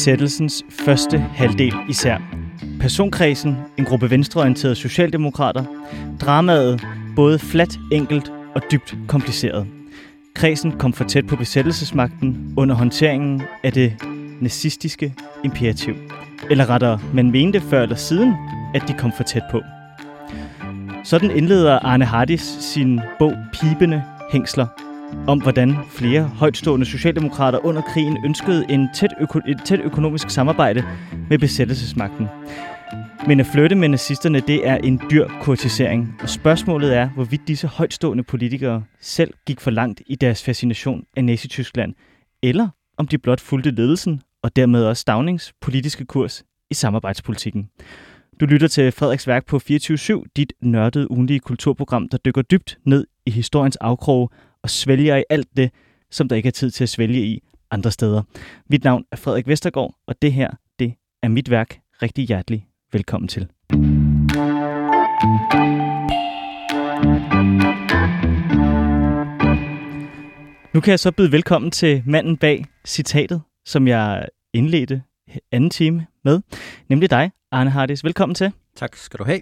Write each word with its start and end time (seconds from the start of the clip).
besættelsens 0.00 0.64
første 0.70 1.18
halvdel 1.18 1.74
især. 1.88 2.18
Personkredsen, 2.80 3.56
en 3.78 3.84
gruppe 3.84 4.10
venstreorienterede 4.10 4.74
socialdemokrater. 4.74 5.64
Dramaet, 6.20 6.86
både 7.16 7.38
flat, 7.38 7.78
enkelt 7.92 8.32
og 8.54 8.62
dybt 8.72 8.96
kompliceret. 9.08 9.66
Kredsen 10.34 10.72
kom 10.72 10.92
for 10.92 11.04
tæt 11.04 11.26
på 11.26 11.36
besættelsesmagten 11.36 12.54
under 12.56 12.74
håndteringen 12.74 13.42
af 13.62 13.72
det 13.72 13.96
nazistiske 14.40 15.14
imperativ. 15.44 15.94
Eller 16.50 16.70
rettere, 16.70 17.00
man 17.14 17.30
mente 17.30 17.60
før 17.60 17.82
eller 17.82 17.96
siden, 17.96 18.34
at 18.74 18.82
de 18.88 18.92
kom 18.92 19.12
for 19.16 19.22
tæt 19.22 19.44
på. 19.50 19.60
Sådan 21.04 21.30
indleder 21.30 21.78
Arne 21.78 22.04
Hardis 22.04 22.56
sin 22.60 23.00
bog 23.18 23.34
Pibende 23.52 24.02
Hængsler, 24.32 24.66
om 25.28 25.42
hvordan 25.42 25.76
flere 25.90 26.22
højtstående 26.22 26.86
socialdemokrater 26.86 27.64
under 27.64 27.82
krigen 27.82 28.18
ønskede 28.24 28.66
en 28.68 28.88
tæt 28.94 29.14
øko- 29.20 29.40
et 29.48 29.60
tæt 29.64 29.80
økonomisk 29.80 30.30
samarbejde 30.30 30.84
med 31.30 31.38
besættelsesmagten. 31.38 32.28
Men 33.26 33.40
at 33.40 33.46
flytte 33.46 33.76
med 33.76 33.88
nazisterne, 33.88 34.40
det 34.40 34.68
er 34.68 34.76
en 34.76 35.00
dyr 35.10 35.28
kurtisering. 35.42 36.14
Og 36.22 36.28
spørgsmålet 36.28 36.96
er, 36.96 37.08
hvorvidt 37.08 37.48
disse 37.48 37.66
højtstående 37.66 38.22
politikere 38.22 38.84
selv 39.00 39.34
gik 39.46 39.60
for 39.60 39.70
langt 39.70 40.02
i 40.06 40.14
deres 40.14 40.44
fascination 40.44 41.04
af 41.16 41.24
Nazi-Tyskland, 41.24 41.94
eller 42.42 42.68
om 42.98 43.06
de 43.06 43.18
blot 43.18 43.40
fulgte 43.40 43.70
ledelsen 43.70 44.22
og 44.42 44.56
dermed 44.56 44.84
også 44.84 45.00
Stavnings 45.00 45.52
politiske 45.60 46.04
kurs 46.04 46.44
i 46.70 46.74
samarbejdspolitikken. 46.74 47.68
Du 48.40 48.46
lytter 48.46 48.68
til 48.68 48.92
Frederiks 48.92 49.26
værk 49.26 49.46
på 49.46 49.60
24-7, 49.70 50.22
dit 50.36 50.52
nørdede 50.62 51.10
ugenlige 51.10 51.40
kulturprogram, 51.40 52.08
der 52.08 52.18
dykker 52.18 52.42
dybt 52.42 52.78
ned 52.86 53.06
i 53.26 53.30
historiens 53.30 53.76
afkroge 53.76 54.28
og 54.62 54.70
svælger 54.70 55.16
i 55.16 55.24
alt 55.30 55.48
det, 55.56 55.70
som 56.10 56.28
der 56.28 56.36
ikke 56.36 56.46
er 56.46 56.50
tid 56.50 56.70
til 56.70 56.84
at 56.84 56.88
svælge 56.88 57.22
i 57.22 57.42
andre 57.70 57.90
steder. 57.90 58.22
Mit 58.70 58.84
navn 58.84 59.04
er 59.12 59.16
Frederik 59.16 59.46
Vestergaard, 59.46 59.94
og 60.06 60.22
det 60.22 60.32
her, 60.32 60.50
det 60.78 60.94
er 61.22 61.28
mit 61.28 61.50
værk. 61.50 61.80
Rigtig 62.02 62.24
hjertelig 62.24 62.66
velkommen 62.92 63.28
til. 63.28 63.48
Nu 70.74 70.80
kan 70.80 70.90
jeg 70.90 71.00
så 71.00 71.12
byde 71.16 71.32
velkommen 71.32 71.70
til 71.70 72.02
manden 72.06 72.36
bag 72.36 72.64
citatet, 72.86 73.42
som 73.64 73.88
jeg 73.88 74.26
indledte 74.52 75.02
anden 75.52 75.70
time 75.70 76.06
med, 76.24 76.40
nemlig 76.88 77.10
dig, 77.10 77.30
Arne 77.50 77.70
Hardis. 77.70 78.04
Velkommen 78.04 78.34
til. 78.34 78.52
Tak 78.76 78.96
skal 78.96 79.18
du 79.18 79.24
have. 79.24 79.40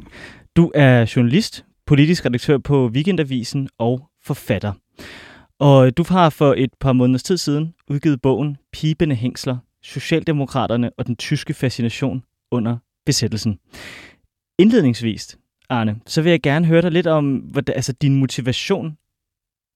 Du 0.57 0.73
er 0.75 1.13
journalist, 1.17 1.65
politisk 1.87 2.27
redaktør 2.27 2.59
på 2.59 2.87
Weekendavisen 2.87 3.69
og 3.79 4.09
forfatter. 4.23 4.73
Og 5.59 5.97
du 5.97 6.05
har 6.09 6.31
for 6.31 6.55
et 6.59 6.71
par 6.81 6.93
måneders 6.93 7.23
tid 7.23 7.37
siden 7.37 7.75
udgivet 7.91 8.23
bogen 8.23 8.57
Pibende 8.73 9.15
Hængsler, 9.15 9.57
Socialdemokraterne 9.83 10.91
og 10.99 11.07
den 11.07 11.17
tyske 11.17 11.55
fascination 11.55 12.23
under 12.51 12.77
besættelsen. 13.07 13.59
Indledningsvis, 14.59 15.39
Arne, 15.69 16.01
så 16.07 16.23
vil 16.23 16.31
jeg 16.31 16.43
gerne 16.43 16.67
høre 16.67 16.83
dig 16.83 16.91
lidt 16.91 17.07
om 17.07 17.37
hvad, 17.37 17.69
altså 17.69 17.93
din 17.93 18.15
motivation 18.15 18.97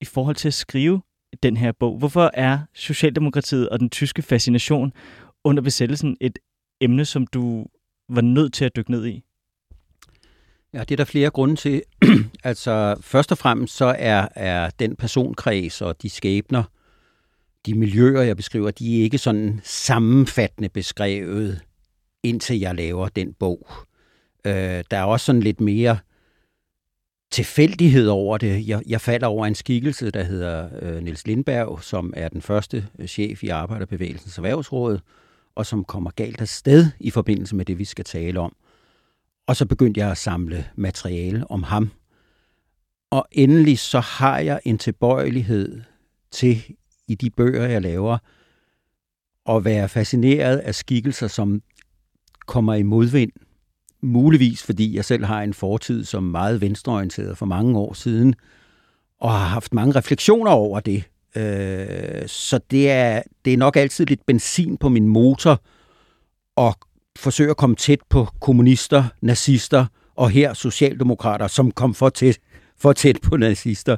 i 0.01 0.05
forhold 0.05 0.37
til 0.37 0.49
at 0.49 0.55
skrive 0.55 1.03
den 1.43 1.57
her 1.57 1.73
bog. 1.73 1.99
Hvorfor 1.99 2.31
er 2.35 2.59
Socialdemokratiet 2.75 3.69
og 3.69 3.81
den 3.81 3.91
tyske 3.91 4.23
fascination 4.23 4.93
under 5.45 5.63
besættelsen 5.63 6.17
et 6.21 6.39
emne, 6.81 7.05
som 7.05 7.27
du 7.27 7.67
var 8.09 8.21
nødt 8.21 8.55
til 8.55 8.65
at 8.65 8.77
dykke 8.77 8.91
ned 8.91 9.07
i? 9.07 9.23
Ja, 10.75 10.81
det 10.81 10.91
er 10.91 10.97
der 10.97 11.05
flere 11.05 11.31
grunde 11.31 11.57
til. 11.57 11.83
altså, 12.45 12.97
først 13.01 13.33
og 13.33 13.39
fremmest 13.39 13.77
så 13.77 13.97
er, 13.99 14.29
er 14.35 14.71
den 14.71 14.97
personkreds 14.97 15.83
og 15.83 16.03
de 16.03 16.11
skæbner, 16.11 16.63
de 17.67 17.75
miljøer, 17.75 18.23
jeg 18.23 18.37
beskriver, 18.37 18.71
de 18.71 18.99
er 18.99 19.03
ikke 19.03 19.19
sådan 19.19 19.61
sammenfattende 19.65 20.69
beskrevet, 20.69 21.61
indtil 22.23 22.59
jeg 22.59 22.75
laver 22.75 23.09
den 23.09 23.33
bog. 23.33 23.69
Øh, 24.45 24.85
der 24.91 24.97
er 24.97 25.05
også 25.05 25.27
sådan 25.27 25.43
lidt 25.43 25.61
mere 25.61 25.99
tilfældighed 27.31 28.09
over 28.09 28.39
det. 28.39 28.69
Jeg, 28.69 28.83
jeg 28.87 29.01
falder 29.01 29.27
over 29.27 29.47
en 29.47 29.55
skikkelse, 29.55 30.11
der 30.11 30.23
hedder 30.23 30.69
øh, 30.83 31.03
Niels 31.03 31.27
Lindberg, 31.27 31.83
som 31.83 32.13
er 32.17 32.29
den 32.29 32.43
første 32.43 32.87
øh, 32.99 33.07
chef 33.07 33.45
i 33.45 33.49
Arbejderbevægelsens 33.49 34.37
Erhvervsråd, 34.37 34.99
og 35.55 35.67
som 35.67 35.85
kommer 35.85 36.11
galt 36.11 36.41
af 36.41 36.49
sted 36.49 36.87
i 37.01 37.11
forbindelse 37.11 37.57
med 37.57 37.65
det, 37.65 37.79
vi 37.79 37.85
skal 37.85 38.05
tale 38.05 38.41
om. 38.41 38.57
Og 39.53 39.57
så 39.57 39.67
begyndte 39.67 40.01
jeg 40.01 40.11
at 40.11 40.19
samle 40.19 40.67
materiale 40.77 41.51
om 41.51 41.63
ham. 41.63 41.91
Og 43.11 43.27
endelig 43.33 43.79
så 43.79 44.01
har 44.01 44.39
jeg 44.39 44.61
en 44.65 44.79
tilbøjelighed 44.79 45.81
til 46.31 46.65
i 47.09 47.15
de 47.15 47.31
bøger, 47.31 47.67
jeg 47.67 47.83
laver, 47.83 48.19
at 49.49 49.65
være 49.65 49.89
fascineret 49.89 50.59
af 50.59 50.75
skikkelser, 50.75 51.27
som 51.27 51.63
kommer 52.47 52.75
i 52.75 52.83
modvind. 52.83 53.33
Muligvis 54.01 54.63
fordi 54.63 54.97
jeg 54.97 55.05
selv 55.05 55.25
har 55.25 55.43
en 55.43 55.55
fortid 55.55 56.05
som 56.05 56.23
meget 56.23 56.61
venstreorienteret 56.61 57.39
for 57.39 57.47
mange 57.47 57.79
år 57.79 57.93
siden, 57.93 58.35
og 59.21 59.31
har 59.31 59.47
haft 59.47 59.75
mange 59.75 59.95
refleksioner 59.95 60.51
over 60.51 60.81
det. 60.81 61.05
Øh, 61.37 62.29
så 62.29 62.61
det 62.71 62.91
er, 62.91 63.23
det 63.45 63.53
er 63.53 63.59
nok 63.59 63.77
altid 63.77 64.07
lidt 64.07 64.27
benzin 64.27 64.77
på 64.77 64.89
min 64.89 65.09
motor 65.09 65.63
at 66.57 66.75
forsøge 67.19 67.51
at 67.51 67.57
komme 67.57 67.77
tæt 67.77 67.99
på 68.11 68.29
kommunister, 68.41 69.05
nazister 69.21 69.87
og 70.17 70.31
her 70.31 70.55
socialdemokrater, 70.55 71.47
som 71.47 71.71
kom 71.71 71.95
for 71.95 72.09
tæt, 72.09 72.39
for 72.79 72.93
tæt 72.93 73.19
på 73.23 73.37
nazister. 73.37 73.97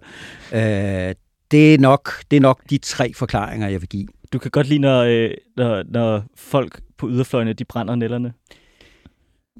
Øh, 0.53 1.15
det, 1.51 1.75
er 1.75 1.79
nok, 1.79 2.11
det 2.31 2.37
er 2.37 2.41
nok 2.41 2.63
de 2.71 2.79
tre 2.79 3.13
forklaringer, 3.15 3.69
jeg 3.69 3.81
vil 3.81 3.89
give. 3.89 4.09
Du 4.33 4.39
kan 4.39 4.51
godt 4.51 4.69
lide, 4.69 4.79
når, 4.79 5.03
øh, 5.03 5.31
når, 5.57 5.83
når 5.89 6.23
folk 6.37 6.81
på 6.99 7.09
yderfløjene 7.09 7.53
de 7.53 7.65
brænder 7.65 7.95
nælderne. 7.95 8.33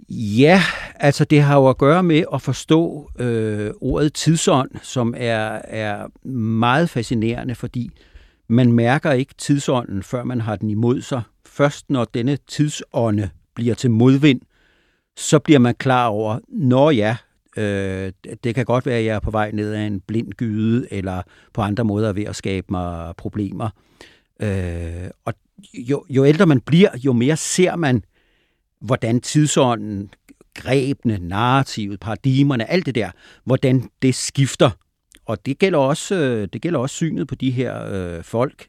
Ja, 0.09 0.63
altså 0.95 1.25
det 1.25 1.43
har 1.43 1.57
jo 1.57 1.69
at 1.69 1.79
gøre 1.79 2.03
med 2.03 2.25
at 2.35 2.43
forstå 2.43 3.11
øh, 3.19 3.71
ordet 3.81 4.15
tidsånd, 4.15 4.71
som 4.83 5.15
er, 5.17 5.61
er 5.65 6.29
meget 6.29 6.91
fascinerende, 6.91 7.55
fordi 7.55 7.91
man 8.49 8.73
mærker 8.73 9.13
ikke 9.13 9.35
tidsånden, 9.39 10.03
før 10.03 10.25
man 10.25 10.41
har 10.41 10.57
den 10.57 10.71
imod 10.71 11.03
sig. 11.03 11.23
Først 11.47 11.91
når 11.91 12.05
denne 12.05 12.39
tidsånde 12.49 13.31
bliver 13.55 13.75
til 13.75 13.91
modvind, 13.91 14.41
så 15.17 15.39
bliver 15.39 15.59
man 15.59 15.75
klar 15.75 16.07
over, 16.07 16.39
når 16.49 16.91
ja, 16.91 17.17
øh, 17.57 18.13
det 18.45 18.55
kan 18.55 18.65
godt 18.65 18.87
være, 18.87 18.99
at 18.99 19.05
jeg 19.05 19.15
er 19.15 19.21
på 19.21 19.31
vej 19.31 19.51
ned 19.51 19.75
ad 19.75 19.87
en 19.87 20.01
blind 20.01 20.33
gyde, 20.33 20.87
eller 20.91 21.23
på 21.53 21.63
andre 21.63 21.85
måder 21.85 22.13
ved 22.13 22.25
at 22.25 22.37
skabe 22.37 22.67
mig 22.71 23.15
problemer. 23.17 23.71
Øh, 24.41 25.11
og 25.25 25.35
jo, 25.75 26.05
jo 26.09 26.25
ældre 26.25 26.47
man 26.47 26.61
bliver, 26.61 26.91
jo 27.05 27.13
mere 27.13 27.37
ser 27.37 27.77
man, 27.77 28.05
hvordan 28.81 29.21
tidsånden, 29.21 30.11
grebene, 30.55 31.19
narrativet, 31.19 32.01
paradigmerne, 32.01 32.71
alt 32.71 32.87
det 32.87 32.95
der, 32.95 33.11
hvordan 33.45 33.91
det 34.03 34.15
skifter. 34.15 34.71
Og 35.27 35.47
det 35.47 35.59
gælder 35.59 35.79
også, 35.79 36.15
øh, 36.15 36.49
det 36.53 36.63
gælder 36.63 36.79
også 36.79 36.95
synet 36.95 37.29
på 37.29 37.35
de 37.35 37.51
her 37.51 37.85
øh, 37.87 38.25
folk. 38.25 38.67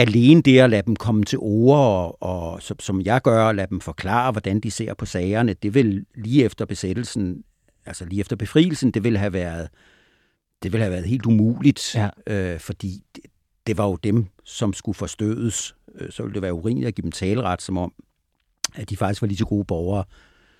Alene 0.00 0.42
det 0.42 0.60
at 0.60 0.70
lade 0.70 0.82
dem 0.86 0.96
komme 0.96 1.24
til 1.24 1.38
ord, 1.40 2.16
og, 2.20 2.52
og 2.52 2.62
som 2.62 3.00
jeg 3.00 3.22
gør, 3.22 3.52
lade 3.52 3.70
dem 3.70 3.80
forklare, 3.80 4.32
hvordan 4.32 4.60
de 4.60 4.70
ser 4.70 4.94
på 4.94 5.06
sagerne, 5.06 5.54
det 5.54 5.74
vil 5.74 6.06
lige 6.14 6.44
efter 6.44 6.64
besættelsen, 6.64 7.44
altså 7.86 8.04
lige 8.04 8.20
efter 8.20 8.36
befrielsen, 8.36 8.90
det 8.90 9.04
vil 9.04 9.18
have 9.18 9.32
været, 9.32 9.68
det 10.62 10.72
vil 10.72 10.80
have 10.80 10.90
været 10.90 11.04
helt 11.04 11.26
umuligt, 11.26 11.94
ja. 11.94 12.08
øh, 12.26 12.60
fordi 12.60 13.02
det, 13.16 13.24
det 13.66 13.78
var 13.78 13.86
jo 13.86 13.96
dem, 13.96 14.26
som 14.44 14.72
skulle 14.72 14.96
forstødes. 14.96 15.74
Øh, 15.94 16.10
så 16.10 16.22
ville 16.22 16.34
det 16.34 16.42
være 16.42 16.54
urimeligt 16.54 16.88
at 16.88 16.94
give 16.94 17.02
dem 17.02 17.12
taleret, 17.12 17.62
som 17.62 17.78
om, 17.78 17.92
at 18.74 18.90
de 18.90 18.96
faktisk 18.96 19.22
var 19.22 19.28
lige 19.28 19.38
så 19.38 19.46
gode 19.46 19.64
borgere 19.64 20.04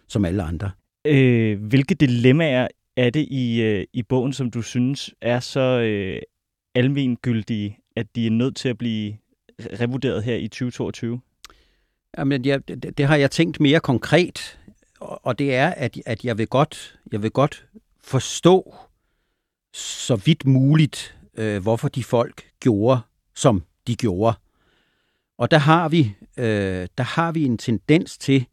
som 0.08 0.24
alle 0.24 0.42
andre. 0.42 0.70
Øh, 1.04 1.62
hvilke 1.62 1.94
dilemmaer 1.94 2.68
er 2.96 3.10
det 3.10 3.26
i, 3.30 3.62
øh, 3.62 3.84
i 3.92 4.02
bogen, 4.02 4.32
som 4.32 4.50
du 4.50 4.62
synes 4.62 5.14
er 5.20 5.40
så 5.40 5.80
øh, 5.80 6.22
almengyldige, 6.74 7.78
at 7.96 8.06
de 8.16 8.26
er 8.26 8.30
nødt 8.30 8.56
til 8.56 8.68
at 8.68 8.78
blive 8.78 9.16
revurderet 9.80 10.22
her 10.22 10.34
i 10.34 10.48
2022? 10.48 11.20
Jamen, 12.18 12.44
jeg, 12.44 12.68
det, 12.68 12.98
det 12.98 13.06
har 13.06 13.16
jeg 13.16 13.30
tænkt 13.30 13.60
mere 13.60 13.80
konkret, 13.80 14.58
og, 15.00 15.26
og 15.26 15.38
det 15.38 15.54
er, 15.54 15.68
at, 15.68 15.96
at 16.06 16.24
jeg, 16.24 16.38
vil 16.38 16.46
godt, 16.46 16.98
jeg 17.12 17.22
vil 17.22 17.30
godt 17.30 17.66
forstå 18.04 18.74
så 19.72 20.16
vidt 20.16 20.46
muligt, 20.46 21.16
øh, 21.34 21.62
hvorfor 21.62 21.88
de 21.88 22.04
folk 22.04 22.42
gjorde, 22.60 23.00
som 23.34 23.62
de 23.86 23.96
gjorde. 23.96 24.36
Og 25.38 25.50
der 25.50 25.58
har 25.58 25.88
vi, 25.88 26.14
øh, 26.36 26.88
der 26.98 27.04
har 27.04 27.32
vi 27.32 27.44
en 27.44 27.58
tendens 27.58 28.18
til, 28.18 28.46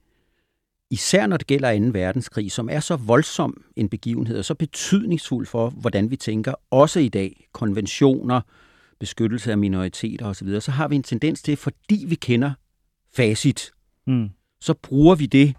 især 0.89 1.27
når 1.27 1.37
det 1.37 1.47
gælder 1.47 1.79
2. 1.79 1.85
verdenskrig, 1.99 2.51
som 2.51 2.69
er 2.69 2.79
så 2.79 2.95
voldsom 2.95 3.63
en 3.75 3.89
begivenhed 3.89 4.37
og 4.37 4.45
så 4.45 4.55
betydningsfuld 4.55 5.47
for, 5.47 5.69
hvordan 5.69 6.11
vi 6.11 6.15
tænker, 6.15 6.53
også 6.71 6.99
i 6.99 7.09
dag, 7.09 7.47
konventioner, 7.51 8.41
beskyttelse 8.99 9.51
af 9.51 9.57
minoriteter 9.57 10.25
osv., 10.25 10.59
så 10.59 10.71
har 10.71 10.87
vi 10.87 10.95
en 10.95 11.03
tendens 11.03 11.41
til, 11.41 11.57
fordi 11.57 12.05
vi 12.07 12.15
kender 12.15 12.51
facit, 13.15 13.71
mm. 14.07 14.29
så 14.59 14.73
bruger 14.73 15.15
vi 15.15 15.25
det 15.25 15.55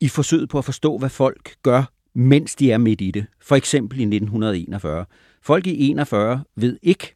i 0.00 0.08
forsøget 0.08 0.48
på 0.48 0.58
at 0.58 0.64
forstå, 0.64 0.98
hvad 0.98 1.08
folk 1.08 1.56
gør, 1.62 1.84
mens 2.14 2.54
de 2.54 2.72
er 2.72 2.78
midt 2.78 3.00
i 3.00 3.10
det. 3.10 3.26
For 3.40 3.56
eksempel 3.56 3.98
i 3.98 4.02
1941. 4.02 5.06
Folk 5.42 5.66
i 5.66 5.90
41 5.90 6.44
ved 6.56 6.78
ikke, 6.82 7.14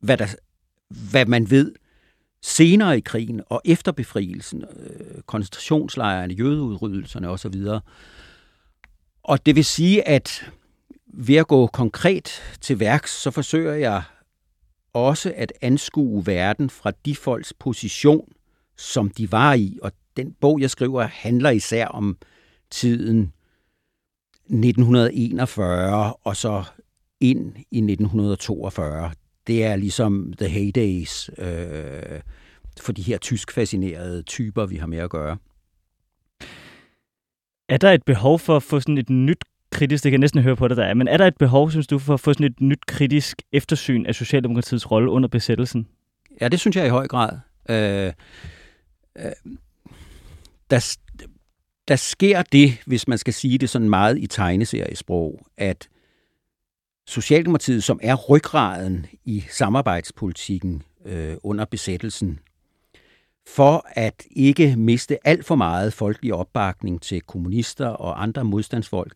hvad, 0.00 0.16
der, 0.16 0.26
hvad 1.10 1.26
man 1.26 1.50
ved 1.50 1.74
senere 2.42 2.98
i 2.98 3.00
krigen 3.00 3.40
og 3.46 3.62
efter 3.64 3.92
befrielsen, 3.92 4.64
øh, 4.76 5.22
koncentrationslejrene, 5.26 6.34
jødeudryddelserne 6.34 7.28
osv. 7.28 7.54
Og 9.22 9.46
det 9.46 9.56
vil 9.56 9.64
sige, 9.64 10.08
at 10.08 10.50
ved 11.06 11.36
at 11.36 11.46
gå 11.46 11.66
konkret 11.66 12.42
til 12.60 12.80
værks, 12.80 13.22
så 13.22 13.30
forsøger 13.30 13.74
jeg 13.74 14.02
også 14.92 15.32
at 15.36 15.52
anskue 15.60 16.26
verden 16.26 16.70
fra 16.70 16.92
de 17.04 17.16
folks 17.16 17.52
position, 17.58 18.28
som 18.76 19.10
de 19.10 19.32
var 19.32 19.54
i. 19.54 19.78
Og 19.82 19.92
den 20.16 20.32
bog, 20.40 20.60
jeg 20.60 20.70
skriver, 20.70 21.02
handler 21.02 21.50
især 21.50 21.86
om 21.86 22.16
tiden 22.70 23.32
1941 24.44 26.14
og 26.14 26.36
så 26.36 26.64
ind 27.20 27.56
i 27.56 27.78
1942. 27.78 29.12
Det 29.46 29.64
er 29.64 29.76
ligesom 29.76 30.32
the 30.38 30.48
heydays 30.48 31.30
øh, 31.38 32.20
for 32.80 32.92
de 32.92 33.02
her 33.02 33.18
tysk-fascinerede 33.18 34.22
typer, 34.22 34.66
vi 34.66 34.76
har 34.76 34.86
med 34.86 34.98
at 34.98 35.10
gøre. 35.10 35.36
Er 37.68 37.76
der 37.76 37.92
et 37.92 38.04
behov 38.04 38.38
for 38.38 38.56
at 38.56 38.62
få 38.62 38.80
sådan 38.80 38.98
et 38.98 39.10
nyt 39.10 39.44
kritisk, 39.70 40.04
det 40.04 40.10
kan 40.10 40.18
jeg 40.18 40.20
næsten 40.20 40.42
høre 40.42 40.56
på 40.56 40.68
det, 40.68 40.76
der 40.76 40.84
er, 40.84 40.94
men 40.94 41.08
er 41.08 41.16
der 41.16 41.26
et 41.26 41.36
behov, 41.36 41.70
synes 41.70 41.86
du, 41.86 41.98
for 41.98 42.14
at 42.14 42.20
få 42.20 42.32
sådan 42.32 42.46
et 42.46 42.60
nyt 42.60 42.86
kritisk 42.86 43.42
eftersyn 43.52 44.06
af 44.06 44.14
Socialdemokratiets 44.14 44.90
rolle 44.90 45.10
under 45.10 45.28
besættelsen? 45.28 45.88
Ja, 46.40 46.48
det 46.48 46.60
synes 46.60 46.76
jeg 46.76 46.86
i 46.86 46.90
høj 46.90 47.08
grad. 47.08 47.38
Øh, 47.70 48.12
øh, 49.18 49.32
der, 50.70 50.96
der 51.88 51.96
sker 51.96 52.42
det, 52.42 52.82
hvis 52.86 53.08
man 53.08 53.18
skal 53.18 53.34
sige 53.34 53.58
det 53.58 53.70
sådan 53.70 53.90
meget 53.90 54.18
i 54.18 54.26
tegneseriesprog, 54.26 55.46
at 55.56 55.88
Socialdemokratiet, 57.06 57.84
som 57.84 58.00
er 58.02 58.14
ryggraden 58.14 59.06
i 59.24 59.44
samarbejdspolitikken 59.50 60.82
øh, 61.06 61.36
under 61.42 61.64
besættelsen, 61.64 62.38
for 63.46 63.86
at 63.88 64.24
ikke 64.30 64.74
miste 64.76 65.28
alt 65.28 65.46
for 65.46 65.54
meget 65.54 65.92
folkelig 65.92 66.34
opbakning 66.34 67.02
til 67.02 67.20
kommunister 67.20 67.86
og 67.86 68.22
andre 68.22 68.44
modstandsfolk, 68.44 69.12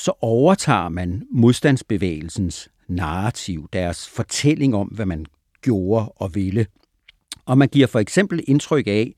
så 0.00 0.12
overtager 0.20 0.88
man 0.88 1.26
modstandsbevægelsens 1.30 2.68
narrativ, 2.88 3.68
deres 3.72 4.08
fortælling 4.08 4.74
om, 4.74 4.88
hvad 4.88 5.06
man 5.06 5.26
gjorde 5.62 6.12
og 6.16 6.34
ville. 6.34 6.66
Og 7.46 7.58
man 7.58 7.68
giver 7.68 7.86
for 7.86 7.98
eksempel 7.98 8.44
indtryk 8.48 8.86
af, 8.86 9.14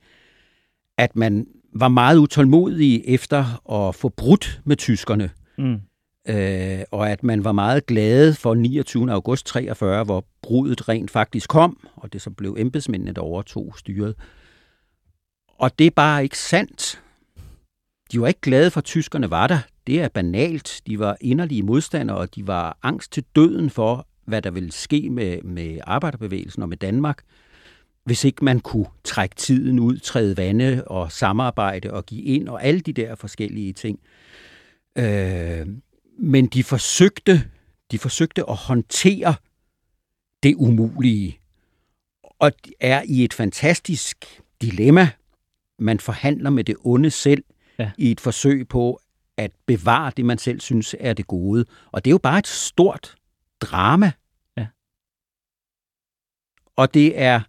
at 0.99 1.17
man 1.17 1.47
var 1.75 1.89
meget 1.89 2.19
utålmodig 2.19 3.03
efter 3.05 3.71
at 3.73 3.95
få 3.95 4.09
brudt 4.09 4.61
med 4.65 4.77
tyskerne. 4.77 5.31
Mm. 5.59 5.81
Øh, 6.29 6.81
og 6.91 7.11
at 7.11 7.23
man 7.23 7.45
var 7.45 7.53
meget 7.53 7.87
glad 7.87 8.35
for 8.35 8.55
29. 8.55 9.13
august 9.13 9.47
43, 9.47 10.05
hvor 10.05 10.25
brudet 10.43 10.89
rent 10.89 11.11
faktisk 11.11 11.49
kom, 11.49 11.89
og 11.97 12.13
det 12.13 12.23
så 12.23 12.31
blev 12.31 12.57
embedsmændene, 12.59 13.13
der 13.13 13.21
overtog 13.21 13.75
styret. 13.79 14.15
Og 15.59 15.79
det 15.79 15.87
er 15.87 15.91
bare 15.91 16.23
ikke 16.23 16.39
sandt. 16.39 17.03
De 18.13 18.21
var 18.21 18.29
ikke 18.29 18.41
glade 18.41 18.71
for, 18.71 18.81
at 18.81 18.85
tyskerne 18.85 19.31
var 19.31 19.47
der. 19.47 19.59
Det 19.87 20.01
er 20.01 20.09
banalt. 20.09 20.81
De 20.87 20.99
var 20.99 21.17
inderlige 21.21 21.63
modstandere, 21.63 22.17
og 22.17 22.35
de 22.35 22.47
var 22.47 22.79
angst 22.83 23.13
til 23.13 23.25
døden 23.37 23.71
for, 23.71 24.07
hvad 24.25 24.43
der 24.43 24.51
ville 24.51 24.73
ske 24.73 25.11
med, 25.11 25.43
med 25.43 25.79
arbejderbevægelsen 25.85 26.63
og 26.63 26.69
med 26.69 26.77
Danmark, 26.77 27.23
hvis 28.05 28.25
ikke 28.25 28.45
man 28.45 28.61
kunne 28.61 28.87
trække 29.05 29.35
tiden 29.35 29.79
ud, 29.79 29.99
træde 29.99 30.37
vande 30.37 30.85
og 30.87 31.13
samarbejde 31.13 31.93
og 31.93 32.07
give 32.07 32.23
ind 32.23 32.49
og 32.49 32.65
alle 32.65 32.81
de 32.81 32.93
der 32.93 33.15
forskellige 33.15 33.73
ting. 33.73 34.01
Øh, 34.99 35.67
men 36.19 36.47
de 36.47 36.65
forsøgte, 36.65 37.45
de 37.91 37.99
forsøgte 37.99 38.51
at 38.51 38.57
håndtere 38.57 39.35
det 40.43 40.55
umulige, 40.55 41.39
og 42.23 42.53
er 42.81 43.03
i 43.07 43.25
et 43.25 43.35
fantastisk 43.35 44.41
dilemma. 44.63 45.09
Man 45.79 46.01
forhandler 46.01 46.51
med 46.51 46.65
det 46.65 46.77
onde 46.85 47.11
selv 47.11 47.45
ja. 47.79 47.91
i 47.99 48.11
et 48.11 48.21
forsøg 48.21 48.69
på 48.69 49.01
at 49.37 49.51
bevare 49.67 50.13
det, 50.17 50.25
man 50.25 50.39
selv 50.39 50.61
synes 50.61 50.97
er 51.01 51.13
det 51.13 51.27
gode. 51.27 51.65
Og 51.93 52.05
det 52.05 52.11
er 52.11 52.13
jo 52.13 52.19
bare 52.19 52.39
et 52.39 52.47
stort 52.47 53.15
drama. 53.61 54.13
Ja. 54.57 54.67
Og 56.77 56.95
det 56.95 57.21
er 57.21 57.41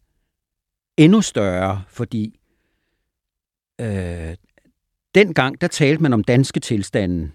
endnu 0.97 1.21
større, 1.21 1.83
fordi 1.87 2.39
øh, 3.81 4.35
dengang, 5.15 5.61
der 5.61 5.67
talte 5.67 6.03
man 6.03 6.13
om 6.13 6.23
danske 6.23 6.59
tilstanden. 6.59 7.33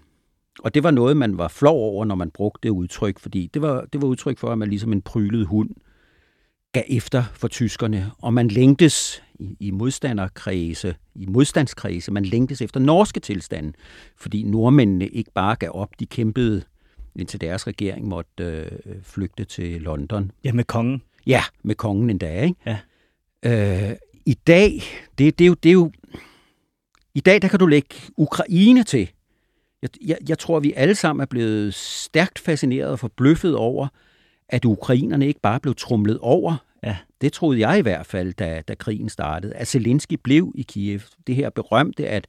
Og 0.59 0.73
det 0.73 0.83
var 0.83 0.91
noget, 0.91 1.17
man 1.17 1.37
var 1.37 1.47
flov 1.47 1.77
over, 1.77 2.05
når 2.05 2.15
man 2.15 2.31
brugte 2.31 2.67
det 2.67 2.69
udtryk, 2.69 3.19
fordi 3.19 3.49
det 3.53 3.61
var, 3.61 3.85
det 3.93 4.01
var 4.01 4.07
udtryk 4.07 4.37
for, 4.37 4.51
at 4.51 4.57
man 4.57 4.69
ligesom 4.69 4.93
en 4.93 5.01
prylet 5.01 5.47
hund 5.47 5.69
gav 6.73 6.83
efter 6.87 7.23
for 7.33 7.47
tyskerne, 7.47 8.11
og 8.21 8.33
man 8.33 8.47
længtes 8.47 9.23
i, 9.39 9.57
i 9.59 9.71
modstanderkredse, 9.71 10.95
i 11.15 11.25
modstandskredse, 11.25 12.11
man 12.11 12.25
længtes 12.25 12.61
efter 12.61 12.79
norske 12.79 13.19
tilstande, 13.19 13.73
fordi 14.17 14.43
nordmændene 14.43 15.07
ikke 15.07 15.31
bare 15.31 15.55
gav 15.55 15.71
op, 15.73 15.99
de 15.99 16.05
kæmpede 16.05 16.63
indtil 17.15 17.41
deres 17.41 17.67
regering 17.67 18.07
måtte 18.07 18.43
øh, 18.43 18.71
flygte 19.03 19.45
til 19.45 19.81
London. 19.81 20.31
Ja, 20.43 20.53
med 20.53 20.63
kongen. 20.63 21.01
Ja, 21.27 21.43
med 21.63 21.75
kongen 21.75 22.09
endda, 22.09 22.41
ikke? 22.41 22.55
Ja. 22.65 23.89
Øh, 23.89 23.95
I 24.25 24.33
dag, 24.33 24.81
det, 25.17 25.39
det, 25.39 25.45
er 25.45 25.47
jo, 25.47 25.53
det 25.53 25.69
er 25.69 25.73
jo, 25.73 25.91
i 27.13 27.19
dag 27.19 27.41
der 27.41 27.47
kan 27.47 27.59
du 27.59 27.65
lægge 27.65 27.95
Ukraine 28.17 28.83
til. 28.83 29.09
Jeg, 29.81 29.89
jeg, 30.05 30.17
jeg 30.29 30.39
tror, 30.39 30.59
vi 30.59 30.73
alle 30.75 30.95
sammen 30.95 31.21
er 31.21 31.25
blevet 31.25 31.73
stærkt 31.73 32.39
fascineret 32.39 32.91
og 32.91 32.99
forbløffet 32.99 33.55
over, 33.55 33.87
at 34.49 34.65
ukrainerne 34.65 35.27
ikke 35.27 35.39
bare 35.39 35.59
blev 35.59 35.75
trumlet 35.75 36.19
over. 36.19 36.65
Ja. 36.83 36.97
Det 37.21 37.33
troede 37.33 37.67
jeg 37.67 37.79
i 37.79 37.81
hvert 37.81 38.05
fald, 38.05 38.33
da, 38.33 38.61
da 38.67 38.75
krigen 38.75 39.09
startede. 39.09 39.53
At 39.53 39.67
Zelensky 39.67 40.13
blev 40.23 40.51
i 40.55 40.61
Kiev. 40.61 40.99
Det 41.27 41.35
her 41.35 41.49
berømte, 41.49 42.07
at 42.07 42.27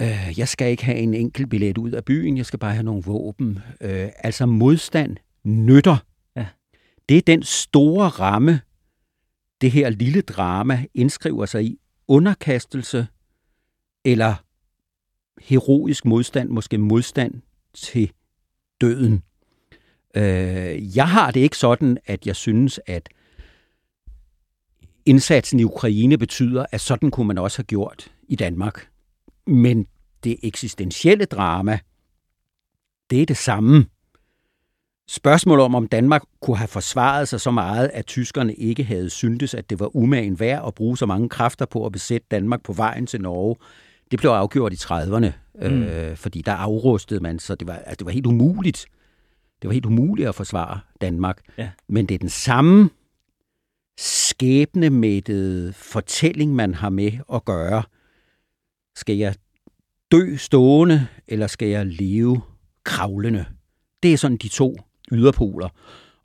øh, 0.00 0.34
jeg 0.36 0.48
skal 0.48 0.70
ikke 0.70 0.84
have 0.84 0.98
en 0.98 1.14
enkelt 1.14 1.50
billet 1.50 1.78
ud 1.78 1.90
af 1.90 2.04
byen, 2.04 2.36
jeg 2.36 2.46
skal 2.46 2.58
bare 2.58 2.72
have 2.72 2.82
nogle 2.82 3.02
våben. 3.02 3.58
Øh, 3.80 4.08
altså 4.18 4.46
modstand 4.46 5.16
nytter. 5.44 5.96
Ja. 6.36 6.46
Det 7.08 7.16
er 7.16 7.22
den 7.22 7.42
store 7.42 8.08
ramme, 8.08 8.60
det 9.60 9.70
her 9.70 9.90
lille 9.90 10.20
drama 10.20 10.84
indskriver 10.94 11.46
sig 11.46 11.64
i 11.64 11.78
underkastelse 12.08 13.06
eller 14.04 14.34
heroisk 15.40 16.04
modstand, 16.04 16.48
måske 16.48 16.78
modstand 16.78 17.42
til 17.74 18.12
døden. 18.80 19.22
Øh, 20.16 20.96
jeg 20.96 21.08
har 21.08 21.30
det 21.30 21.40
ikke 21.40 21.56
sådan, 21.56 21.98
at 22.06 22.26
jeg 22.26 22.36
synes, 22.36 22.80
at 22.86 23.08
indsatsen 25.06 25.60
i 25.60 25.64
Ukraine 25.64 26.18
betyder, 26.18 26.66
at 26.72 26.80
sådan 26.80 27.10
kunne 27.10 27.26
man 27.26 27.38
også 27.38 27.58
have 27.58 27.64
gjort 27.64 28.10
i 28.28 28.36
Danmark. 28.36 28.88
Men 29.46 29.86
det 30.24 30.36
eksistentielle 30.42 31.24
drama, 31.24 31.78
det 33.10 33.22
er 33.22 33.26
det 33.26 33.36
samme. 33.36 33.86
Spørgsmålet 35.08 35.64
om, 35.64 35.74
om 35.74 35.88
Danmark 35.88 36.22
kunne 36.40 36.56
have 36.56 36.68
forsvaret 36.68 37.28
sig 37.28 37.40
så 37.40 37.50
meget, 37.50 37.90
at 37.94 38.06
tyskerne 38.06 38.54
ikke 38.54 38.84
havde 38.84 39.10
syntes, 39.10 39.54
at 39.54 39.70
det 39.70 39.80
var 39.80 39.96
umagen 39.96 40.40
værd 40.40 40.66
at 40.66 40.74
bruge 40.74 40.98
så 40.98 41.06
mange 41.06 41.28
kræfter 41.28 41.66
på 41.66 41.86
at 41.86 41.92
besætte 41.92 42.26
Danmark 42.30 42.62
på 42.62 42.72
vejen 42.72 43.06
til 43.06 43.20
Norge, 43.20 43.56
det 44.10 44.18
blev 44.18 44.30
afgjort 44.30 44.72
i 44.72 44.76
30'erne, 44.76 45.32
mm. 45.54 45.82
øh, 45.82 46.16
fordi 46.16 46.42
der 46.42 46.52
afrustede 46.52 47.20
man, 47.20 47.38
så 47.38 47.54
det 47.54 47.68
var, 47.68 47.74
altså, 47.74 47.96
det 47.98 48.04
var 48.04 48.12
helt 48.12 48.26
umuligt. 48.26 48.86
Det 49.62 49.68
var 49.68 49.72
helt 49.72 49.86
umuligt 49.86 50.28
at 50.28 50.34
forsvare 50.34 50.80
Danmark. 51.00 51.40
Ja. 51.58 51.70
Men 51.88 52.06
det 52.06 52.14
er 52.14 52.18
den 52.18 52.28
samme 52.28 52.90
skæbnemættede 53.98 55.72
fortælling, 55.72 56.54
man 56.54 56.74
har 56.74 56.88
med 56.88 57.12
at 57.32 57.44
gøre. 57.44 57.82
Skal 58.96 59.16
jeg 59.16 59.34
dø 60.12 60.36
stående, 60.36 61.06
eller 61.28 61.46
skal 61.46 61.68
jeg 61.68 61.86
leve 61.86 62.40
kravlende? 62.84 63.44
Det 64.02 64.12
er 64.12 64.16
sådan 64.16 64.36
de 64.36 64.48
to 64.48 64.76
yderpoler. 65.12 65.68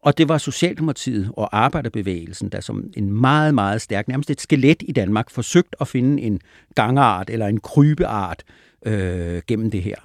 Og 0.02 0.18
det 0.18 0.30
var 0.30 0.38
Socialdemokratiet 0.38 1.32
og 1.34 1.58
Arbejderbevægelsen, 1.58 2.50
der 2.50 2.62
som 2.62 2.92
en 2.98 3.14
meget, 3.14 3.56
meget 3.56 3.82
stærk, 3.82 4.08
nærmest 4.08 4.30
et 4.30 4.42
skelet 4.42 4.84
i 4.88 4.92
Danmark, 4.92 5.30
forsøgt 5.30 5.76
at 5.82 5.88
finde 5.88 6.24
en 6.24 6.40
gangart 6.76 7.30
eller 7.30 7.48
en 7.48 7.60
krybeart 7.60 8.44
øh, 8.86 9.42
gennem 9.48 9.72
det 9.72 9.84
her. 9.84 9.96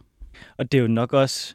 Og 0.57 0.73
det 0.73 0.79
er 0.79 0.83
jo 0.83 0.89
nok 0.89 1.13
også, 1.13 1.55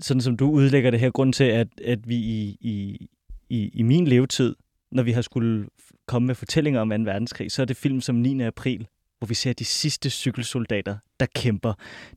sådan 0.00 0.20
som 0.20 0.36
du 0.36 0.50
udlægger 0.50 0.90
det 0.90 1.00
her, 1.00 1.10
grund 1.10 1.32
til, 1.32 1.44
at, 1.44 1.68
at 1.84 2.08
vi 2.08 2.16
i, 2.16 2.56
i, 2.60 3.08
i, 3.48 3.68
i 3.68 3.82
min 3.82 4.06
levetid, 4.06 4.54
når 4.92 5.02
vi 5.02 5.12
har 5.12 5.22
skulle 5.22 5.66
komme 6.06 6.26
med 6.26 6.34
fortællinger 6.34 6.80
om 6.80 6.90
2. 6.90 6.96
verdenskrig, 6.96 7.52
så 7.52 7.62
er 7.62 7.66
det 7.66 7.76
film 7.76 8.00
som 8.00 8.14
9. 8.14 8.42
april, 8.42 8.86
hvor 9.18 9.26
vi 9.26 9.34
ser 9.34 9.52
de 9.52 9.64
sidste 9.64 10.10
cykelsoldater, 10.10 10.96
der 11.20 11.26
kæmper. 11.34 11.72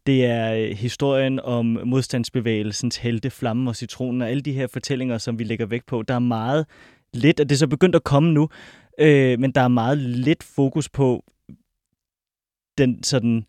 Det 0.08 0.26
er 0.26 0.54
øh, 0.54 0.70
historien 0.70 1.40
om 1.40 1.80
modstandsbevægelsens 1.86 2.98
helte, 2.98 3.30
flammen 3.30 3.68
og 3.68 3.76
citronen, 3.76 4.22
og 4.22 4.30
alle 4.30 4.42
de 4.42 4.54
her 4.54 4.68
fortællinger, 4.68 5.18
som 5.18 5.40
vi 5.40 5.44
lægger 5.44 5.66
vægt 5.66 5.86
på. 5.86 6.02
Der 6.02 6.14
er 6.14 6.20
meget 6.20 6.66
lidt, 7.14 7.40
og 7.40 7.50
det 7.50 7.56
er 7.56 7.60
så 7.60 7.68
begyndt 7.68 7.96
at 7.96 8.04
komme 8.04 8.32
nu, 8.32 8.50
øh, 9.00 9.40
men 9.40 9.52
der 9.52 9.62
er 9.62 9.68
meget 9.68 9.98
lidt 9.98 10.44
fokus 10.44 10.90
på 10.90 11.24
den 12.78 13.04
sådan 13.04 13.46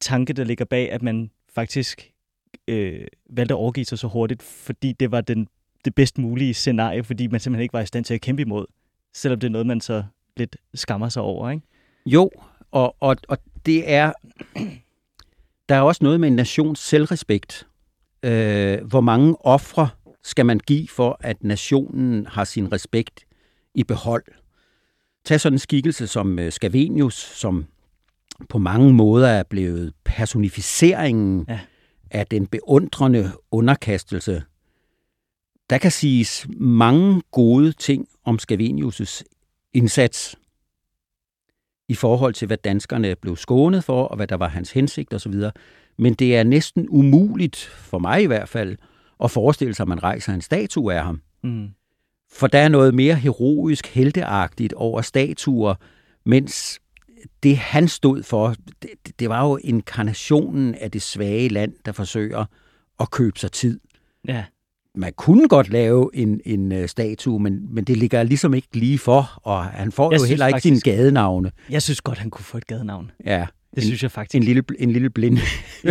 tanke, 0.00 0.32
der 0.32 0.44
ligger 0.44 0.64
bag, 0.64 0.92
at 0.92 1.02
man 1.02 1.30
faktisk 1.54 2.12
øh, 2.68 3.06
valgte 3.30 3.54
at 3.54 3.58
overgive 3.58 3.84
sig 3.84 3.98
så 3.98 4.06
hurtigt, 4.06 4.42
fordi 4.42 4.92
det 4.92 5.10
var 5.10 5.20
den, 5.20 5.48
det 5.84 5.94
bedst 5.94 6.18
mulige 6.18 6.54
scenarie, 6.54 7.04
fordi 7.04 7.26
man 7.26 7.40
simpelthen 7.40 7.62
ikke 7.62 7.72
var 7.72 7.80
i 7.80 7.86
stand 7.86 8.04
til 8.04 8.14
at 8.14 8.20
kæmpe 8.20 8.42
imod 8.42 8.66
selvom 9.14 9.40
det 9.40 9.46
er 9.46 9.50
noget, 9.50 9.66
man 9.66 9.80
så 9.80 10.04
lidt 10.36 10.56
skammer 10.74 11.08
sig 11.08 11.22
over, 11.22 11.50
ikke? 11.50 11.66
Jo, 12.06 12.30
og, 12.70 12.96
og, 13.00 13.16
og 13.28 13.38
det 13.66 13.92
er... 13.92 14.12
Der 15.68 15.76
er 15.76 15.80
også 15.80 16.04
noget 16.04 16.20
med 16.20 16.28
en 16.28 16.36
nations 16.36 16.78
selvrespekt. 16.78 17.66
Øh, 18.22 18.84
hvor 18.84 19.00
mange 19.00 19.36
ofre 19.46 19.88
skal 20.22 20.46
man 20.46 20.58
give 20.58 20.88
for, 20.88 21.16
at 21.20 21.44
nationen 21.44 22.26
har 22.26 22.44
sin 22.44 22.72
respekt 22.72 23.24
i 23.74 23.84
behold? 23.84 24.24
Tag 25.24 25.40
sådan 25.40 25.54
en 25.54 25.58
skikkelse 25.58 26.06
som 26.06 26.38
øh, 26.38 26.52
Scavenius, 26.52 27.14
som 27.14 27.66
på 28.48 28.58
mange 28.58 28.92
måder 28.92 29.28
er 29.28 29.42
blevet 29.42 29.92
personificeringen 30.04 31.44
ja. 31.48 31.60
Af 32.10 32.26
den 32.26 32.46
beundrende 32.46 33.32
underkastelse. 33.50 34.42
Der 35.70 35.78
kan 35.78 35.90
siges 35.90 36.46
mange 36.56 37.22
gode 37.30 37.72
ting 37.72 38.08
om 38.24 38.38
Scavenius' 38.42 39.22
indsats 39.72 40.36
i 41.88 41.94
forhold 41.94 42.34
til, 42.34 42.46
hvad 42.46 42.56
danskerne 42.56 43.16
blev 43.16 43.36
skånet 43.36 43.84
for, 43.84 44.04
og 44.04 44.16
hvad 44.16 44.26
der 44.26 44.36
var 44.36 44.48
hans 44.48 44.72
hensigt 44.72 45.14
osv. 45.14 45.34
Men 45.98 46.14
det 46.14 46.36
er 46.36 46.42
næsten 46.42 46.86
umuligt, 46.88 47.56
for 47.56 47.98
mig 47.98 48.22
i 48.22 48.26
hvert 48.26 48.48
fald, 48.48 48.76
at 49.24 49.30
forestille 49.30 49.74
sig, 49.74 49.84
at 49.84 49.88
man 49.88 50.02
rejser 50.02 50.34
en 50.34 50.40
statue 50.40 50.94
af 50.94 51.04
ham. 51.04 51.20
Mm. 51.42 51.68
For 52.32 52.46
der 52.46 52.58
er 52.58 52.68
noget 52.68 52.94
mere 52.94 53.14
heroisk, 53.14 53.86
helteagtigt 53.86 54.72
over 54.72 55.00
statuer, 55.00 55.74
mens 56.24 56.80
det 57.42 57.56
han 57.56 57.88
stod 57.88 58.22
for, 58.22 58.54
det, 58.82 58.90
det 59.18 59.28
var 59.28 59.48
jo 59.48 59.56
inkarnationen 59.56 60.74
af 60.74 60.90
det 60.90 61.02
svage 61.02 61.48
land, 61.48 61.72
der 61.84 61.92
forsøger 61.92 62.44
at 63.00 63.10
købe 63.10 63.38
sig 63.38 63.52
tid. 63.52 63.80
Ja. 64.28 64.44
Man 64.94 65.12
kunne 65.12 65.48
godt 65.48 65.68
lave 65.68 66.10
en, 66.14 66.40
en 66.44 66.72
uh, 66.72 66.86
statue, 66.86 67.40
men, 67.40 67.74
men 67.74 67.84
det 67.84 67.96
ligger 67.96 68.22
ligesom 68.22 68.54
ikke 68.54 68.68
lige 68.72 68.98
for, 68.98 69.40
og 69.42 69.64
han 69.64 69.92
får 69.92 70.12
jeg 70.12 70.20
jo 70.20 70.24
heller 70.24 70.46
ikke 70.46 70.60
sine 70.60 70.80
gadenavne. 70.80 71.52
Jeg 71.70 71.82
synes 71.82 72.00
godt, 72.00 72.18
han 72.18 72.30
kunne 72.30 72.44
få 72.44 72.56
et 72.56 72.66
gadenavn. 72.66 73.10
Ja. 73.24 73.46
Det 73.70 73.78
en, 73.78 73.82
synes 73.82 74.02
jeg 74.02 74.10
faktisk. 74.10 74.34
En 74.34 74.42
lille, 74.42 74.62
en 74.78 74.90
lille 74.90 75.10
blind. 75.10 75.38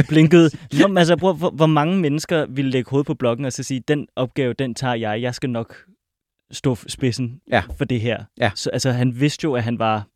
Blinket. 0.07 0.55
Nå, 0.87 0.95
altså, 0.97 1.15
hvor, 1.15 1.33
hvor, 1.33 1.49
hvor 1.49 1.65
mange 1.65 1.99
mennesker 1.99 2.45
ville 2.49 2.71
lægge 2.71 2.89
hovedet 2.89 3.07
på 3.07 3.13
blokken 3.13 3.45
og 3.45 3.53
så 3.53 3.63
sige, 3.63 3.83
den 3.87 4.07
opgave, 4.15 4.53
den 4.53 4.75
tager 4.75 4.95
jeg. 4.95 5.21
Jeg 5.21 5.35
skal 5.35 5.49
nok 5.49 5.75
stå 6.51 6.75
spidsen 6.87 7.41
ja. 7.51 7.63
for 7.77 7.85
det 7.85 8.01
her. 8.01 8.23
Ja. 8.39 8.51
Så, 8.55 8.69
altså, 8.69 8.91
han 8.91 9.19
vidste 9.19 9.43
jo, 9.43 9.53
at 9.53 9.63
han 9.63 9.79
var 9.79 10.07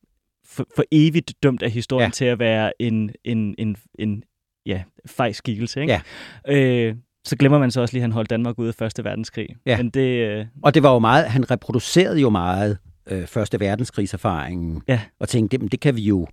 for, 0.45 0.67
for 0.75 0.83
evigt 0.91 1.33
dømt 1.43 1.63
af 1.63 1.71
historien 1.71 2.07
ja. 2.07 2.11
til 2.11 2.25
at 2.25 2.39
være 2.39 2.81
en, 2.81 3.11
en, 3.23 3.55
en, 3.57 3.77
en 3.99 4.23
ja, 4.65 4.83
fej 5.05 5.31
skikkelse. 5.31 5.81
Ikke? 5.81 6.01
Ja. 6.47 6.55
Øh, 6.55 6.95
så 7.25 7.35
glemmer 7.35 7.59
man 7.59 7.71
så 7.71 7.81
også 7.81 7.93
lige, 7.93 8.01
at 8.01 8.03
han 8.03 8.11
holdt 8.11 8.29
Danmark 8.29 8.59
ude 8.59 8.67
af 8.67 8.75
Første 8.75 9.03
Verdenskrig. 9.03 9.47
Ja. 9.65 9.77
Men 9.77 9.89
det, 9.89 10.29
øh... 10.29 10.45
Og 10.63 10.73
det 10.73 10.83
var 10.83 10.93
jo 10.93 10.99
meget, 10.99 11.25
han 11.25 11.51
reproducerede 11.51 12.19
jo 12.19 12.29
meget 12.29 12.77
øh, 13.07 13.27
Første 13.27 13.59
Verdenskrigserfaringen, 13.59 14.81
ja. 14.87 15.01
og 15.19 15.29
tænkte, 15.29 15.57
det, 15.57 15.71
det 15.71 15.79
kan 15.79 15.95
vi 15.95 16.01
jo, 16.01 16.27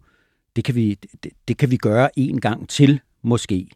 det 0.56 0.64
kan 0.64 0.74
vi, 0.74 0.96
det, 1.22 1.32
det 1.48 1.56
kan 1.56 1.70
vi 1.70 1.76
gøre 1.76 2.18
en 2.18 2.40
gang 2.40 2.68
til, 2.68 3.00
måske. 3.22 3.68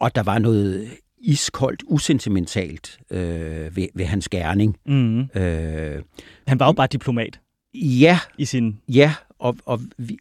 Og 0.00 0.14
der 0.14 0.22
var 0.22 0.38
noget 0.38 0.90
iskoldt, 1.18 1.82
usentimentalt 1.86 2.98
øh, 3.10 3.76
ved, 3.76 3.88
ved 3.94 4.04
hans 4.04 4.28
gerning. 4.28 4.76
Mm. 4.86 5.20
Øh, 5.20 6.02
han 6.46 6.60
var 6.60 6.66
jo 6.66 6.72
bare 6.72 6.86
diplomat. 6.86 7.40
Ja. 7.76 8.18
I 8.38 8.44
sin... 8.44 8.80
Ja, 8.88 9.14
og, 9.38 9.56
og 9.64 9.80
vi, 9.96 10.18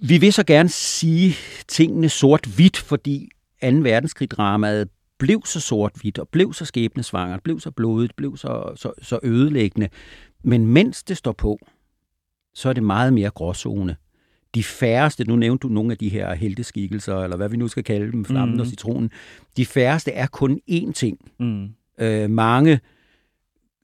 vi 0.00 0.18
vil 0.18 0.32
så 0.32 0.44
gerne 0.44 0.68
sige 0.68 1.34
tingene 1.68 2.08
sort-hvidt, 2.08 2.76
fordi 2.76 3.28
2. 3.62 3.68
verdenskrig-dramaet 3.68 4.88
blev 5.18 5.42
så 5.46 5.60
sort-hvidt, 5.60 6.18
og 6.18 6.28
blev 6.28 6.52
så 6.52 6.64
skæbnesvangert, 6.64 7.42
blev 7.42 7.60
så 7.60 7.70
blodigt, 7.70 8.16
blev 8.16 8.36
så, 8.36 8.72
så, 8.76 8.92
så 9.02 9.18
ødelæggende. 9.22 9.88
Men 10.42 10.66
mens 10.66 11.02
det 11.02 11.16
står 11.16 11.32
på, 11.32 11.58
så 12.54 12.68
er 12.68 12.72
det 12.72 12.82
meget 12.82 13.12
mere 13.12 13.30
gråzone. 13.30 13.96
De 14.54 14.62
færreste, 14.62 15.24
nu 15.24 15.36
nævnte 15.36 15.62
du 15.62 15.72
nogle 15.72 15.92
af 15.92 15.98
de 15.98 16.08
her 16.08 16.34
helteskikkelser, 16.34 17.16
eller 17.16 17.36
hvad 17.36 17.48
vi 17.48 17.56
nu 17.56 17.68
skal 17.68 17.84
kalde 17.84 18.12
dem, 18.12 18.24
flammen 18.24 18.54
mm. 18.54 18.60
og 18.60 18.66
citronen, 18.66 19.10
de 19.56 19.66
færreste 19.66 20.12
er 20.12 20.26
kun 20.26 20.60
én 20.70 20.92
ting. 20.92 21.30
Mm. 21.38 21.68
Øh, 21.98 22.30
mange 22.30 22.80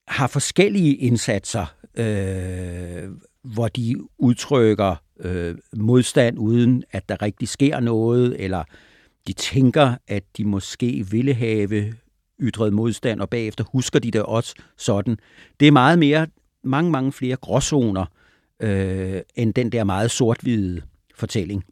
har 0.08 0.26
forskellige 0.26 0.94
indsatser, 0.94 1.74
øh, 1.96 3.10
hvor 3.42 3.68
de 3.68 3.96
udtrykker 4.18 4.96
øh, 5.20 5.54
modstand, 5.76 6.38
uden 6.38 6.84
at 6.90 7.08
der 7.08 7.22
rigtig 7.22 7.48
sker 7.48 7.80
noget, 7.80 8.44
eller 8.44 8.64
de 9.26 9.32
tænker, 9.32 9.94
at 10.06 10.24
de 10.36 10.44
måske 10.44 11.06
ville 11.10 11.34
have 11.34 11.94
ytret 12.40 12.72
modstand, 12.72 13.20
og 13.20 13.30
bagefter 13.30 13.64
husker 13.72 13.98
de 13.98 14.10
det 14.10 14.22
også 14.22 14.54
sådan. 14.76 15.18
Det 15.60 15.68
er 15.68 15.72
meget 15.72 15.98
mere, 15.98 16.26
mange, 16.62 16.90
mange 16.90 17.12
flere 17.12 17.36
gråzoner, 17.36 18.06
øh, 18.60 19.22
end 19.36 19.54
den 19.54 19.72
der 19.72 19.84
meget 19.84 20.10
sort-hvide 20.10 20.82
fortælling. 21.14 21.64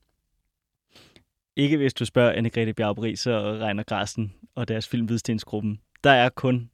Ikke 1.56 1.76
hvis 1.76 1.94
du 1.94 2.04
spørger 2.04 2.32
Anne-Grethe 2.32 2.72
Bjaubris 2.72 3.26
og 3.26 3.58
regner 3.58 3.82
Græssen 3.82 4.34
og 4.54 4.68
deres 4.68 4.88
film 4.88 5.06
Hvidstensgruppen. 5.06 5.80
Der 6.04 6.10
er 6.10 6.28
kun 6.28 6.70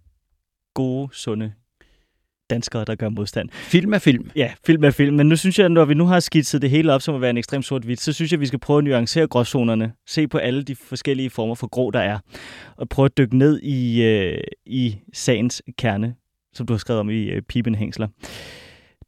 gode, 0.75 1.09
sunde 1.12 1.52
danskere, 2.50 2.85
der 2.85 2.95
gør 2.95 3.09
modstand. 3.09 3.49
Film 3.52 3.93
er 3.93 3.99
film. 3.99 4.31
Ja, 4.37 4.52
film 4.67 4.85
er 4.85 4.90
film. 4.90 5.17
Men 5.17 5.28
nu 5.28 5.37
synes 5.37 5.59
jeg, 5.59 5.69
når 5.69 5.85
vi 5.85 5.95
nu 5.95 6.07
har 6.07 6.21
skitset 6.21 6.62
det 6.62 6.71
hele 6.71 6.93
op 6.93 7.02
som 7.02 7.14
at 7.14 7.21
være 7.21 7.31
en 7.31 7.37
ekstremt 7.37 7.64
sort-hvidt, 7.64 8.00
så 8.00 8.12
synes 8.12 8.33
jeg, 8.33 8.40
vi 8.40 8.47
skal 8.47 8.59
prøve 8.59 8.78
at 8.78 8.85
nuancere 8.85 9.26
gråzonerne. 9.26 9.93
Se 10.07 10.28
på 10.28 10.38
alle 10.38 10.62
de 10.62 10.76
forskellige 10.76 11.31
former 11.31 11.55
for 11.55 11.67
grå, 11.67 11.90
der 11.90 12.00
er. 12.00 12.19
Og 12.76 12.88
prøve 12.88 13.07
at 13.07 13.19
dykke 13.19 13.38
ned 13.38 13.61
i, 13.62 14.02
øh, 14.02 14.40
i 14.67 14.97
sagens 15.12 15.62
kerne, 15.78 16.14
som 16.52 16.67
du 16.67 16.73
har 16.73 16.78
skrevet 16.78 17.00
om 17.00 17.11
i 17.11 17.25
øh, 17.25 17.43
Piben 17.43 17.75
Hængsler. 17.75 18.09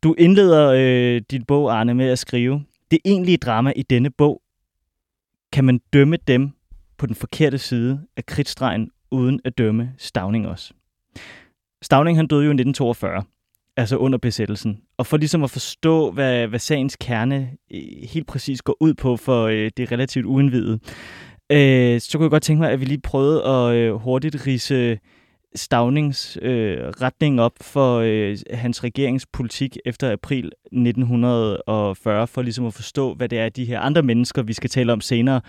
Du 0.02 0.14
indleder 0.18 0.72
øh, 0.76 1.20
dit 1.30 1.46
bog, 1.46 1.78
Arne, 1.78 1.94
med 1.94 2.08
at 2.08 2.18
skrive, 2.18 2.64
det 2.90 2.98
egentlige 3.04 3.36
drama 3.36 3.72
i 3.76 3.82
denne 3.82 4.10
bog, 4.10 4.42
kan 5.52 5.64
man 5.64 5.80
dømme 5.92 6.16
dem 6.28 6.50
på 6.98 7.06
den 7.06 7.14
forkerte 7.14 7.58
side 7.58 8.00
af 8.16 8.26
kridtstregen, 8.26 8.90
uden 9.10 9.40
at 9.44 9.58
dømme 9.58 9.92
Stavning 9.98 10.48
også. 10.48 10.74
Stavning 11.82 12.18
han 12.18 12.26
døde 12.26 12.44
jo 12.44 12.50
i 12.50 12.60
1942, 12.60 13.22
altså 13.76 13.96
under 13.96 14.18
besættelsen. 14.18 14.80
Og 14.98 15.06
for 15.06 15.16
ligesom 15.16 15.44
at 15.44 15.50
forstå, 15.50 16.10
hvad, 16.10 16.46
hvad 16.46 16.58
sagens 16.58 16.96
kerne 16.96 17.50
eh, 17.70 18.08
helt 18.08 18.26
præcis 18.26 18.62
går 18.62 18.76
ud 18.80 18.94
på 18.94 19.16
for 19.16 19.46
øh, 19.46 19.70
det 19.76 19.92
relativt 19.92 20.26
uindvidede, 20.26 20.78
øh, 21.52 21.94
eh, 21.94 22.00
så 22.00 22.18
kunne 22.18 22.24
jeg 22.24 22.30
godt 22.30 22.42
tænke 22.42 22.60
mig, 22.60 22.70
at 22.70 22.80
vi 22.80 22.84
lige 22.84 23.00
prøvede 23.00 23.44
at 23.44 23.74
øh, 23.74 23.94
hurtigt 23.94 24.46
rise 24.46 24.98
Stavnings 25.54 26.38
øh, 26.42 26.78
retning 26.78 27.40
op 27.40 27.52
for 27.60 27.98
øh, 27.98 28.38
hans 28.50 28.84
regeringspolitik 28.84 29.76
efter 29.84 30.12
april 30.12 30.52
1940, 30.64 32.26
for 32.26 32.42
ligesom 32.42 32.66
at 32.66 32.74
forstå, 32.74 33.14
hvad 33.14 33.28
det 33.28 33.38
er, 33.38 33.48
de 33.48 33.64
her 33.64 33.80
andre 33.80 34.02
mennesker, 34.02 34.42
vi 34.42 34.52
skal 34.52 34.70
tale 34.70 34.92
om 34.92 35.00
senere, 35.00 35.40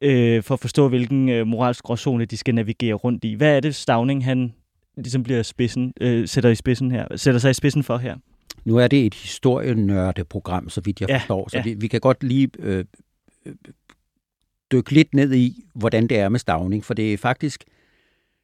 øh, 0.00 0.42
for 0.42 0.54
at 0.54 0.60
forstå, 0.60 0.88
hvilken 0.88 1.28
øh, 1.28 1.46
moralsk 1.46 1.84
gråzone 1.84 2.24
de 2.24 2.36
skal 2.36 2.54
navigere 2.54 2.94
rundt 2.94 3.24
i. 3.24 3.34
Hvad 3.34 3.56
er 3.56 3.60
det, 3.60 3.74
Stavning 3.74 4.24
han 4.24 4.52
ligesom 4.96 5.22
bliver 5.22 5.42
spidsen, 5.42 5.92
øh, 6.00 6.28
sætter, 6.28 6.50
i 6.50 6.54
spidsen 6.54 6.90
her, 6.90 7.16
sætter 7.16 7.40
sig 7.40 7.50
i 7.50 7.54
spidsen 7.54 7.82
for 7.82 7.98
her? 7.98 8.16
Nu 8.64 8.76
er 8.76 8.88
det 8.88 9.06
et 9.06 9.14
historienørdeprogram, 9.14 10.68
så 10.68 10.80
vidt 10.84 11.00
jeg 11.00 11.08
ja, 11.08 11.18
forstår, 11.18 11.48
så 11.48 11.56
ja. 11.56 11.62
vi, 11.62 11.74
vi 11.74 11.88
kan 11.88 12.00
godt 12.00 12.22
lige 12.22 12.48
øh, 12.58 12.84
øh, 13.46 13.54
dykke 14.72 14.92
lidt 14.92 15.14
ned 15.14 15.32
i, 15.32 15.64
hvordan 15.74 16.06
det 16.06 16.18
er 16.18 16.28
med 16.28 16.38
stavning, 16.38 16.84
for 16.84 16.94
det 16.94 17.12
er 17.12 17.18
faktisk 17.18 17.64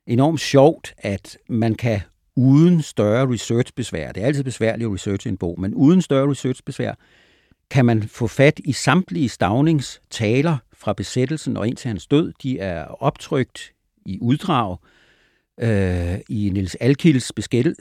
enormt 0.06 0.40
sjovt, 0.40 0.94
at 0.98 1.38
man 1.48 1.74
kan 1.74 2.00
uden 2.36 2.82
større 2.82 3.32
researchbesvær, 3.32 4.12
det 4.12 4.22
er 4.22 4.26
altid 4.26 4.44
besværligt 4.44 4.86
at 4.86 4.92
researche 4.92 5.30
en 5.30 5.36
bog, 5.36 5.60
men 5.60 5.74
uden 5.74 6.02
større 6.02 6.30
researchbesvær, 6.30 6.94
kan 7.70 7.84
man 7.84 8.02
få 8.02 8.26
fat 8.26 8.60
i 8.64 8.72
samtlige 8.72 9.28
stavningstaler 9.28 10.56
fra 10.72 10.92
besættelsen 10.92 11.56
og 11.56 11.68
indtil 11.68 11.88
hans 11.88 12.06
død. 12.06 12.32
De 12.42 12.58
er 12.58 12.84
optrykt 12.84 13.72
i 14.06 14.18
uddrag 14.20 14.72
øh, 14.72 14.97
i 16.28 16.50
Niels 16.52 16.74
Alkilds 16.74 17.32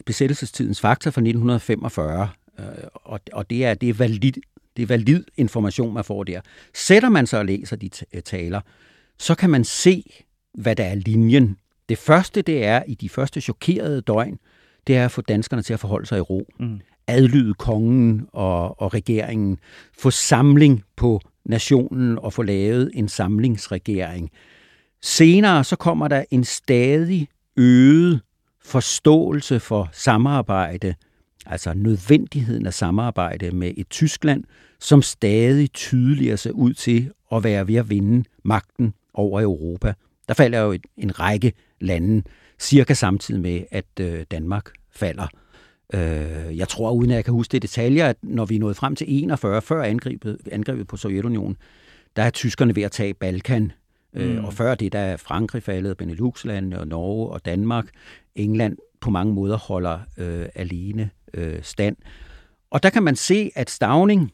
besættelsestidens 0.06 0.82
fakta 0.82 1.10
fra 1.10 1.22
1945. 1.22 2.30
Øh, 2.60 2.66
og, 2.94 3.20
og 3.34 3.50
det 3.50 3.66
er, 3.66 3.74
det 3.74 3.90
er 3.90 3.94
valid, 3.94 4.34
det 4.78 4.84
er 4.84 4.88
valid 4.88 5.24
information, 5.38 5.94
man 5.94 6.04
får 6.04 6.24
der. 6.24 6.42
Sætter 6.74 7.10
man 7.10 7.28
sig 7.28 7.40
og 7.40 7.46
læser 7.46 7.76
de 7.76 7.90
taler, 8.22 8.62
så 9.20 9.36
kan 9.36 9.50
man 9.50 9.64
se, 9.64 10.04
hvad 10.54 10.76
der 10.76 10.84
er 10.84 10.96
linjen. 10.96 11.58
Det 11.90 11.98
første, 11.98 12.42
det 12.42 12.66
er 12.66 12.84
i 12.88 12.96
de 12.96 13.10
første 13.10 13.42
chokerede 13.42 14.02
døgn, 14.02 14.40
det 14.88 14.98
er 14.98 15.06
at 15.06 15.12
få 15.12 15.22
danskerne 15.22 15.62
til 15.62 15.74
at 15.74 15.80
forholde 15.80 16.06
sig 16.06 16.18
i 16.18 16.22
ro. 16.22 16.48
Mm. 16.60 16.80
Adlyde 17.08 17.54
kongen 17.54 18.28
og, 18.34 18.82
og 18.82 18.94
regeringen. 18.94 19.60
Få 20.00 20.12
samling 20.12 20.84
på 20.96 21.22
nationen 21.46 22.20
og 22.20 22.34
få 22.34 22.44
lavet 22.44 22.92
en 22.94 23.08
samlingsregering. 23.08 24.32
Senere 25.02 25.64
så 25.64 25.76
kommer 25.76 26.08
der 26.08 26.24
en 26.32 26.44
stadig 26.44 27.28
øget 27.58 28.22
forståelse 28.64 29.60
for 29.60 29.90
samarbejde, 29.92 30.96
altså 31.46 31.74
nødvendigheden 31.74 32.66
af 32.66 32.74
samarbejde 32.74 33.52
med 33.52 33.74
et 33.78 33.90
Tyskland, 33.90 34.44
som 34.80 35.02
stadig 35.02 35.72
tydeligere 35.72 36.38
ser 36.38 36.52
ud 36.52 36.74
til 36.74 37.12
at 37.32 37.44
være 37.44 37.68
ved 37.68 37.76
at 37.76 37.90
vinde 37.90 38.24
magten 38.44 38.94
over 39.14 39.42
Europa. 39.42 39.94
Der 40.28 40.34
falder 40.34 40.60
jo 40.60 40.78
en 40.98 41.20
række 41.20 41.54
lande, 41.82 42.24
cirka 42.60 42.94
samtidig 42.94 43.42
med, 43.42 43.62
at 43.72 43.86
øh, 44.00 44.26
Danmark 44.32 44.72
falder. 44.92 45.28
Øh, 45.94 46.58
jeg 46.58 46.68
tror, 46.68 46.92
uden 46.92 47.12
at 47.12 47.16
jeg 47.16 47.26
kan 47.26 47.34
huske 47.34 47.52
det 47.52 47.62
detaljer, 47.62 48.08
at 48.08 48.18
når 48.22 48.46
vi 48.46 48.56
er 48.56 48.60
nået 48.60 48.76
frem 48.76 48.96
til 48.96 49.08
41, 49.10 49.62
før 49.62 49.84
angrebet, 49.84 50.38
angrebet 50.52 50.88
på 50.88 50.98
Sovjetunionen, 50.98 51.58
der 52.16 52.24
er 52.24 52.30
tyskerne 52.30 52.76
ved 52.76 52.84
at 52.84 52.92
tage 52.92 53.14
Balkan. 53.14 53.72
Mm. 54.18 54.46
Og 54.46 54.54
før 54.54 54.76
det, 54.76 54.94
der 54.94 55.00
er 55.00 55.18
Frankrig 55.18 55.64
faldet, 55.64 55.98
Benelux-landene 55.98 56.80
og 56.80 56.88
Norge 56.88 57.30
og 57.30 57.46
Danmark. 57.46 57.86
England 58.36 58.78
på 59.02 59.10
mange 59.10 59.34
måder 59.34 59.58
holder 59.58 60.00
øh, 60.18 60.46
alene 60.56 61.10
øh, 61.34 61.64
stand. 61.64 61.96
Og 62.72 62.84
der 62.84 62.90
kan 62.90 63.04
man 63.04 63.16
se, 63.16 63.52
at 63.56 63.70
Stavning 63.70 64.32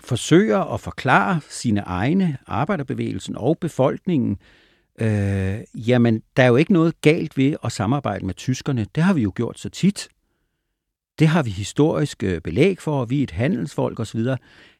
forsøger 0.00 0.74
at 0.74 0.80
forklare 0.80 1.40
sine 1.48 1.80
egne, 1.80 2.38
arbejderbevægelsen 2.46 3.36
og 3.36 3.58
befolkningen, 3.58 4.38
øh, 5.00 5.58
jamen, 5.74 6.22
der 6.36 6.42
er 6.42 6.46
jo 6.46 6.56
ikke 6.56 6.72
noget 6.72 7.00
galt 7.00 7.36
ved 7.36 7.56
at 7.64 7.72
samarbejde 7.72 8.26
med 8.26 8.34
tyskerne. 8.34 8.86
Det 8.94 9.02
har 9.02 9.14
vi 9.14 9.22
jo 9.22 9.32
gjort 9.34 9.58
så 9.58 9.68
tit. 9.68 10.08
Det 11.18 11.28
har 11.28 11.42
vi 11.42 11.50
historisk 11.50 12.22
øh, 12.22 12.40
belæg 12.40 12.80
for, 12.80 13.04
vi 13.04 13.18
er 13.18 13.22
et 13.22 13.30
handelsfolk 13.30 14.00
osv. 14.00 14.20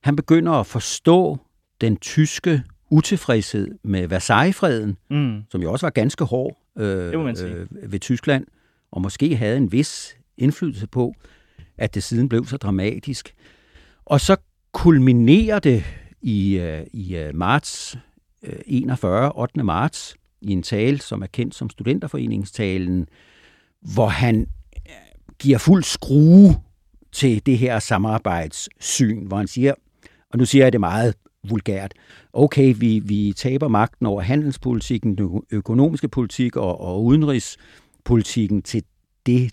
Han 0.03 0.17
begynder 0.17 0.53
at 0.53 0.67
forstå 0.67 1.39
den 1.81 1.97
tyske 1.97 2.63
utilfredshed 2.91 3.69
med 3.83 4.09
Versailles-freden, 4.09 4.97
mm. 5.11 5.43
som 5.51 5.63
jo 5.63 5.73
også 5.73 5.87
var 5.87 5.91
ganske 5.91 6.25
hård 6.25 6.57
øh, 6.79 7.13
øh, 7.15 7.93
ved 7.93 8.01
Tyskland, 8.01 8.47
og 8.91 9.03
måske 9.03 9.37
havde 9.37 9.57
en 9.57 9.73
vis 9.73 10.17
indflydelse 10.39 10.87
på, 10.87 11.15
at 11.79 11.95
det 11.95 12.03
siden 12.03 12.29
blev 12.29 12.47
så 12.47 12.57
dramatisk. 12.57 13.35
Og 14.05 14.21
så 14.21 14.37
kulminerer 14.73 15.59
det 15.59 15.85
i, 16.23 16.59
øh, 16.59 16.87
i 16.93 17.17
øh, 17.17 17.35
marts 17.35 17.99
øh, 18.43 18.59
41, 18.67 19.33
8. 19.37 19.63
marts, 19.63 20.17
i 20.41 20.53
en 20.53 20.63
tale, 20.63 21.01
som 21.01 21.23
er 21.23 21.27
kendt 21.27 21.55
som 21.55 21.71
studenterforeningstalen, 21.71 23.09
hvor 23.95 24.07
han 24.07 24.47
øh, 24.77 24.93
giver 25.39 25.59
fuld 25.59 25.83
skrue 25.83 26.55
til 27.13 27.47
det 27.47 27.59
her 27.59 27.79
samarbejdssyn, 27.79 29.27
hvor 29.27 29.37
han 29.37 29.47
siger, 29.47 29.75
og 30.33 30.39
nu 30.39 30.45
siger 30.45 30.65
jeg 30.65 30.73
det 30.73 30.81
meget 30.81 31.15
vulgært, 31.49 31.93
okay, 32.37 32.75
vi, 32.77 33.01
vi 33.05 33.33
taber 33.37 33.69
magten 33.69 34.07
over 34.07 34.23
handelspolitikken, 34.23 35.19
den 35.19 35.43
økonomiske 35.51 36.09
politik 36.09 36.57
og, 36.57 36.81
og 36.81 37.05
udenrigspolitikken 37.05 38.63
til 38.63 38.83
det 39.27 39.51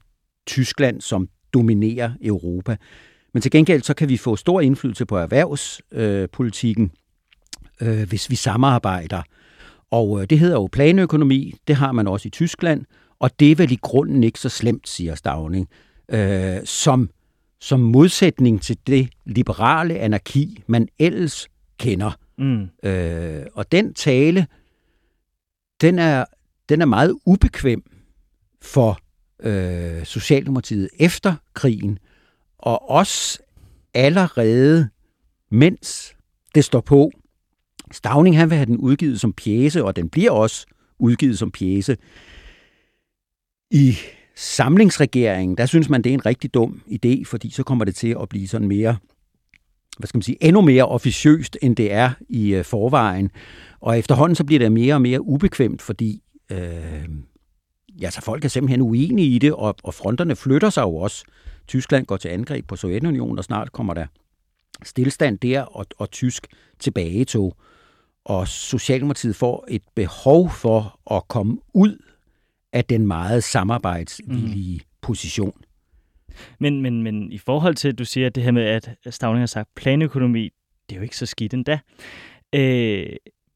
Tyskland, 0.48 1.02
som 1.02 1.28
dominerer 1.54 2.12
Europa. 2.22 2.78
Men 3.34 3.42
til 3.42 3.52
gengæld 3.52 3.82
så 3.82 3.94
kan 3.94 4.10
vi 4.10 4.18
få 4.18 4.36
stor 4.36 4.62
indflydelse 4.62 5.06
på 5.06 5.18
erhvervspolitikken, 5.18 6.92
øh, 7.82 8.00
øh 8.00 8.10
hvis 8.10 8.30
vi 8.30 8.36
samarbejder. 8.36 9.22
Og 9.92 10.22
øh, 10.22 10.28
det 10.30 10.40
hedder 10.40 10.56
jo 10.56 10.70
planøkonomi, 10.72 11.54
det 11.68 11.76
har 11.76 11.92
man 11.92 12.08
også 12.08 12.28
i 12.28 12.32
Tyskland, 12.32 12.86
og 13.20 13.40
det 13.40 13.52
er 13.52 13.56
vel 13.56 13.72
i 13.72 13.80
grunden 13.82 14.24
ikke 14.24 14.40
så 14.40 14.50
slemt, 14.50 14.90
siger 14.90 15.16
Stavning, 15.16 15.68
øh, 16.12 16.58
som, 16.66 17.10
som 17.62 17.80
modsætning 17.80 18.62
til 18.62 18.78
det 18.88 19.10
liberale 19.26 20.00
anarki, 20.00 20.64
man 20.68 20.88
ellers 21.00 21.48
kender. 21.78 22.12
Mm. 22.38 22.70
Øh, 22.84 23.46
og 23.54 23.72
den 23.72 23.94
tale, 23.94 24.48
den 25.82 26.00
er, 26.00 26.26
den 26.70 26.82
er 26.82 26.86
meget 26.86 27.16
ubekvem 27.26 27.84
for 28.62 29.00
øh, 29.44 30.06
Socialdemokratiet 30.06 30.90
efter 31.00 31.36
krigen, 31.54 32.00
og 32.58 32.90
også 32.90 33.40
allerede 33.94 34.90
mens 35.50 36.16
det 36.56 36.66
står 36.66 36.82
på. 36.82 37.12
Stavning 37.92 38.38
han 38.38 38.50
vil 38.50 38.58
have 38.58 38.66
den 38.66 38.78
udgivet 38.78 39.20
som 39.20 39.34
pjæse, 39.34 39.84
og 39.84 39.96
den 39.96 40.10
bliver 40.10 40.32
også 40.32 40.66
udgivet 41.00 41.40
som 41.40 41.52
pjæse. 41.52 41.98
I 43.72 43.98
samlingsregeringen, 44.36 45.58
der 45.58 45.66
synes 45.66 45.90
man, 45.90 46.02
det 46.02 46.10
er 46.10 46.14
en 46.14 46.26
rigtig 46.26 46.54
dum 46.54 46.82
idé, 46.88 47.24
fordi 47.26 47.50
så 47.50 47.64
kommer 47.64 47.86
det 47.86 47.96
til 47.96 48.16
at 48.22 48.30
blive 48.30 48.48
sådan 48.48 48.68
mere, 48.68 48.98
hvad 49.98 50.08
skal 50.08 50.18
man 50.18 50.22
sige, 50.22 50.44
endnu 50.44 50.62
mere 50.62 50.86
officiøst, 50.86 51.58
end 51.62 51.76
det 51.76 51.94
er 51.94 52.12
i 52.30 52.54
øh, 52.54 52.66
forvejen. 52.66 53.32
Og 53.80 54.00
efterhånden 54.00 54.36
så 54.36 54.44
bliver 54.44 54.60
det 54.60 54.72
mere 54.72 54.94
og 54.94 55.02
mere 55.02 55.22
ubekvemt, 55.22 55.82
fordi 55.82 56.24
øh, 56.52 57.10
ja, 58.02 58.10
så 58.10 58.22
folk 58.22 58.46
er 58.46 58.50
simpelthen 58.50 58.82
uenige 58.82 59.28
i 59.28 59.40
det, 59.40 59.54
og, 59.54 59.76
og 59.84 59.94
fronterne 59.94 60.36
flytter 60.36 60.70
sig 60.70 60.82
jo 60.82 60.96
også. 60.96 61.26
Tyskland 61.68 62.06
går 62.06 62.18
til 62.18 62.30
angreb 62.30 62.68
på 62.68 62.76
Sovjetunionen, 62.76 63.38
og 63.38 63.44
snart 63.44 63.72
kommer 63.72 63.94
der 63.94 64.06
stillstand 64.84 65.40
der, 65.40 65.62
og, 65.62 65.86
og 65.98 66.12
tysk 66.12 66.48
tilbagetog. 66.80 67.58
Og 68.26 68.48
Socialdemokratiet 68.48 69.36
får 69.36 69.66
et 69.68 69.84
behov 69.96 70.50
for 70.50 71.00
at 71.16 71.28
komme 71.28 71.58
ud 71.74 71.98
af 72.74 72.86
den 72.86 73.08
meget 73.08 73.44
samarbejdsvillige 73.44 74.78
mm. 74.78 74.86
position. 75.02 75.62
Men, 76.60 76.82
men, 76.82 77.04
men 77.04 77.32
i 77.32 77.38
forhold 77.38 77.76
til, 77.76 77.90
at 77.90 78.00
du 78.00 78.06
siger, 78.06 78.30
det 78.30 78.44
her 78.44 78.52
med, 78.52 78.64
at 78.64 78.96
Stavning 79.10 79.42
har 79.42 79.46
sagt 79.48 79.70
planøkonomi, 79.76 80.50
det 80.90 80.96
er 80.96 81.00
jo 81.00 81.04
ikke 81.04 81.18
så 81.18 81.26
skidt 81.26 81.54
endda. 81.54 81.80
Øh, 82.56 83.06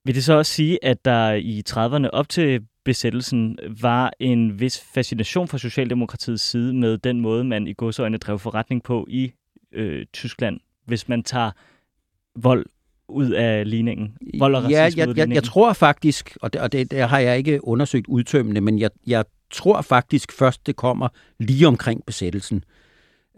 vil 0.06 0.16
det 0.16 0.24
så 0.24 0.34
også 0.34 0.52
sige, 0.52 0.86
at 0.86 1.06
der 1.06 1.34
i 1.34 1.64
30'erne 1.70 2.10
op 2.10 2.30
til 2.30 2.62
besættelsen 2.84 3.60
var 3.82 4.14
en 4.20 4.60
vis 4.60 4.84
fascination 4.94 5.48
fra 5.48 5.58
Socialdemokratiets 5.58 6.44
side 6.44 6.74
med 6.74 6.98
den 6.98 7.22
måde, 7.22 7.44
man 7.44 7.68
i 7.68 7.74
godsøjne 7.74 8.18
drev 8.18 8.40
forretning 8.40 8.84
på 8.84 9.06
i 9.10 9.32
øh, 9.72 10.06
Tyskland, 10.14 10.60
hvis 10.86 11.10
man 11.10 11.24
tager 11.24 11.52
vold 12.36 12.66
ud 13.08 13.32
af 13.32 13.70
ligningen? 13.70 14.18
Vold 14.40 14.56
og 14.56 14.70
ja, 14.70 14.90
jeg, 14.98 15.18
jeg, 15.18 15.30
jeg 15.30 15.44
tror 15.44 15.74
faktisk, 15.74 16.38
og 16.42 16.54
det, 16.54 16.62
og 16.62 16.72
det, 16.72 16.92
det 16.92 17.10
har 17.10 17.20
jeg 17.20 17.38
ikke 17.38 17.68
undersøgt 17.68 18.08
udtømmende, 18.08 18.62
men 18.62 18.80
jeg, 18.80 18.90
jeg 19.08 19.26
tror 19.52 19.82
faktisk 19.82 20.32
først, 20.32 20.68
det 20.68 20.76
kommer 20.76 21.08
lige 21.40 21.68
omkring 21.68 22.06
besættelsen, 22.06 22.64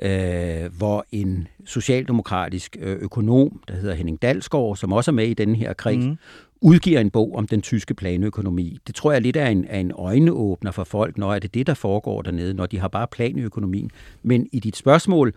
øh, 0.01 0.77
hvor 0.77 1.05
en 1.11 1.47
socialdemokratisk 1.65 2.77
øh, 2.79 2.97
økonom, 2.97 3.63
der 3.67 3.73
hedder 3.73 3.95
Henning 3.95 4.21
Dalsgaard, 4.21 4.75
som 4.75 4.93
også 4.93 5.11
er 5.11 5.13
med 5.13 5.27
i 5.27 5.33
den 5.33 5.55
her 5.55 5.73
krig, 5.73 5.99
mm 5.99 6.17
udgiver 6.61 6.99
en 6.99 7.09
bog 7.09 7.35
om 7.35 7.47
den 7.47 7.61
tyske 7.61 7.93
planøkonomi. 7.93 8.77
Det 8.87 8.95
tror 8.95 9.11
jeg 9.11 9.21
lidt 9.21 9.37
er 9.37 9.47
en, 9.47 9.65
er 9.69 9.79
en 9.79 9.91
øjneåbner 9.91 10.71
for 10.71 10.83
folk, 10.83 11.17
når 11.17 11.33
er 11.33 11.39
det 11.39 11.53
det, 11.53 11.67
der 11.67 11.73
foregår 11.73 12.21
dernede, 12.21 12.53
når 12.53 12.65
de 12.65 12.79
har 12.79 12.87
bare 12.87 13.07
planøkonomien. 13.07 13.91
Men 14.23 14.47
i 14.51 14.59
dit 14.59 14.75
spørgsmål 14.75 15.33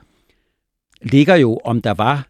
ligger 1.03 1.35
jo, 1.35 1.61
om 1.65 1.83
der 1.83 1.95
var 1.95 2.29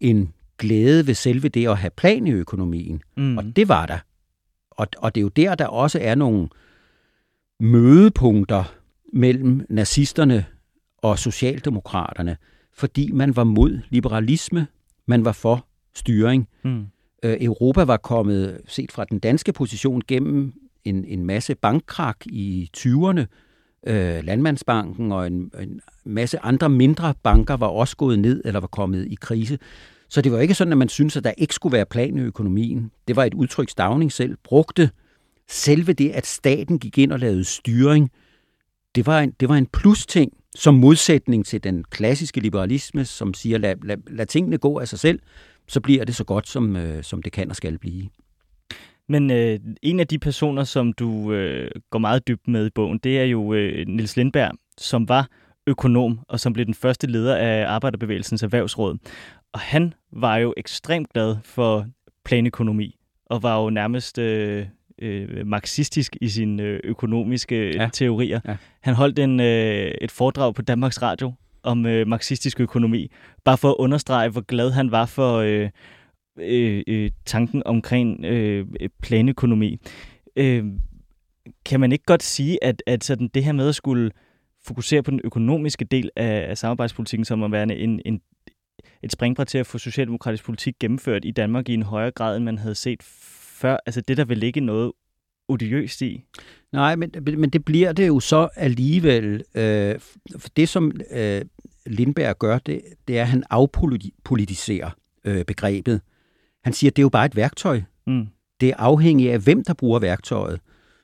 en 0.00 0.32
glæde 0.58 1.06
ved 1.06 1.14
selve 1.14 1.48
det 1.48 1.68
at 1.68 1.78
have 1.78 1.90
planøkonomien. 1.90 3.02
Mm. 3.16 3.38
Og 3.38 3.44
det 3.56 3.68
var 3.68 3.86
der. 3.86 3.98
Og, 4.70 4.86
og 4.98 5.14
det 5.14 5.20
er 5.20 5.22
jo 5.22 5.28
der, 5.28 5.54
der 5.54 5.66
også 5.66 5.98
er 6.02 6.14
nogle 6.14 6.48
mødepunkter 7.60 8.64
mellem 9.12 9.66
nazisterne 9.70 10.44
og 11.02 11.18
socialdemokraterne, 11.18 12.36
fordi 12.74 13.12
man 13.12 13.36
var 13.36 13.44
mod 13.44 13.80
liberalisme, 13.88 14.66
man 15.06 15.24
var 15.24 15.32
for 15.32 15.66
styring. 15.94 16.48
Mm. 16.64 16.86
Øh, 17.22 17.36
Europa 17.40 17.82
var 17.82 17.96
kommet, 17.96 18.60
set 18.66 18.92
fra 18.92 19.04
den 19.04 19.18
danske 19.18 19.52
position, 19.52 20.02
gennem 20.08 20.52
en, 20.84 21.04
en 21.04 21.24
masse 21.24 21.54
bankkrak 21.54 22.26
i 22.26 22.70
20'erne. 22.76 23.24
Øh, 23.86 24.24
Landmandsbanken 24.24 25.12
og 25.12 25.26
en, 25.26 25.50
en 25.60 25.80
masse 26.04 26.38
andre 26.38 26.68
mindre 26.68 27.14
banker 27.22 27.54
var 27.54 27.66
også 27.66 27.96
gået 27.96 28.18
ned 28.18 28.42
eller 28.44 28.60
var 28.60 28.66
kommet 28.66 29.06
i 29.06 29.16
krise. 29.20 29.58
Så 30.08 30.22
det 30.22 30.32
var 30.32 30.38
ikke 30.38 30.54
sådan, 30.54 30.72
at 30.72 30.78
man 30.78 30.88
syntes, 30.88 31.16
at 31.16 31.24
der 31.24 31.32
ikke 31.38 31.54
skulle 31.54 31.72
være 31.72 31.86
plan 31.86 32.18
i 32.18 32.20
økonomien. 32.20 32.90
Det 33.08 33.16
var 33.16 33.24
et 33.24 33.34
udtryk, 33.34 33.70
Stavning 33.70 34.12
selv 34.12 34.36
brugte. 34.44 34.90
Selve 35.50 35.92
det, 35.92 36.10
at 36.10 36.26
staten 36.26 36.78
gik 36.78 36.98
ind 36.98 37.12
og 37.12 37.18
lavede 37.18 37.44
styring, 37.44 38.10
det 38.94 39.06
var 39.06 39.20
en, 39.20 39.30
det 39.40 39.48
var 39.48 39.54
en 39.54 39.66
plus-ting, 39.66 40.32
som 40.56 40.74
modsætning 40.74 41.46
til 41.46 41.64
den 41.64 41.84
klassiske 41.84 42.40
liberalisme, 42.40 43.04
som 43.04 43.34
siger, 43.34 43.58
lad, 43.58 43.76
lad, 43.82 43.96
lad 44.10 44.26
tingene 44.26 44.58
gå 44.58 44.78
af 44.78 44.88
sig 44.88 44.98
selv 44.98 45.20
så 45.68 45.80
bliver 45.80 46.04
det 46.04 46.16
så 46.16 46.24
godt, 46.24 46.48
som, 46.48 46.76
øh, 46.76 47.02
som 47.02 47.22
det 47.22 47.32
kan 47.32 47.50
og 47.50 47.56
skal 47.56 47.78
blive. 47.78 48.08
Men 49.08 49.30
øh, 49.30 49.60
en 49.82 50.00
af 50.00 50.06
de 50.06 50.18
personer, 50.18 50.64
som 50.64 50.92
du 50.92 51.32
øh, 51.32 51.70
går 51.90 51.98
meget 51.98 52.28
dybt 52.28 52.48
med 52.48 52.66
i 52.66 52.70
bogen, 52.74 52.98
det 52.98 53.18
er 53.18 53.24
jo 53.24 53.54
øh, 53.54 53.86
Nils 53.86 54.16
Lindberg, 54.16 54.50
som 54.78 55.08
var 55.08 55.28
økonom, 55.66 56.20
og 56.28 56.40
som 56.40 56.52
blev 56.52 56.66
den 56.66 56.74
første 56.74 57.06
leder 57.06 57.36
af 57.36 57.66
Arbejderbevægelsens 57.66 58.42
Erhvervsråd. 58.42 58.98
Og 59.52 59.60
han 59.60 59.94
var 60.12 60.36
jo 60.36 60.54
ekstremt 60.56 61.12
glad 61.12 61.36
for 61.44 61.86
planøkonomi, 62.24 62.98
og 63.26 63.42
var 63.42 63.62
jo 63.62 63.70
nærmest 63.70 64.18
øh, 64.18 64.66
øh, 65.02 65.46
marxistisk 65.46 66.16
i 66.20 66.28
sine 66.28 66.62
øh, 66.62 66.80
økonomiske 66.84 67.76
ja. 67.76 67.90
teorier. 67.92 68.40
Ja. 68.48 68.56
Han 68.80 68.94
holdt 68.94 69.18
en, 69.18 69.40
øh, 69.40 69.94
et 70.00 70.10
foredrag 70.10 70.54
på 70.54 70.62
Danmarks 70.62 71.02
Radio 71.02 71.32
om 71.62 71.86
øh, 71.86 72.06
marxistisk 72.06 72.60
økonomi, 72.60 73.10
bare 73.44 73.58
for 73.58 73.70
at 73.70 73.76
understrege, 73.78 74.28
hvor 74.28 74.40
glad 74.40 74.70
han 74.70 74.90
var 74.90 75.06
for 75.06 75.36
øh, 75.36 75.70
øh, 76.40 76.82
øh, 76.86 77.10
tanken 77.26 77.62
omkring 77.66 78.24
øh, 78.24 78.66
planøkonomi. 79.02 79.78
Øh, 80.36 80.64
kan 81.64 81.80
man 81.80 81.92
ikke 81.92 82.04
godt 82.04 82.22
sige, 82.22 82.64
at, 82.64 82.82
at 82.86 83.04
sådan 83.04 83.28
det 83.34 83.44
her 83.44 83.52
med 83.52 83.68
at 83.68 83.74
skulle 83.74 84.10
fokusere 84.64 85.02
på 85.02 85.10
den 85.10 85.20
økonomiske 85.24 85.84
del 85.84 86.10
af, 86.16 86.46
af 86.50 86.58
samarbejdspolitikken 86.58 87.24
som 87.24 87.42
at 87.42 87.52
være 87.52 87.62
en, 87.62 88.00
en, 88.04 88.20
et 89.02 89.12
springbræt 89.12 89.46
til 89.46 89.58
at 89.58 89.66
få 89.66 89.78
socialdemokratisk 89.78 90.44
politik 90.44 90.74
gennemført 90.80 91.24
i 91.24 91.30
Danmark 91.30 91.68
i 91.68 91.74
en 91.74 91.82
højere 91.82 92.10
grad, 92.10 92.36
end 92.36 92.44
man 92.44 92.58
havde 92.58 92.74
set 92.74 93.02
før. 93.58 93.76
Altså 93.86 94.00
det, 94.00 94.16
der 94.16 94.24
vil 94.24 94.38
ligge 94.38 94.60
noget 94.60 94.92
odiøst 95.48 96.02
i. 96.02 96.24
Nej, 96.72 96.96
men, 96.96 97.10
men 97.22 97.50
det 97.50 97.64
bliver 97.64 97.92
det 97.92 98.06
jo 98.06 98.20
så 98.20 98.48
alligevel. 98.56 99.44
Øh, 99.54 99.94
for 100.38 100.48
det, 100.56 100.68
som 100.68 100.92
øh, 101.10 101.42
Lindberg 101.86 102.38
gør, 102.38 102.58
det, 102.58 102.82
det 103.08 103.18
er, 103.18 103.22
at 103.22 103.28
han 103.28 103.44
afpolitiserer 103.50 104.90
øh, 105.24 105.44
begrebet. 105.44 106.00
Han 106.64 106.72
siger, 106.72 106.90
at 106.90 106.96
det 106.96 107.02
er 107.02 107.04
jo 107.04 107.08
bare 107.08 107.26
et 107.26 107.36
værktøj. 107.36 107.82
Mm. 108.06 108.26
Det 108.60 108.68
er 108.68 108.76
afhængigt 108.78 109.32
af, 109.32 109.38
hvem 109.38 109.64
der 109.64 109.74
bruger 109.74 109.98
værktøjet. 109.98 110.60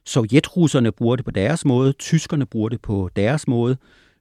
Sovjetrusserne 0.07 0.93
bruger 0.93 1.17
det 1.17 1.25
på 1.25 1.31
deres 1.31 1.65
måde, 1.65 1.93
tyskerne 1.93 2.47
bruger 2.47 2.69
det 2.69 2.83
på 2.83 3.11
deres 3.17 3.49
måde, 3.49 3.77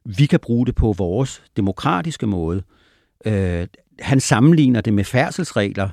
vi 0.05 0.25
kan 0.25 0.39
bruge 0.39 0.65
det 0.65 0.75
på 0.75 0.93
vores 0.97 1.43
demokratiske 1.57 2.27
måde. 2.27 2.63
Øh, 3.25 3.67
han 3.99 4.19
sammenligner 4.19 4.81
det 4.81 4.93
med 4.93 5.03
færdselsregler. 5.03 5.89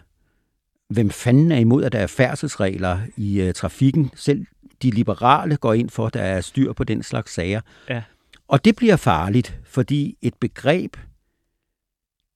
Hvem 0.91 1.11
fanden 1.11 1.53
er 1.53 1.57
imod, 1.57 1.85
at 1.85 1.93
der 1.93 1.99
er 1.99 2.07
færdselsregler 2.07 2.99
i 3.17 3.41
øh, 3.41 3.55
trafikken? 3.55 4.11
Selv 4.15 4.47
de 4.83 4.91
liberale 4.91 5.57
går 5.57 5.73
ind 5.73 5.91
for, 5.91 6.07
at 6.07 6.15
der 6.15 6.23
er 6.23 6.41
styr 6.41 6.73
på 6.73 6.85
den 6.85 7.03
slags 7.03 7.35
sager. 7.35 7.61
Ja. 7.89 8.03
Og 8.49 8.65
det 8.65 8.77
bliver 8.77 8.97
farligt, 8.97 9.59
fordi 9.65 10.17
et 10.23 10.35
begreb 10.41 10.97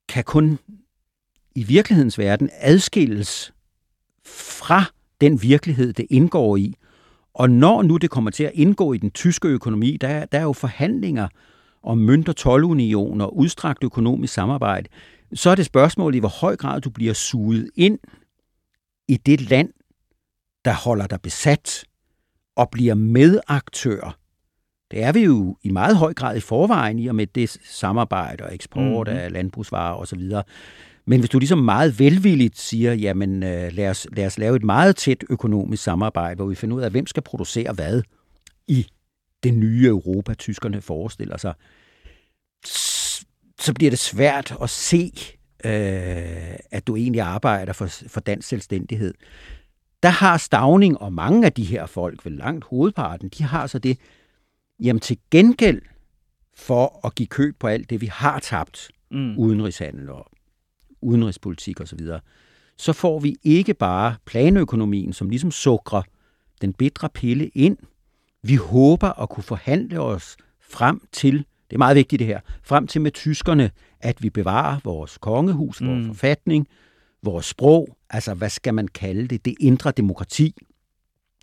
kan 0.09 0.25
kun 0.25 0.59
i 1.55 1.62
virkelighedens 1.62 2.19
verden 2.19 2.51
adskilles 2.61 3.53
fra 4.27 4.85
den 5.21 5.43
virkelighed, 5.43 5.93
det 5.93 6.07
indgår 6.11 6.57
i. 6.57 6.75
Og 7.35 7.51
når 7.51 7.83
nu 7.83 7.97
det 7.97 8.11
kommer 8.11 8.31
til 8.31 8.45
at 8.45 8.53
indgå 8.55 8.93
i 8.93 8.99
den 8.99 9.11
tyske 9.11 9.49
økonomi, 9.49 9.97
der, 9.97 10.25
der 10.25 10.38
er 10.38 10.43
jo 10.43 10.53
forhandlinger 10.53 11.29
om 11.83 11.99
mønt- 11.99 12.29
og 12.29 12.37
tolvunion 12.37 13.21
og 13.21 13.37
udstrakt 13.37 13.85
økonomisk 13.85 14.33
samarbejde, 14.35 14.88
så 15.35 15.51
er 15.51 15.55
det 15.55 15.67
spørgsmål 15.67 16.14
i, 16.14 16.19
hvor 16.19 16.40
høj 16.40 16.57
grad 16.57 16.81
du 16.81 16.90
bliver 16.90 17.12
suget 17.12 17.71
ind 17.77 17.99
i 19.09 19.17
det 19.17 19.51
land, 19.51 19.73
der 20.64 20.73
holder 20.73 21.07
dig 21.07 21.21
besat 21.21 21.85
og 22.57 22.71
bliver 22.71 22.95
medaktør. 22.95 24.19
Det 24.90 25.03
er 25.03 25.12
vi 25.12 25.21
jo 25.21 25.57
i 25.62 25.71
meget 25.71 25.97
høj 25.97 26.14
grad 26.14 26.37
i 26.37 26.40
forvejen 26.40 26.99
i 26.99 27.07
og 27.07 27.14
med 27.14 27.27
det 27.27 27.57
samarbejde 27.64 28.45
og 28.45 28.55
eksport 28.55 29.09
mm. 29.09 29.17
af 29.17 29.33
landbrugsvarer 29.33 29.95
osv. 29.95 30.33
Men 31.07 31.21
hvis 31.21 31.31
du 31.31 31.38
ligesom 31.38 31.59
meget 31.59 31.99
velvilligt 31.99 32.59
siger, 32.59 32.93
jamen 32.93 33.43
øh, 33.43 33.73
lad, 33.73 33.90
os, 33.90 34.07
lad 34.12 34.27
os 34.27 34.38
lave 34.38 34.57
et 34.57 34.64
meget 34.64 34.97
tæt 34.97 35.25
økonomisk 35.31 35.83
samarbejde, 35.83 36.37
hvor 36.37 36.47
vi 36.47 36.55
finder 36.55 36.77
ud 36.77 36.83
af, 36.83 36.90
hvem 36.90 37.07
skal 37.07 37.23
producere 37.23 37.73
hvad 37.73 38.03
i 38.69 38.87
det 39.43 39.55
nye 39.55 39.87
Europa, 39.87 40.35
tyskerne 40.35 40.81
forestiller 40.81 41.37
sig, 41.37 41.55
så 43.61 43.75
bliver 43.75 43.90
det 43.90 43.99
svært 43.99 44.57
at 44.62 44.71
se, 44.71 45.12
øh, 45.64 46.57
at 46.70 46.87
du 46.87 46.96
egentlig 46.96 47.20
arbejder 47.20 47.72
for, 47.72 47.87
for 47.87 48.20
dansk 48.20 48.48
selvstændighed. 48.48 49.14
Der 50.03 50.09
har 50.09 50.37
Stavning 50.37 50.98
og 50.98 51.12
mange 51.12 51.46
af 51.46 51.53
de 51.53 51.64
her 51.64 51.87
folk, 51.87 52.24
vel 52.24 52.33
langt 52.33 52.64
hovedparten, 52.64 53.29
de 53.29 53.42
har 53.42 53.66
så 53.66 53.79
det, 53.79 53.98
jamen 54.81 55.00
til 55.00 55.18
gengæld 55.31 55.83
for 56.57 57.07
at 57.07 57.14
give 57.14 57.27
køb 57.27 57.57
på 57.59 57.66
alt 57.66 57.90
det, 57.90 58.00
vi 58.00 58.07
har 58.07 58.38
tabt, 58.38 58.88
mm. 59.11 59.38
udenrigshandel 59.38 60.11
og 60.11 60.31
udenrigspolitik 61.00 61.81
osv., 61.81 61.98
så, 61.98 62.20
så 62.77 62.92
får 62.92 63.20
vi 63.20 63.37
ikke 63.42 63.74
bare 63.74 64.16
planøkonomien, 64.24 65.12
som 65.12 65.29
ligesom 65.29 65.50
sukrer 65.50 66.03
den 66.61 66.72
bedre 66.72 67.09
pille 67.09 67.48
ind. 67.48 67.77
Vi 68.42 68.55
håber 68.55 69.22
at 69.22 69.29
kunne 69.29 69.44
forhandle 69.44 70.00
os 70.00 70.37
frem 70.61 71.00
til, 71.12 71.33
det 71.70 71.77
er 71.77 71.79
meget 71.79 71.96
vigtigt 71.96 72.18
det 72.18 72.27
her, 72.27 72.40
frem 72.62 72.87
til 72.87 73.00
med 73.00 73.11
tyskerne, 73.11 73.70
at 74.05 74.23
vi 74.23 74.31
bevarer 74.31 74.79
vores 74.85 75.19
kongehus, 75.19 75.83
vores 75.83 76.03
mm. 76.03 76.07
forfatning, 76.07 76.69
vores 77.23 77.47
sprog, 77.47 77.97
altså 78.11 78.35
hvad 78.35 78.51
skal 78.51 78.75
man 78.75 78.88
kalde 78.88 79.29
det, 79.29 79.45
det 79.45 79.55
indre 79.61 79.90
demokrati. 79.90 80.55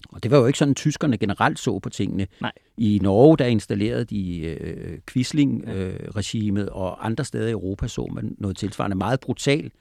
Og 0.10 0.24
det 0.24 0.32
var 0.32 0.38
jo 0.38 0.46
ikke 0.46 0.60
sådan, 0.60 0.72
at 0.72 0.76
tyskerne 0.76 1.18
generelt 1.18 1.60
så 1.60 1.80
på 1.80 1.90
tingene. 1.90 2.28
Nej. 2.42 2.52
I 2.78 3.00
Norge, 3.02 3.38
der 3.38 3.46
installerede 3.46 4.06
de 4.06 4.40
øh, 4.40 5.00
Quisling-regimet, 5.08 6.62
øh, 6.62 6.72
og 6.72 7.06
andre 7.06 7.26
steder 7.26 7.48
i 7.48 7.52
Europa 7.52 7.88
så 7.88 8.12
man 8.14 8.36
noget 8.38 8.58
tilsvarende 8.58 8.98
meget 8.98 9.20
brutal 9.20 9.72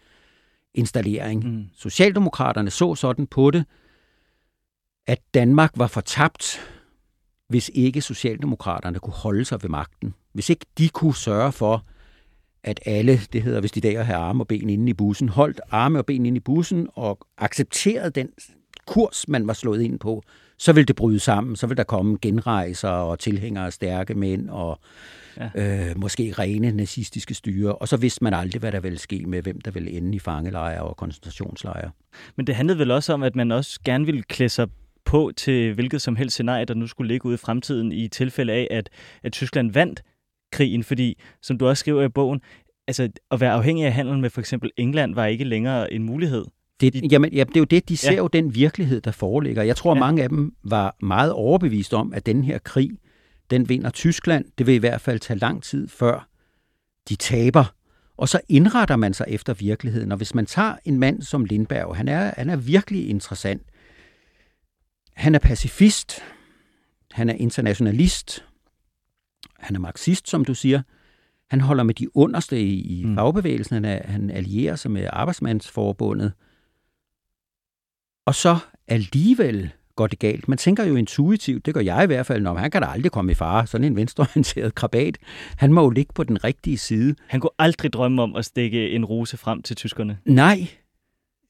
installering. 0.74 1.44
Mm. 1.44 1.64
Socialdemokraterne 1.76 2.70
så 2.70 2.94
sådan 2.94 3.26
på 3.26 3.50
det, 3.50 3.64
at 5.06 5.18
Danmark 5.34 5.70
var 5.76 5.86
fortabt, 5.86 6.60
hvis 7.48 7.70
ikke 7.74 8.00
Socialdemokraterne 8.00 8.98
kunne 8.98 9.14
holde 9.14 9.44
sig 9.44 9.62
ved 9.62 9.70
magten. 9.70 10.14
Hvis 10.32 10.50
ikke 10.50 10.66
de 10.78 10.88
kunne 10.88 11.16
sørge 11.16 11.52
for, 11.52 11.84
at 12.64 12.80
alle, 12.86 13.20
det 13.32 13.42
hedder 13.42 13.60
hvis 13.60 13.72
de 13.72 13.80
dag 13.80 13.96
at 13.96 14.06
have 14.06 14.18
arme 14.18 14.42
og 14.42 14.48
ben 14.48 14.70
inde 14.70 14.90
i 14.90 14.94
bussen, 14.94 15.28
holdt 15.28 15.60
arme 15.70 15.98
og 15.98 16.06
ben 16.06 16.26
inde 16.26 16.36
i 16.36 16.40
bussen 16.40 16.88
og 16.94 17.18
accepterede 17.38 18.10
den 18.10 18.28
kurs, 18.86 19.28
man 19.28 19.46
var 19.46 19.52
slået 19.52 19.82
ind 19.82 19.98
på, 19.98 20.22
så 20.58 20.72
vil 20.72 20.88
det 20.88 20.96
bryde 20.96 21.18
sammen. 21.18 21.56
Så 21.56 21.66
vil 21.66 21.76
der 21.76 21.84
komme 21.84 22.18
genrejser 22.22 22.88
og 22.88 23.18
tilhængere 23.18 23.66
af 23.66 23.72
stærke 23.72 24.14
mænd 24.14 24.50
og 24.50 24.80
ja. 25.36 25.88
øh, 25.88 25.98
måske 25.98 26.34
rene 26.38 26.72
nazistiske 26.72 27.34
styre. 27.34 27.74
Og 27.74 27.88
så 27.88 27.96
vidste 27.96 28.24
man 28.24 28.34
aldrig, 28.34 28.60
hvad 28.60 28.72
der 28.72 28.80
ville 28.80 28.98
ske 28.98 29.24
med, 29.26 29.42
hvem 29.42 29.60
der 29.60 29.70
ville 29.70 29.90
ende 29.90 30.16
i 30.16 30.18
fangelejre 30.18 30.82
og 30.82 30.96
koncentrationslejre. 30.96 31.90
Men 32.36 32.46
det 32.46 32.54
handlede 32.54 32.78
vel 32.78 32.90
også 32.90 33.12
om, 33.12 33.22
at 33.22 33.36
man 33.36 33.52
også 33.52 33.80
gerne 33.84 34.06
ville 34.06 34.22
klæde 34.22 34.48
sig 34.48 34.68
på 35.04 35.32
til 35.36 35.74
hvilket 35.74 36.02
som 36.02 36.16
helst 36.16 36.34
scenarie, 36.34 36.64
der 36.64 36.74
nu 36.74 36.86
skulle 36.86 37.08
ligge 37.08 37.26
ude 37.26 37.34
i 37.34 37.38
fremtiden 37.38 37.92
i 37.92 38.08
tilfælde 38.08 38.52
af, 38.52 38.68
at, 38.70 38.90
at 39.22 39.32
Tyskland 39.32 39.72
vandt 39.72 40.02
krigen, 40.52 40.84
fordi, 40.84 41.20
som 41.42 41.58
du 41.58 41.68
også 41.68 41.80
skriver 41.80 42.02
i 42.02 42.08
bogen, 42.08 42.40
altså 42.86 43.08
at 43.30 43.40
være 43.40 43.52
afhængig 43.52 43.86
af 43.86 43.92
handel 43.92 44.18
med 44.18 44.30
for 44.30 44.40
eksempel 44.40 44.70
England 44.76 45.14
var 45.14 45.26
ikke 45.26 45.44
længere 45.44 45.92
en 45.92 46.02
mulighed. 46.02 46.44
Det, 46.80 47.12
jamen, 47.12 47.32
ja, 47.32 47.44
det 47.44 47.56
er 47.56 47.60
jo 47.60 47.64
det, 47.64 47.88
de 47.88 47.96
ser 47.96 48.12
ja. 48.12 48.18
jo 48.18 48.26
den 48.26 48.54
virkelighed, 48.54 49.00
der 49.00 49.10
foreligger. 49.10 49.62
Jeg 49.62 49.76
tror, 49.76 49.94
ja. 49.94 50.00
mange 50.00 50.22
af 50.22 50.28
dem 50.28 50.54
var 50.64 50.96
meget 51.02 51.32
overbevist 51.32 51.94
om, 51.94 52.12
at 52.14 52.26
den 52.26 52.44
her 52.44 52.58
krig, 52.58 52.90
den 53.50 53.68
vinder 53.68 53.90
Tyskland. 53.90 54.44
Det 54.58 54.66
vil 54.66 54.74
i 54.74 54.78
hvert 54.78 55.00
fald 55.00 55.18
tage 55.18 55.38
lang 55.38 55.62
tid, 55.62 55.88
før 55.88 56.28
de 57.08 57.16
taber. 57.16 57.74
Og 58.16 58.28
så 58.28 58.40
indretter 58.48 58.96
man 58.96 59.14
sig 59.14 59.26
efter 59.28 59.54
virkeligheden. 59.54 60.12
Og 60.12 60.16
hvis 60.16 60.34
man 60.34 60.46
tager 60.46 60.76
en 60.84 60.98
mand 60.98 61.22
som 61.22 61.44
Lindberg, 61.44 61.96
han 61.96 62.08
er, 62.08 62.32
han 62.36 62.50
er 62.50 62.56
virkelig 62.56 63.08
interessant. 63.08 63.62
Han 65.16 65.34
er 65.34 65.38
pacifist, 65.38 66.22
han 67.10 67.28
er 67.28 67.34
internationalist, 67.34 68.44
han 69.60 69.76
er 69.76 69.80
marxist, 69.80 70.28
som 70.28 70.44
du 70.44 70.54
siger. 70.54 70.82
Han 71.50 71.60
holder 71.60 71.84
med 71.84 71.94
de 71.94 72.16
underste 72.16 72.60
i, 72.60 73.00
i 73.00 73.04
mm. 73.04 73.14
fagbevægelsen, 73.14 73.74
han, 73.74 73.84
er, 73.84 74.06
han 74.06 74.30
allierer 74.30 74.76
sig 74.76 74.90
med 74.90 75.06
arbejdsmandsforbundet. 75.12 76.32
Og 78.26 78.34
så 78.34 78.58
alligevel 78.88 79.70
går 79.96 80.06
det 80.06 80.18
galt. 80.18 80.48
Man 80.48 80.58
tænker 80.58 80.84
jo 80.84 80.96
intuitivt, 80.96 81.66
det 81.66 81.74
gør 81.74 81.80
jeg 81.80 82.04
i 82.04 82.06
hvert 82.06 82.26
fald, 82.26 82.42
når 82.42 82.54
han 82.54 82.70
kan 82.70 82.82
da 82.82 82.88
aldrig 82.88 83.12
komme 83.12 83.32
i 83.32 83.34
fare. 83.34 83.66
Sådan 83.66 83.84
en 83.84 83.96
venstreorienteret 83.96 84.74
krabat. 84.74 85.18
Han 85.56 85.72
må 85.72 85.82
jo 85.82 85.90
ligge 85.90 86.12
på 86.14 86.24
den 86.24 86.44
rigtige 86.44 86.78
side. 86.78 87.14
Han 87.26 87.40
kunne 87.40 87.50
aldrig 87.58 87.92
drømme 87.92 88.22
om 88.22 88.36
at 88.36 88.44
stikke 88.44 88.90
en 88.90 89.04
rose 89.04 89.36
frem 89.36 89.62
til 89.62 89.76
tyskerne. 89.76 90.18
Nej. 90.24 90.66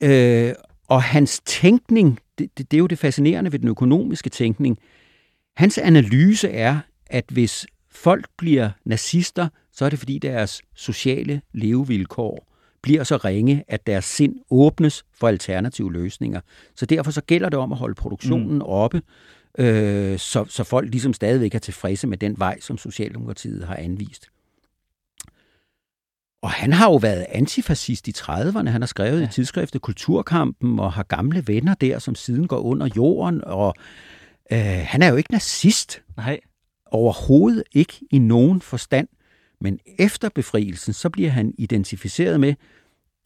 Øh, 0.03 0.53
og 0.88 1.03
hans 1.03 1.40
tænkning, 1.40 2.18
det, 2.38 2.59
det, 2.59 2.70
det 2.70 2.77
er 2.77 2.79
jo 2.79 2.87
det 2.87 2.99
fascinerende 2.99 3.53
ved 3.53 3.59
den 3.59 3.68
økonomiske 3.68 4.31
tænkning. 4.31 4.79
Hans 5.57 5.79
analyse 5.79 6.49
er, 6.49 6.79
at 7.07 7.25
hvis 7.29 7.66
folk 7.90 8.26
bliver 8.37 8.70
nazister, 8.85 9.48
så 9.72 9.85
er 9.85 9.90
det 9.90 9.98
fordi 9.98 10.18
deres 10.18 10.62
sociale 10.74 11.42
levevilkår 11.53 12.46
bliver 12.83 13.05
så 13.05 13.16
ringe, 13.16 13.64
at 13.68 13.87
deres 13.87 14.05
sind 14.05 14.37
åbnes 14.50 15.05
for 15.14 15.29
alternative 15.29 15.92
løsninger. 15.92 16.40
Så 16.74 16.87
derfor 16.87 17.11
så 17.11 17.20
gælder 17.20 17.48
det 17.48 17.59
om 17.59 17.72
at 17.72 17.79
holde 17.79 17.94
produktionen 17.94 18.55
mm. 18.55 18.62
oppe, 18.62 19.03
øh, 19.59 20.18
så, 20.18 20.44
så 20.48 20.64
folk 20.64 20.90
ligesom 20.90 21.12
stadigvæk 21.12 21.55
er 21.55 21.59
tilfredse 21.59 22.07
med 22.07 22.18
den 22.18 22.38
vej, 22.38 22.61
som 22.61 22.79
Socialdemokratiet 22.79 23.66
har 23.66 23.76
anvist. 23.76 24.26
Og 26.42 26.50
han 26.50 26.72
har 26.72 26.90
jo 26.90 26.96
været 26.96 27.26
antifascist 27.29 28.09
i 28.09 28.14
30'erne. 28.16 28.68
Han 28.68 28.83
har 28.83 28.87
skrevet 28.87 29.20
ja. 29.20 29.26
i 29.26 29.31
tidsskriftet 29.31 29.83
Kulturkampen 29.83 30.79
og 30.79 30.92
har 30.92 31.03
gamle 31.03 31.46
venner 31.46 31.74
der, 31.74 31.98
som 31.98 32.14
siden 32.14 32.48
går 32.48 32.59
under 32.59 32.88
jorden. 32.96 33.44
Og 33.44 33.74
øh, 34.53 34.83
han 34.85 35.03
er 35.03 35.09
jo 35.09 35.16
ikke 35.16 35.33
nazist. 35.33 36.03
Nej. 36.16 36.40
Overhovedet 36.90 37.62
ikke 37.72 38.00
i 38.11 38.18
nogen 38.18 38.61
forstand. 38.61 39.09
Men 39.61 39.79
efter 39.98 40.29
befrielsen, 40.35 40.92
så 40.92 41.11
bliver 41.11 41.31
han 41.31 41.55
identificeret 41.59 42.40
med, 42.40 42.55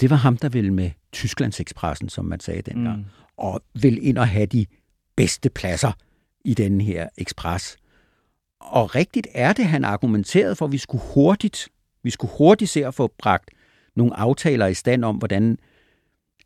det 0.00 0.10
var 0.10 0.16
ham, 0.16 0.36
der 0.36 0.48
ville 0.48 0.74
med 0.74 0.90
Tysklands 1.12 1.60
Expressen, 1.60 2.08
som 2.08 2.24
man 2.24 2.40
sagde 2.40 2.62
dengang, 2.62 2.98
mm. 2.98 3.04
og 3.36 3.60
vil 3.82 4.06
ind 4.06 4.18
og 4.18 4.28
have 4.28 4.46
de 4.46 4.66
bedste 5.16 5.50
pladser 5.50 5.92
i 6.44 6.54
den 6.54 6.80
her 6.80 7.08
ekspres. 7.18 7.76
Og 8.60 8.94
rigtigt 8.94 9.26
er 9.34 9.52
det, 9.52 9.64
han 9.64 9.84
argumenterede 9.84 10.56
for, 10.56 10.64
at 10.64 10.72
vi 10.72 10.78
skulle 10.78 11.04
hurtigt, 11.14 11.68
vi 12.02 12.10
skulle 12.10 12.32
hurtigt 12.38 12.70
se 12.70 12.86
at 12.86 12.94
få 12.94 13.12
bragt 13.18 13.50
nogle 13.96 14.16
aftaler 14.16 14.66
i 14.66 14.74
stand 14.74 15.04
om, 15.04 15.16
hvordan 15.16 15.58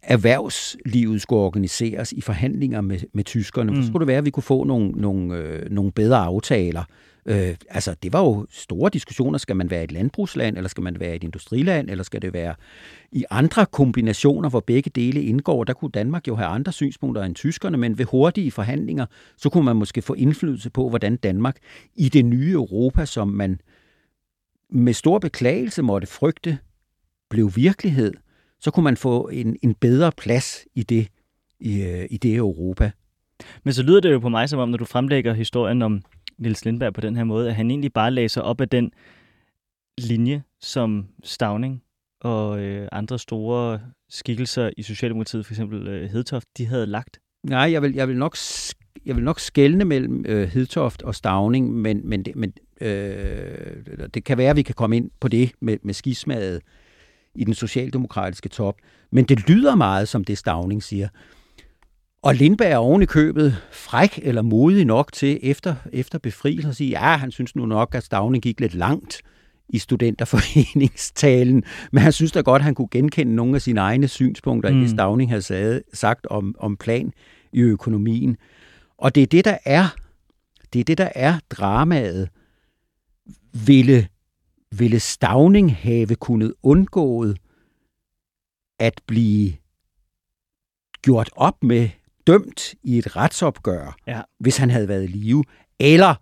erhvervslivet 0.02 1.22
skulle 1.22 1.40
organiseres 1.40 2.12
i 2.12 2.20
forhandlinger 2.20 2.80
med, 2.80 3.00
med 3.14 3.24
tyskerne. 3.24 3.70
Mm. 3.70 3.82
Så 3.82 3.86
skulle 3.86 4.00
det 4.00 4.08
være, 4.08 4.18
at 4.18 4.24
vi 4.24 4.30
kunne 4.30 4.42
få 4.42 4.64
nogle, 4.64 4.90
nogle, 4.90 5.36
øh, 5.36 5.70
nogle 5.70 5.92
bedre 5.92 6.18
aftaler. 6.18 6.84
Øh, 7.28 7.56
altså, 7.68 7.94
det 8.02 8.12
var 8.12 8.20
jo 8.20 8.46
store 8.50 8.90
diskussioner. 8.92 9.38
Skal 9.38 9.56
man 9.56 9.70
være 9.70 9.84
et 9.84 9.92
landbrugsland, 9.92 10.56
eller 10.56 10.68
skal 10.68 10.82
man 10.82 11.00
være 11.00 11.14
et 11.14 11.24
industriland, 11.24 11.90
eller 11.90 12.04
skal 12.04 12.22
det 12.22 12.32
være 12.32 12.54
i 13.12 13.24
andre 13.30 13.66
kombinationer, 13.66 14.48
hvor 14.48 14.60
begge 14.60 14.90
dele 14.94 15.22
indgår? 15.22 15.64
Der 15.64 15.72
kunne 15.72 15.90
Danmark 15.90 16.28
jo 16.28 16.36
have 16.36 16.46
andre 16.46 16.72
synspunkter 16.72 17.22
end 17.22 17.34
tyskerne, 17.34 17.76
men 17.76 17.98
ved 17.98 18.04
hurtige 18.04 18.50
forhandlinger, 18.50 19.06
så 19.36 19.50
kunne 19.50 19.64
man 19.64 19.76
måske 19.76 20.02
få 20.02 20.14
indflydelse 20.14 20.70
på, 20.70 20.88
hvordan 20.88 21.16
Danmark 21.16 21.56
i 21.96 22.08
det 22.08 22.24
nye 22.24 22.52
Europa, 22.52 23.04
som 23.04 23.28
man 23.28 23.60
med 24.70 24.92
stor 24.92 25.18
beklagelse 25.18 25.82
måtte 25.82 26.06
frygte, 26.06 26.58
blev 27.30 27.52
virkelighed, 27.56 28.14
så 28.60 28.70
kunne 28.70 28.84
man 28.84 28.96
få 28.96 29.28
en, 29.28 29.56
en 29.62 29.74
bedre 29.74 30.12
plads 30.12 30.66
i 30.74 30.82
det, 30.82 31.08
i, 31.60 31.82
øh, 31.82 32.06
i 32.10 32.16
det 32.16 32.36
Europa. 32.36 32.90
Men 33.64 33.74
så 33.74 33.82
lyder 33.82 34.00
det 34.00 34.12
jo 34.12 34.18
på 34.18 34.28
mig 34.28 34.48
som 34.48 34.58
om, 34.58 34.68
når 34.68 34.78
du 34.78 34.84
fremlægger 34.84 35.34
historien 35.34 35.82
om 35.82 36.02
Niels 36.38 36.64
Lindberg 36.64 36.94
på 36.94 37.00
den 37.00 37.16
her 37.16 37.24
måde, 37.24 37.48
at 37.48 37.54
han 37.54 37.70
egentlig 37.70 37.92
bare 37.92 38.10
læser 38.10 38.40
op 38.40 38.60
af 38.60 38.68
den 38.68 38.92
linje, 39.98 40.42
som 40.60 41.06
Stavning 41.22 41.82
og 42.20 42.60
øh, 42.60 42.88
andre 42.92 43.18
store 43.18 43.80
skikkelser 44.08 44.70
i 44.76 44.82
Socialdemokratiet, 44.82 45.46
for 45.46 45.52
eksempel 45.52 45.88
øh, 45.88 46.10
Hedtoft, 46.10 46.48
de 46.58 46.66
havde 46.66 46.86
lagt? 46.86 47.18
Nej, 47.44 47.72
jeg 47.72 47.82
vil, 47.82 47.94
jeg 47.94 48.08
vil 48.08 48.16
nok 48.16 48.36
jeg 49.06 49.16
vil 49.16 49.24
nok 49.24 49.40
skelne 49.40 49.84
mellem 49.84 50.24
øh, 50.28 50.48
Hedtoft 50.48 51.02
og 51.02 51.14
Stavning, 51.14 51.72
men, 51.72 52.00
men, 52.04 52.22
det, 52.22 52.36
men 52.36 52.52
øh, 52.80 53.76
det 54.14 54.24
kan 54.24 54.38
være, 54.38 54.50
at 54.50 54.56
vi 54.56 54.62
kan 54.62 54.74
komme 54.74 54.96
ind 54.96 55.10
på 55.20 55.28
det 55.28 55.52
med, 55.60 55.76
med 55.82 55.94
skismaget 55.94 56.62
i 57.34 57.44
den 57.44 57.54
socialdemokratiske 57.54 58.48
top. 58.48 58.74
Men 59.10 59.24
det 59.24 59.48
lyder 59.48 59.74
meget 59.74 60.08
som 60.08 60.24
det, 60.24 60.38
Stavning 60.38 60.82
siger. 60.82 61.08
Og 62.22 62.34
Lindberg 62.34 62.70
er 62.70 62.76
oven 62.76 63.02
i 63.02 63.06
købet 63.06 63.56
fræk 63.72 64.18
eller 64.22 64.42
modig 64.42 64.84
nok 64.84 65.12
til 65.12 65.38
efter, 65.42 65.74
efter 65.92 66.18
befrielsen 66.18 66.70
at 66.70 66.76
sige, 66.76 66.90
ja, 66.90 67.16
han 67.16 67.30
synes 67.30 67.56
nu 67.56 67.66
nok, 67.66 67.94
at 67.94 68.04
Stavning 68.04 68.42
gik 68.42 68.60
lidt 68.60 68.74
langt 68.74 69.22
i 69.68 69.78
studenterforeningstalen, 69.78 71.64
men 71.92 72.02
han 72.02 72.12
synes 72.12 72.32
da 72.32 72.40
godt, 72.40 72.60
at 72.60 72.64
han 72.64 72.74
kunne 72.74 72.88
genkende 72.90 73.34
nogle 73.34 73.54
af 73.54 73.62
sine 73.62 73.80
egne 73.80 74.08
synspunkter, 74.08 74.72
mm. 74.72 74.82
i 74.82 74.88
Stavning 74.88 75.30
havde 75.30 75.82
sagt 75.92 76.26
om, 76.26 76.54
om 76.58 76.76
plan 76.76 77.12
i 77.52 77.60
økonomien. 77.60 78.36
Og 78.98 79.14
det 79.14 79.22
er 79.22 79.26
det, 79.26 79.44
der 79.44 79.58
er, 79.64 79.96
det 80.72 80.80
er 80.80 80.84
det, 80.84 80.98
der 80.98 81.08
er 81.14 81.38
dramaet. 81.50 82.28
Ville, 83.66 84.08
ville 84.72 85.00
Stavning 85.00 85.76
have 85.76 86.14
kunnet 86.14 86.54
undgået 86.62 87.38
at 88.78 89.00
blive 89.06 89.52
gjort 91.02 91.30
op 91.36 91.64
med, 91.64 91.88
dømt 92.32 92.74
i 92.82 92.98
et 92.98 93.16
retsopgør, 93.16 93.96
ja. 94.06 94.20
hvis 94.40 94.56
han 94.56 94.70
havde 94.70 94.88
været 94.88 95.04
i 95.04 95.06
live, 95.06 95.44
eller 95.78 96.14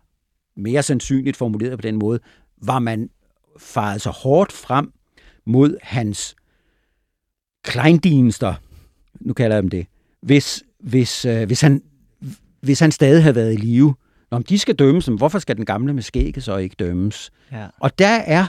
mere 0.57 0.83
sandsynligt 0.83 1.37
formuleret 1.37 1.79
på 1.79 1.83
den 1.83 1.97
måde, 1.97 2.21
var 2.63 2.79
man 2.79 3.11
faret 3.59 4.03
så 4.03 4.11
hårdt 4.11 4.53
frem 4.53 4.93
mod 5.47 5.77
hans 5.83 6.37
kleindienster, 7.65 8.55
nu 9.21 9.33
kalder 9.33 9.57
jeg 9.57 9.63
dem 9.63 9.71
det, 9.71 9.87
hvis, 10.21 10.63
hvis, 10.81 11.25
øh, 11.25 11.47
hvis 11.47 11.61
han 11.61 11.83
hvis 12.61 12.81
han 12.81 12.93
stadig 12.93 13.23
havde 13.23 13.35
været 13.35 13.53
i 13.53 13.57
live. 13.57 13.95
Når 14.31 14.39
de 14.39 14.59
skal 14.59 14.75
dømmes, 14.75 15.07
hvorfor 15.07 15.39
skal 15.39 15.57
den 15.57 15.65
gamle 15.65 15.95
med 15.95 16.03
skægget 16.03 16.45
så 16.45 16.57
ikke 16.57 16.77
dømmes? 16.79 17.31
Ja. 17.53 17.67
Og 17.81 17.99
der 17.99 18.17
er 18.17 18.47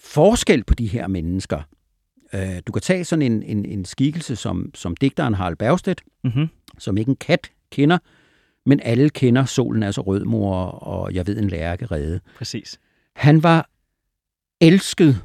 forskel 0.00 0.64
på 0.64 0.74
de 0.74 0.86
her 0.86 1.06
mennesker. 1.06 1.62
Øh, 2.34 2.62
du 2.66 2.72
kan 2.72 2.82
tage 2.82 3.04
sådan 3.04 3.22
en, 3.22 3.42
en, 3.42 3.64
en 3.64 3.84
skikkelse 3.84 4.36
som, 4.36 4.70
som 4.74 4.96
digteren 4.96 5.34
Harald 5.34 5.56
Bergstedt, 5.56 6.02
mm-hmm. 6.24 6.48
som 6.78 6.96
ikke 6.96 7.08
en 7.08 7.16
kat 7.16 7.50
kender, 7.70 7.98
men 8.66 8.80
alle 8.82 9.10
kender 9.10 9.44
Solen 9.44 9.82
er 9.82 9.90
så 9.90 10.00
rød, 10.00 10.24
mor, 10.24 10.64
og 10.66 11.14
jeg 11.14 11.26
ved 11.26 11.38
en 11.38 11.48
lærke 11.48 11.86
redde. 11.86 12.20
Præcis. 12.36 12.80
Han 13.16 13.42
var 13.42 13.70
elsket 14.60 15.22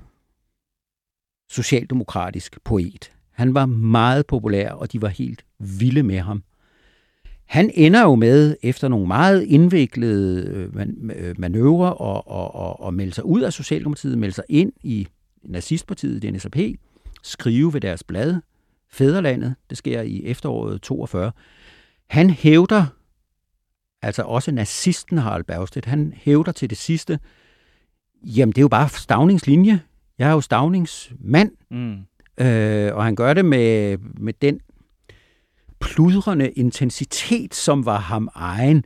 socialdemokratisk 1.50 2.64
poet. 2.64 3.12
Han 3.32 3.54
var 3.54 3.66
meget 3.66 4.28
populær, 4.28 4.72
og 4.72 4.92
de 4.92 5.02
var 5.02 5.08
helt 5.08 5.46
vilde 5.60 6.04
med 6.04 6.20
ham. 6.20 6.44
Han 7.46 7.72
ender 7.74 8.02
jo 8.02 8.16
med, 8.16 8.56
efter 8.64 8.88
nogle 8.88 9.08
meget 9.08 9.44
indviklede 9.44 10.46
øh, 10.48 10.88
øh, 11.16 11.36
manøvrer, 11.38 11.90
og, 11.90 12.28
og, 12.28 12.56
og, 12.56 12.80
og 12.80 12.94
melde 12.94 13.14
sig 13.14 13.26
ud 13.26 13.42
af 13.42 13.54
Socialdemokratiet, 13.54 14.18
melde 14.18 14.36
sig 14.36 14.44
ind 14.50 14.74
i 14.84 15.08
nazistpartiet, 15.44 16.22
det 16.22 16.34
NSAP, 16.34 16.58
skrive 17.28 17.74
ved 17.74 17.82
deres 17.82 18.04
blad, 18.04 18.36
Fæderlandet, 18.90 19.56
det 19.70 19.78
sker 19.78 20.02
i 20.02 20.26
efteråret 20.26 20.82
42. 20.82 21.32
Han 22.10 22.30
hævder, 22.30 22.86
altså 24.02 24.22
også 24.22 24.52
nazisten 24.52 25.18
Harald 25.18 25.44
Bergstedt, 25.44 25.86
han 25.86 26.14
hævder 26.16 26.52
til 26.52 26.70
det 26.70 26.78
sidste, 26.78 27.20
jamen 28.24 28.52
det 28.52 28.58
er 28.58 28.64
jo 28.64 28.68
bare 28.68 28.90
stavningslinje. 28.90 29.82
Jeg 30.18 30.30
er 30.30 30.34
jo 30.34 30.42
stavningsmand. 30.42 31.52
Mm. 31.72 31.98
Øh, 32.46 32.96
og 32.96 33.04
han 33.04 33.16
gør 33.16 33.34
det 33.34 33.46
med, 33.46 33.98
med 33.98 34.34
den 34.34 34.60
pludrende 35.80 36.52
intensitet, 36.52 37.56
som 37.56 37.86
var 37.86 38.00
ham 38.00 38.30
egen. 38.36 38.86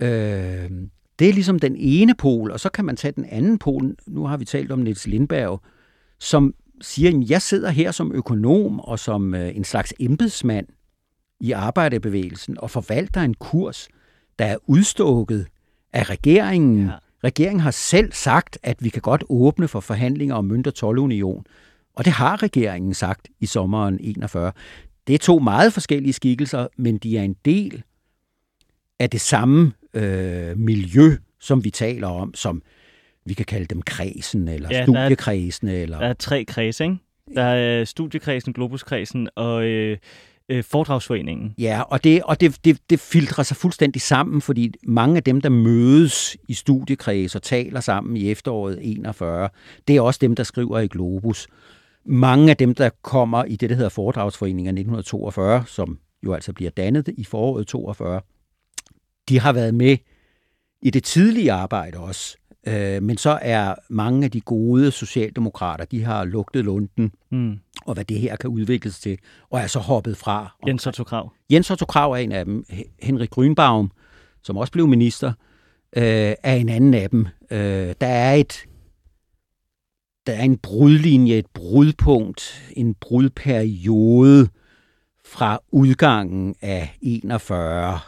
Øh, 0.00 0.70
det 1.18 1.28
er 1.28 1.32
ligesom 1.32 1.58
den 1.58 1.76
ene 1.78 2.14
pol, 2.14 2.50
og 2.50 2.60
så 2.60 2.68
kan 2.68 2.84
man 2.84 2.96
tage 2.96 3.12
den 3.12 3.24
anden 3.24 3.58
pol. 3.58 3.96
Nu 4.06 4.26
har 4.26 4.36
vi 4.36 4.44
talt 4.44 4.72
om 4.72 4.78
Niels 4.78 5.06
Lindberg, 5.06 5.60
som 6.18 6.54
siger, 6.80 7.10
at 7.10 7.30
jeg 7.30 7.42
sidder 7.42 7.70
her 7.70 7.90
som 7.90 8.12
økonom 8.12 8.80
og 8.80 8.98
som 8.98 9.34
øh, 9.34 9.56
en 9.56 9.64
slags 9.64 9.94
embedsmand 10.00 10.66
i 11.40 11.52
arbejderbevægelsen 11.52 12.60
og 12.60 12.70
forvalter 12.70 13.22
en 13.22 13.34
kurs, 13.34 13.88
der 14.38 14.44
er 14.44 14.56
udstukket 14.66 15.46
af 15.92 16.10
regeringen. 16.10 16.86
Ja. 16.86 16.92
Regeringen 17.24 17.60
har 17.60 17.70
selv 17.70 18.12
sagt, 18.12 18.58
at 18.62 18.76
vi 18.80 18.88
kan 18.88 19.02
godt 19.02 19.24
åbne 19.28 19.68
for 19.68 19.80
forhandlinger 19.80 20.34
om 20.34 20.44
mønt- 20.44 20.66
og 20.66 20.74
tolvunion. 20.74 21.44
Og 21.94 22.04
det 22.04 22.12
har 22.12 22.42
regeringen 22.42 22.94
sagt 22.94 23.28
i 23.40 23.46
sommeren 23.46 23.98
41. 24.00 24.52
Det 25.06 25.14
er 25.14 25.18
to 25.18 25.38
meget 25.38 25.72
forskellige 25.72 26.12
skikkelser, 26.12 26.68
men 26.76 26.98
de 26.98 27.18
er 27.18 27.22
en 27.22 27.36
del 27.44 27.82
af 28.98 29.10
det 29.10 29.20
samme 29.20 29.72
øh, 29.94 30.58
miljø, 30.58 31.16
som 31.40 31.64
vi 31.64 31.70
taler 31.70 32.08
om, 32.08 32.34
som 32.34 32.62
vi 33.26 33.34
kan 33.34 33.46
kalde 33.46 33.66
dem 33.66 33.82
kredsen, 33.82 34.48
eller 34.48 34.68
ja, 34.72 34.82
studiekredsen. 34.82 35.68
Der 35.68 35.74
er, 35.74 35.82
eller... 35.82 35.98
der 35.98 36.06
er 36.06 36.12
tre 36.12 36.44
kredse, 36.44 36.84
ikke? 36.84 36.96
Der 37.34 37.42
er 37.42 37.84
studiekredsen, 37.84 38.52
globuskredsen 38.52 39.28
og 39.34 39.64
øh, 39.64 39.98
øh, 40.48 40.64
foredragsforeningen. 40.64 41.54
Ja, 41.58 41.82
og, 41.82 42.04
det, 42.04 42.22
og 42.22 42.40
det, 42.40 42.64
det, 42.64 42.78
det 42.90 43.00
filtrer 43.00 43.44
sig 43.44 43.56
fuldstændig 43.56 44.02
sammen, 44.02 44.40
fordi 44.40 44.72
mange 44.82 45.16
af 45.16 45.22
dem, 45.22 45.40
der 45.40 45.48
mødes 45.48 46.36
i 46.48 46.54
studiekreds 46.54 47.34
og 47.34 47.42
taler 47.42 47.80
sammen 47.80 48.16
i 48.16 48.30
efteråret 48.30 48.78
41, 48.82 49.48
det 49.88 49.96
er 49.96 50.00
også 50.00 50.18
dem, 50.20 50.34
der 50.34 50.42
skriver 50.42 50.78
i 50.78 50.86
Globus 50.86 51.48
mange 52.06 52.50
af 52.50 52.56
dem, 52.56 52.74
der 52.74 52.90
kommer 53.02 53.44
i 53.44 53.56
det, 53.56 53.70
der 53.70 53.76
hedder 53.76 53.90
Foredragsforeningen 53.90 54.78
1942, 54.78 55.64
som 55.66 55.98
jo 56.22 56.34
altså 56.34 56.52
bliver 56.52 56.70
dannet 56.70 57.08
i 57.08 57.24
foråret 57.24 57.66
42, 57.66 58.20
de 59.28 59.40
har 59.40 59.52
været 59.52 59.74
med 59.74 59.96
i 60.82 60.90
det 60.90 61.04
tidlige 61.04 61.52
arbejde 61.52 61.98
også. 61.98 62.36
Øh, 62.66 63.02
men 63.02 63.16
så 63.16 63.38
er 63.42 63.74
mange 63.88 64.24
af 64.24 64.30
de 64.30 64.40
gode 64.40 64.90
socialdemokrater, 64.90 65.84
de 65.84 66.04
har 66.04 66.24
lugtet 66.24 66.64
lunden, 66.64 67.12
mm. 67.30 67.58
og 67.86 67.94
hvad 67.94 68.04
det 68.04 68.18
her 68.18 68.36
kan 68.36 68.50
udvikles 68.50 69.00
til, 69.00 69.18
og 69.50 69.60
er 69.60 69.66
så 69.66 69.78
hoppet 69.78 70.16
fra. 70.16 70.56
Jens 70.66 70.86
Otto 70.86 71.04
Krav. 71.04 71.32
Jens 71.50 71.70
Otto 71.70 71.86
Krav 71.86 72.12
er 72.12 72.16
en 72.16 72.32
af 72.32 72.44
dem. 72.44 72.64
Henrik 73.02 73.30
Grønbaum, 73.30 73.90
som 74.42 74.56
også 74.56 74.72
blev 74.72 74.88
minister, 74.88 75.32
øh, 75.96 76.34
er 76.42 76.54
en 76.54 76.68
anden 76.68 76.94
af 76.94 77.10
dem. 77.10 77.26
Øh, 77.50 77.94
der 78.00 78.06
er 78.06 78.34
et 78.34 78.66
der 80.26 80.32
er 80.32 80.42
en 80.42 80.58
brudlinje, 80.58 81.34
et 81.34 81.46
brudpunkt, 81.54 82.62
en 82.76 82.94
brudperiode 82.94 84.48
fra 85.24 85.58
udgangen 85.72 86.54
af 86.62 86.96
41, 87.02 87.98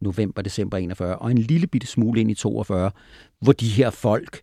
november, 0.00 0.42
december 0.42 0.78
41, 0.78 1.16
og 1.16 1.30
en 1.30 1.38
lille 1.38 1.66
bitte 1.66 1.86
smule 1.86 2.20
ind 2.20 2.30
i 2.30 2.34
42, 2.34 2.90
hvor 3.40 3.52
de 3.52 3.68
her 3.68 3.90
folk, 3.90 4.40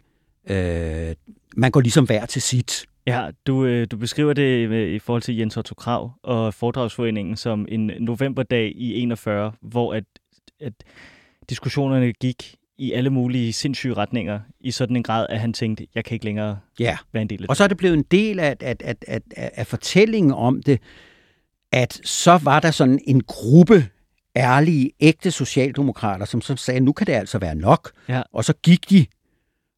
øh, 0.50 1.16
man 1.56 1.72
går 1.72 1.82
ligesom 1.82 2.06
hver 2.06 2.26
til 2.26 2.42
sit. 2.42 2.86
Ja, 3.08 3.30
du, 3.48 3.66
øh, 3.66 3.88
du 3.92 3.98
beskriver 3.98 4.34
det 4.34 4.86
i 4.96 5.00
forhold 5.00 5.22
til 5.22 5.38
Jens 5.38 5.58
Otto 5.58 5.76
Krav 5.76 6.12
og 6.24 6.54
Foredragsforeningen 6.54 7.38
som 7.38 7.66
en 7.70 7.92
novemberdag 8.00 8.74
i 8.76 8.94
41, 8.94 9.52
hvor 9.62 9.94
at, 9.94 10.04
at 10.60 10.74
diskussionerne 11.50 12.14
gik 12.14 12.56
i 12.78 12.92
alle 12.92 13.10
mulige 13.10 13.54
sindssyge 13.54 13.94
retninger, 13.94 14.40
i 14.60 14.72
sådan 14.72 14.96
en 14.96 15.04
grad, 15.04 15.28
at 15.30 15.40
han 15.40 15.54
tænkte, 15.54 15.88
jeg 15.96 16.06
kan 16.06 16.16
ikke 16.16 16.26
længere 16.26 16.60
ja. 16.80 16.98
være 17.14 17.22
en 17.22 17.30
del 17.30 17.36
af 17.36 17.40
det. 17.40 17.50
Og 17.50 17.56
så 17.56 17.64
er 17.64 17.68
det 17.68 17.78
blevet 17.78 17.94
en 17.94 18.04
del 18.12 18.40
af, 18.40 18.56
af, 18.60 18.76
af, 18.80 18.96
af, 19.08 19.52
af 19.56 19.68
fortællingen 19.68 20.32
om 20.32 20.64
det, 20.64 20.80
at 21.72 22.02
så 22.04 22.40
var 22.44 22.60
der 22.60 22.72
sådan 22.72 23.00
en 23.08 23.24
gruppe 23.24 23.90
ærlige, 24.36 24.92
ægte 25.00 25.32
socialdemokrater, 25.32 26.26
som 26.26 26.42
så 26.42 26.56
sagde, 26.56 26.80
nu 26.80 26.92
kan 26.92 27.08
det 27.08 27.14
altså 27.14 27.38
være 27.38 27.56
nok. 27.56 27.92
Ja. 28.10 28.22
Og 28.34 28.46
så 28.46 28.54
gik 28.64 28.90
de 28.90 29.06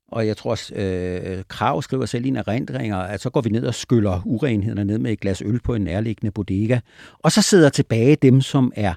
og 0.08 0.28
jeg 0.28 0.38
tror, 0.38 0.60
øh, 0.76 1.44
Krav 1.48 1.82
skriver 1.82 2.06
selv 2.06 2.26
i 2.26 2.28
en 2.28 2.36
erindringer, 2.36 2.98
at 2.98 3.22
så 3.22 3.30
går 3.30 3.42
vi 3.42 3.50
ned 3.50 3.66
og 3.66 3.76
skyller 3.76 4.22
urenhederne 4.26 4.86
ned 4.86 4.98
med 4.98 5.12
et 5.12 5.20
glas 5.20 5.42
øl 5.42 5.60
på 5.60 5.76
en 5.76 5.82
nærliggende 5.82 6.32
bodega. 6.32 6.80
Og 7.20 7.32
så 7.32 7.42
sidder 7.42 7.70
tilbage 7.70 8.16
dem, 8.16 8.42
som 8.42 8.72
er 8.76 8.94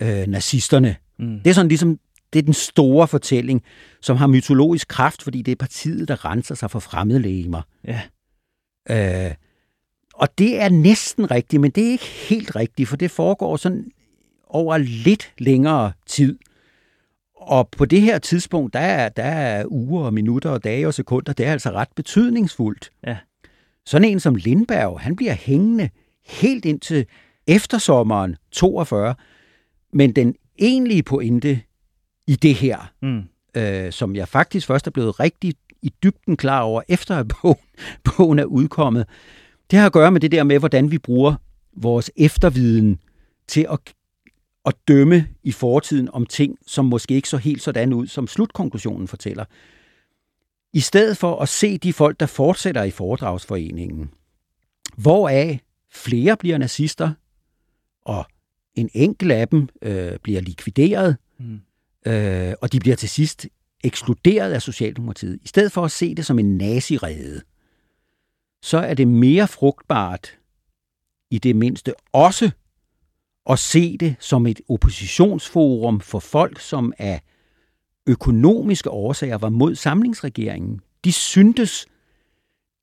øh, 0.00 0.26
nazisterne. 0.26 0.96
Mm. 1.18 1.40
Det 1.40 1.50
er 1.50 1.54
sådan 1.54 1.68
ligesom, 1.68 1.98
det 2.32 2.38
er 2.38 2.42
den 2.42 2.54
store 2.54 3.08
fortælling, 3.08 3.62
som 4.00 4.16
har 4.16 4.26
mytologisk 4.26 4.88
kraft, 4.88 5.22
fordi 5.22 5.42
det 5.42 5.52
er 5.52 5.56
partiet, 5.56 6.08
der 6.08 6.24
renser 6.24 6.54
sig 6.54 6.70
for 6.70 6.78
fremmedlegemer. 6.78 7.62
Ja. 7.84 8.00
Øh, 8.90 9.34
og 10.14 10.38
det 10.38 10.60
er 10.60 10.68
næsten 10.68 11.30
rigtigt, 11.30 11.60
men 11.60 11.70
det 11.70 11.86
er 11.86 11.90
ikke 11.90 12.04
helt 12.28 12.56
rigtigt, 12.56 12.88
for 12.88 12.96
det 12.96 13.10
foregår 13.10 13.56
sådan 13.56 13.90
over 14.50 14.78
lidt 14.78 15.32
længere 15.38 15.92
tid. 16.06 16.38
Og 17.36 17.68
på 17.68 17.84
det 17.84 18.00
her 18.00 18.18
tidspunkt, 18.18 18.74
der 18.74 18.80
er, 18.80 19.08
der 19.08 19.22
er 19.22 19.64
uger 19.66 20.04
og 20.04 20.14
minutter 20.14 20.50
og 20.50 20.64
dage 20.64 20.86
og 20.86 20.94
sekunder, 20.94 21.32
det 21.32 21.46
er 21.46 21.52
altså 21.52 21.70
ret 21.70 21.88
betydningsfuldt. 21.96 22.90
Ja. 23.06 23.16
Sådan 23.86 24.08
en 24.08 24.20
som 24.20 24.34
Lindberg, 24.34 25.00
han 25.00 25.16
bliver 25.16 25.34
hængende 25.34 25.90
helt 26.26 26.64
indtil 26.64 27.06
eftersommeren 27.46 28.36
42. 28.52 29.14
Men 29.92 30.12
den 30.12 30.34
egentlige 30.58 31.02
pointe 31.02 31.60
i 32.26 32.36
det 32.36 32.54
her, 32.54 32.92
mm. 33.02 33.22
øh, 33.56 33.92
som 33.92 34.16
jeg 34.16 34.28
faktisk 34.28 34.66
først 34.66 34.86
er 34.86 34.90
blevet 34.90 35.20
rigtig 35.20 35.54
i 35.82 35.92
dybden 36.02 36.36
klar 36.36 36.60
over, 36.60 36.82
efter 36.88 37.16
at 37.16 37.26
bogen, 37.42 37.56
bogen 38.04 38.38
er 38.38 38.44
udkommet, 38.44 39.06
det 39.70 39.78
har 39.78 39.86
at 39.86 39.92
gøre 39.92 40.12
med 40.12 40.20
det 40.20 40.32
der 40.32 40.44
med, 40.44 40.58
hvordan 40.58 40.90
vi 40.90 40.98
bruger 40.98 41.34
vores 41.76 42.10
efterviden 42.16 42.98
til 43.46 43.66
at 43.70 43.78
at 44.68 44.74
dømme 44.88 45.28
i 45.42 45.52
fortiden 45.52 46.08
om 46.12 46.26
ting, 46.26 46.58
som 46.66 46.84
måske 46.84 47.14
ikke 47.14 47.28
så 47.28 47.36
helt 47.36 47.62
sådan 47.62 47.92
ud, 47.92 48.06
som 48.06 48.26
slutkonklusionen 48.26 49.08
fortæller. 49.08 49.44
I 50.72 50.80
stedet 50.80 51.16
for 51.16 51.40
at 51.40 51.48
se 51.48 51.78
de 51.78 51.92
folk, 51.92 52.20
der 52.20 52.26
fortsætter 52.26 52.82
i 52.82 52.90
foredragsforeningen, 52.90 54.10
hvoraf 54.96 55.60
flere 55.90 56.36
bliver 56.36 56.58
nazister, 56.58 57.12
og 58.04 58.26
en 58.74 58.90
enkelt 58.94 59.32
af 59.32 59.48
dem 59.48 59.68
øh, 59.82 60.18
bliver 60.22 60.40
likvideret, 60.40 61.16
mm. 61.38 61.60
øh, 62.06 62.54
og 62.62 62.72
de 62.72 62.80
bliver 62.80 62.96
til 62.96 63.08
sidst 63.08 63.46
ekskluderet 63.84 64.52
af 64.52 64.62
Socialdemokratiet. 64.62 65.38
I 65.42 65.48
stedet 65.48 65.72
for 65.72 65.84
at 65.84 65.90
se 65.90 66.14
det 66.14 66.26
som 66.26 66.38
en 66.38 66.56
nazirede, 66.56 67.40
så 68.62 68.78
er 68.78 68.94
det 68.94 69.08
mere 69.08 69.48
frugtbart 69.48 70.38
i 71.30 71.38
det 71.38 71.56
mindste 71.56 71.94
også 72.12 72.50
at 73.48 73.58
se 73.58 73.96
det 73.96 74.16
som 74.20 74.46
et 74.46 74.60
oppositionsforum 74.68 76.00
for 76.00 76.18
folk, 76.18 76.60
som 76.60 76.92
af 76.98 77.20
økonomiske 78.06 78.90
årsager 78.90 79.38
var 79.38 79.48
mod 79.48 79.74
samlingsregeringen. 79.74 80.80
De 81.04 81.12
syntes, 81.12 81.86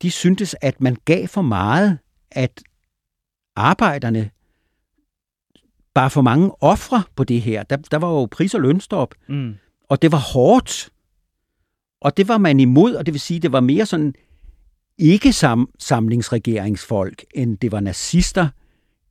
de 0.02 0.10
syntes, 0.10 0.56
at 0.60 0.80
man 0.80 0.96
gav 1.04 1.28
for 1.28 1.42
meget, 1.42 1.98
at 2.30 2.62
arbejderne 3.56 4.30
bare 5.94 6.10
for 6.10 6.22
mange 6.22 6.62
ofre 6.62 7.02
på 7.16 7.24
det 7.24 7.42
her. 7.42 7.62
Der, 7.62 7.76
der 7.76 7.96
var 7.96 8.08
jo 8.08 8.26
pris- 8.26 8.54
og 8.54 8.60
lønstop, 8.60 9.14
mm. 9.28 9.54
og 9.88 10.02
det 10.02 10.12
var 10.12 10.18
hårdt. 10.18 10.90
Og 12.00 12.16
det 12.16 12.28
var 12.28 12.38
man 12.38 12.60
imod, 12.60 12.94
og 12.94 13.06
det 13.06 13.14
vil 13.14 13.20
sige, 13.20 13.40
det 13.40 13.52
var 13.52 13.60
mere 13.60 13.86
sådan 13.86 14.14
ikke 14.98 15.28
sam- 15.28 15.72
samlingsregeringsfolk, 15.78 17.24
end 17.34 17.58
det 17.58 17.72
var 17.72 17.80
nazister 17.80 18.48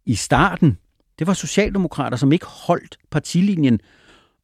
i 0.06 0.16
starten. 0.16 0.78
Det 1.20 1.28
var 1.28 1.34
socialdemokrater, 1.34 2.18
som 2.18 2.32
ikke 2.32 2.46
holdt 2.46 2.98
partilinjen. 3.12 3.80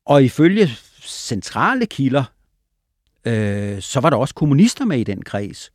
Og 0.06 0.24
ifølge 0.24 0.70
centrale 1.02 1.86
kilder, 1.86 2.24
øh, 3.26 3.82
så 3.82 4.00
var 4.00 4.10
der 4.10 4.18
også 4.18 4.34
kommunister 4.36 4.86
med 4.86 5.00
i 5.00 5.04
den 5.04 5.22
kreds. 5.22 5.72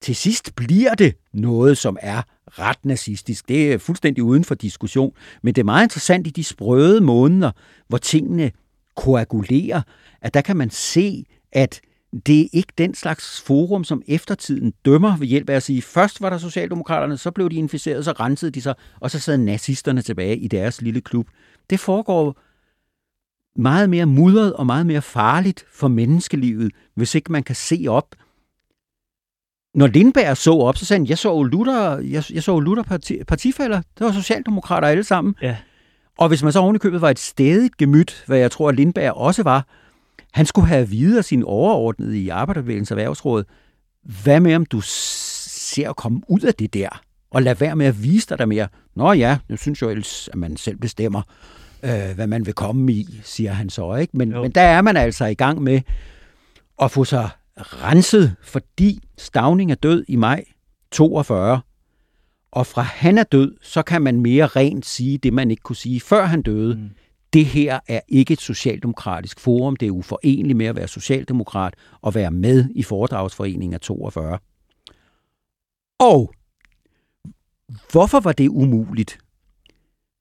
Til 0.00 0.16
sidst 0.16 0.54
bliver 0.56 0.94
det 0.94 1.14
noget, 1.32 1.78
som 1.78 1.96
er 2.00 2.22
ret 2.46 2.84
nazistisk. 2.84 3.48
Det 3.48 3.72
er 3.72 3.78
fuldstændig 3.78 4.24
uden 4.24 4.44
for 4.44 4.54
diskussion. 4.54 5.12
Men 5.42 5.54
det 5.54 5.60
er 5.60 5.64
meget 5.64 5.84
interessant 5.84 6.26
i 6.26 6.30
de 6.30 6.44
sprøde 6.44 7.00
måneder, 7.00 7.50
hvor 7.88 7.98
tingene 7.98 8.50
koagulerer, 8.96 9.82
at 10.20 10.34
der 10.34 10.40
kan 10.40 10.56
man 10.56 10.70
se, 10.70 11.24
at 11.52 11.80
det 12.26 12.40
er 12.40 12.48
ikke 12.52 12.72
den 12.78 12.94
slags 12.94 13.40
forum, 13.40 13.84
som 13.84 14.02
eftertiden 14.06 14.72
dømmer 14.84 15.16
ved 15.16 15.26
hjælp 15.26 15.50
af 15.50 15.54
at 15.54 15.62
sige, 15.62 15.82
først 15.82 16.20
var 16.20 16.30
der 16.30 16.38
Socialdemokraterne, 16.38 17.16
så 17.16 17.30
blev 17.30 17.50
de 17.50 17.56
inficeret, 17.56 18.04
så 18.04 18.12
rensede 18.12 18.50
de 18.50 18.62
sig, 18.62 18.74
og 19.00 19.10
så 19.10 19.18
sad 19.18 19.38
nazisterne 19.38 20.02
tilbage 20.02 20.36
i 20.36 20.48
deres 20.48 20.82
lille 20.82 21.00
klub. 21.00 21.28
Det 21.70 21.80
foregår 21.80 22.36
meget 23.56 23.90
mere 23.90 24.06
mudret 24.06 24.52
og 24.52 24.66
meget 24.66 24.86
mere 24.86 25.02
farligt 25.02 25.64
for 25.72 25.88
menneskelivet, 25.88 26.72
hvis 26.94 27.14
ikke 27.14 27.32
man 27.32 27.42
kan 27.42 27.54
se 27.54 27.84
op. 27.88 28.14
Når 29.74 29.86
Lindberg 29.86 30.36
så 30.36 30.52
op, 30.54 30.76
så 30.76 30.84
sagde 30.84 31.00
han, 31.00 31.08
jeg 31.08 31.18
så 31.18 31.42
Luther, 31.42 31.98
jeg, 31.98 32.24
jeg 32.32 32.42
så 32.42 32.60
Luther 32.60 32.82
parti, 32.82 33.24
partifælder. 33.24 33.82
Det 33.98 34.06
var 34.06 34.12
socialdemokrater 34.12 34.88
alle 34.88 35.04
sammen. 35.04 35.34
Ja. 35.42 35.56
Og 36.18 36.28
hvis 36.28 36.42
man 36.42 36.52
så 36.52 36.58
ovenikøbet 36.58 37.00
var 37.00 37.10
et 37.10 37.18
stedigt 37.18 37.76
gemyt, 37.76 38.24
hvad 38.26 38.38
jeg 38.38 38.50
tror, 38.50 38.68
at 38.68 38.74
Lindberg 38.74 39.12
også 39.12 39.42
var, 39.42 39.66
han 40.32 40.46
skulle 40.46 40.68
have 40.68 40.88
videre 40.88 41.18
af 41.18 41.24
sin 41.24 41.42
overordnede 41.42 42.18
i 42.18 42.28
Arbejderbevægelsens 42.28 42.90
Erhvervsråd, 42.90 43.44
hvad 44.22 44.40
med 44.40 44.54
om 44.54 44.66
du 44.66 44.80
ser 44.82 45.90
at 45.90 45.96
komme 45.96 46.20
ud 46.28 46.40
af 46.40 46.54
det 46.54 46.74
der, 46.74 47.00
og 47.30 47.42
lad 47.42 47.54
være 47.54 47.76
med 47.76 47.86
at 47.86 48.02
vise 48.02 48.28
dig 48.28 48.38
der 48.38 48.46
mere. 48.46 48.68
Nå 48.94 49.12
ja, 49.12 49.38
nu 49.48 49.56
synes 49.56 49.82
jeg 49.82 49.90
ellers, 49.90 50.28
at 50.28 50.38
man 50.38 50.56
selv 50.56 50.76
bestemmer, 50.76 51.22
øh, 51.82 52.14
hvad 52.14 52.26
man 52.26 52.46
vil 52.46 52.54
komme 52.54 52.92
i, 52.92 53.20
siger 53.22 53.52
han 53.52 53.70
så. 53.70 53.94
ikke. 53.94 54.16
Men, 54.16 54.28
men 54.28 54.50
der 54.50 54.60
er 54.60 54.82
man 54.82 54.96
altså 54.96 55.24
i 55.24 55.34
gang 55.34 55.62
med 55.62 55.80
at 56.82 56.90
få 56.90 57.04
sig 57.04 57.28
renset, 57.56 58.36
fordi 58.42 59.00
Stavning 59.18 59.70
er 59.70 59.74
død 59.74 60.04
i 60.08 60.16
maj 60.16 60.44
42, 60.90 61.60
og 62.52 62.66
fra 62.66 62.82
han 62.82 63.18
er 63.18 63.22
død, 63.22 63.56
så 63.62 63.82
kan 63.82 64.02
man 64.02 64.20
mere 64.20 64.46
rent 64.46 64.86
sige 64.86 65.18
det, 65.18 65.32
man 65.32 65.50
ikke 65.50 65.62
kunne 65.62 65.76
sige, 65.76 66.00
før 66.00 66.24
han 66.24 66.42
døde. 66.42 66.74
Mm 66.74 66.90
det 67.32 67.46
her 67.46 67.80
er 67.88 68.00
ikke 68.08 68.32
et 68.32 68.40
socialdemokratisk 68.40 69.40
forum. 69.40 69.76
Det 69.76 69.86
er 69.86 69.90
uforenligt 69.90 70.56
med 70.56 70.66
at 70.66 70.76
være 70.76 70.88
socialdemokrat 70.88 71.74
og 72.00 72.14
være 72.14 72.30
med 72.30 72.68
i 72.74 72.82
foredragsforeningen 72.82 73.74
af 73.74 73.80
42. 73.80 74.38
Og 75.98 76.34
hvorfor 77.92 78.20
var 78.20 78.32
det 78.32 78.48
umuligt, 78.48 79.18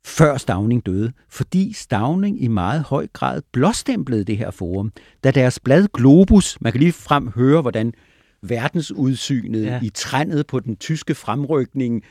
før 0.05 0.37
Stavning 0.37 0.85
døde? 0.85 1.11
Fordi 1.29 1.73
Stavning 1.73 2.43
i 2.43 2.47
meget 2.47 2.83
høj 2.83 3.07
grad 3.13 3.41
blåstemplede 3.51 4.23
det 4.23 4.37
her 4.37 4.51
forum. 4.51 4.91
Da 5.23 5.31
deres 5.31 5.59
blad 5.59 5.87
Globus, 5.93 6.61
man 6.61 6.71
kan 6.71 6.79
lige 6.79 6.93
frem 6.93 7.27
høre, 7.27 7.61
hvordan 7.61 7.93
verdensudsynet 8.41 9.65
ja. 9.65 9.79
i 9.83 9.89
trændet 9.89 10.47
på 10.47 10.59
den 10.59 10.75
tyske 10.75 11.15
fremrykning 11.15 12.03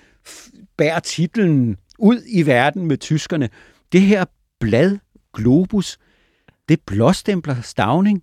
bærer 0.77 1.01
titlen 1.01 1.77
ud 1.99 2.23
i 2.27 2.47
verden 2.47 2.87
med 2.87 2.97
tyskerne. 2.97 3.49
Det 3.93 4.01
her 4.01 4.25
blad 4.61 4.99
Globus, 5.35 5.99
det 6.69 6.81
blåstempler 6.87 7.61
Stavning 7.63 8.23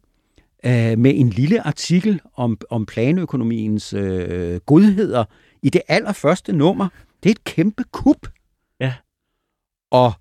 øh, 0.66 0.98
med 0.98 1.14
en 1.16 1.30
lille 1.30 1.68
artikel 1.68 2.22
om, 2.36 2.58
om 2.70 2.86
planøkonomiens 2.86 3.94
øh, 3.94 4.60
godheder 4.60 5.26
i 5.62 5.70
det 5.70 5.82
allerførste 5.88 6.54
nummer. 6.54 6.88
Det 7.24 7.30
er 7.30 7.32
et 7.34 7.44
kæmpe 7.44 7.84
kup. 7.92 8.28
Ja. 8.80 8.94
Og 9.92 10.14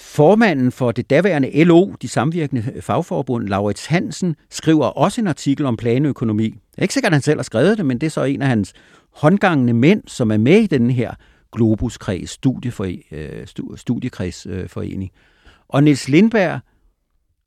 formanden 0.00 0.72
for 0.72 0.92
det 0.92 1.10
daværende 1.10 1.64
LO, 1.64 1.92
de 2.02 2.08
samvirkende 2.08 2.82
fagforbund, 2.82 3.48
Laurits 3.48 3.86
Hansen, 3.86 4.36
skriver 4.50 4.86
også 4.86 5.20
en 5.20 5.26
artikel 5.26 5.66
om 5.66 5.76
planøkonomi. 5.76 6.48
Det 6.50 6.78
er 6.78 6.82
ikke 6.82 6.94
sikkert, 6.94 7.10
at 7.10 7.14
han 7.14 7.22
selv 7.22 7.38
har 7.38 7.42
skrevet 7.42 7.78
det, 7.78 7.86
men 7.86 7.98
det 7.98 8.06
er 8.06 8.10
så 8.10 8.24
en 8.24 8.42
af 8.42 8.48
hans 8.48 8.72
håndgangende 9.10 9.72
mænd, 9.72 10.02
som 10.06 10.30
er 10.30 10.36
med 10.36 10.58
i 10.58 10.66
den 10.66 10.90
her 10.90 11.14
Globuskreds, 11.52 12.30
studiefor, 12.30 12.86
øh, 13.10 13.46
studiekredsforening. 13.76 15.10
Og 15.68 15.82
Niels 15.82 16.08
Lindberg 16.08 16.60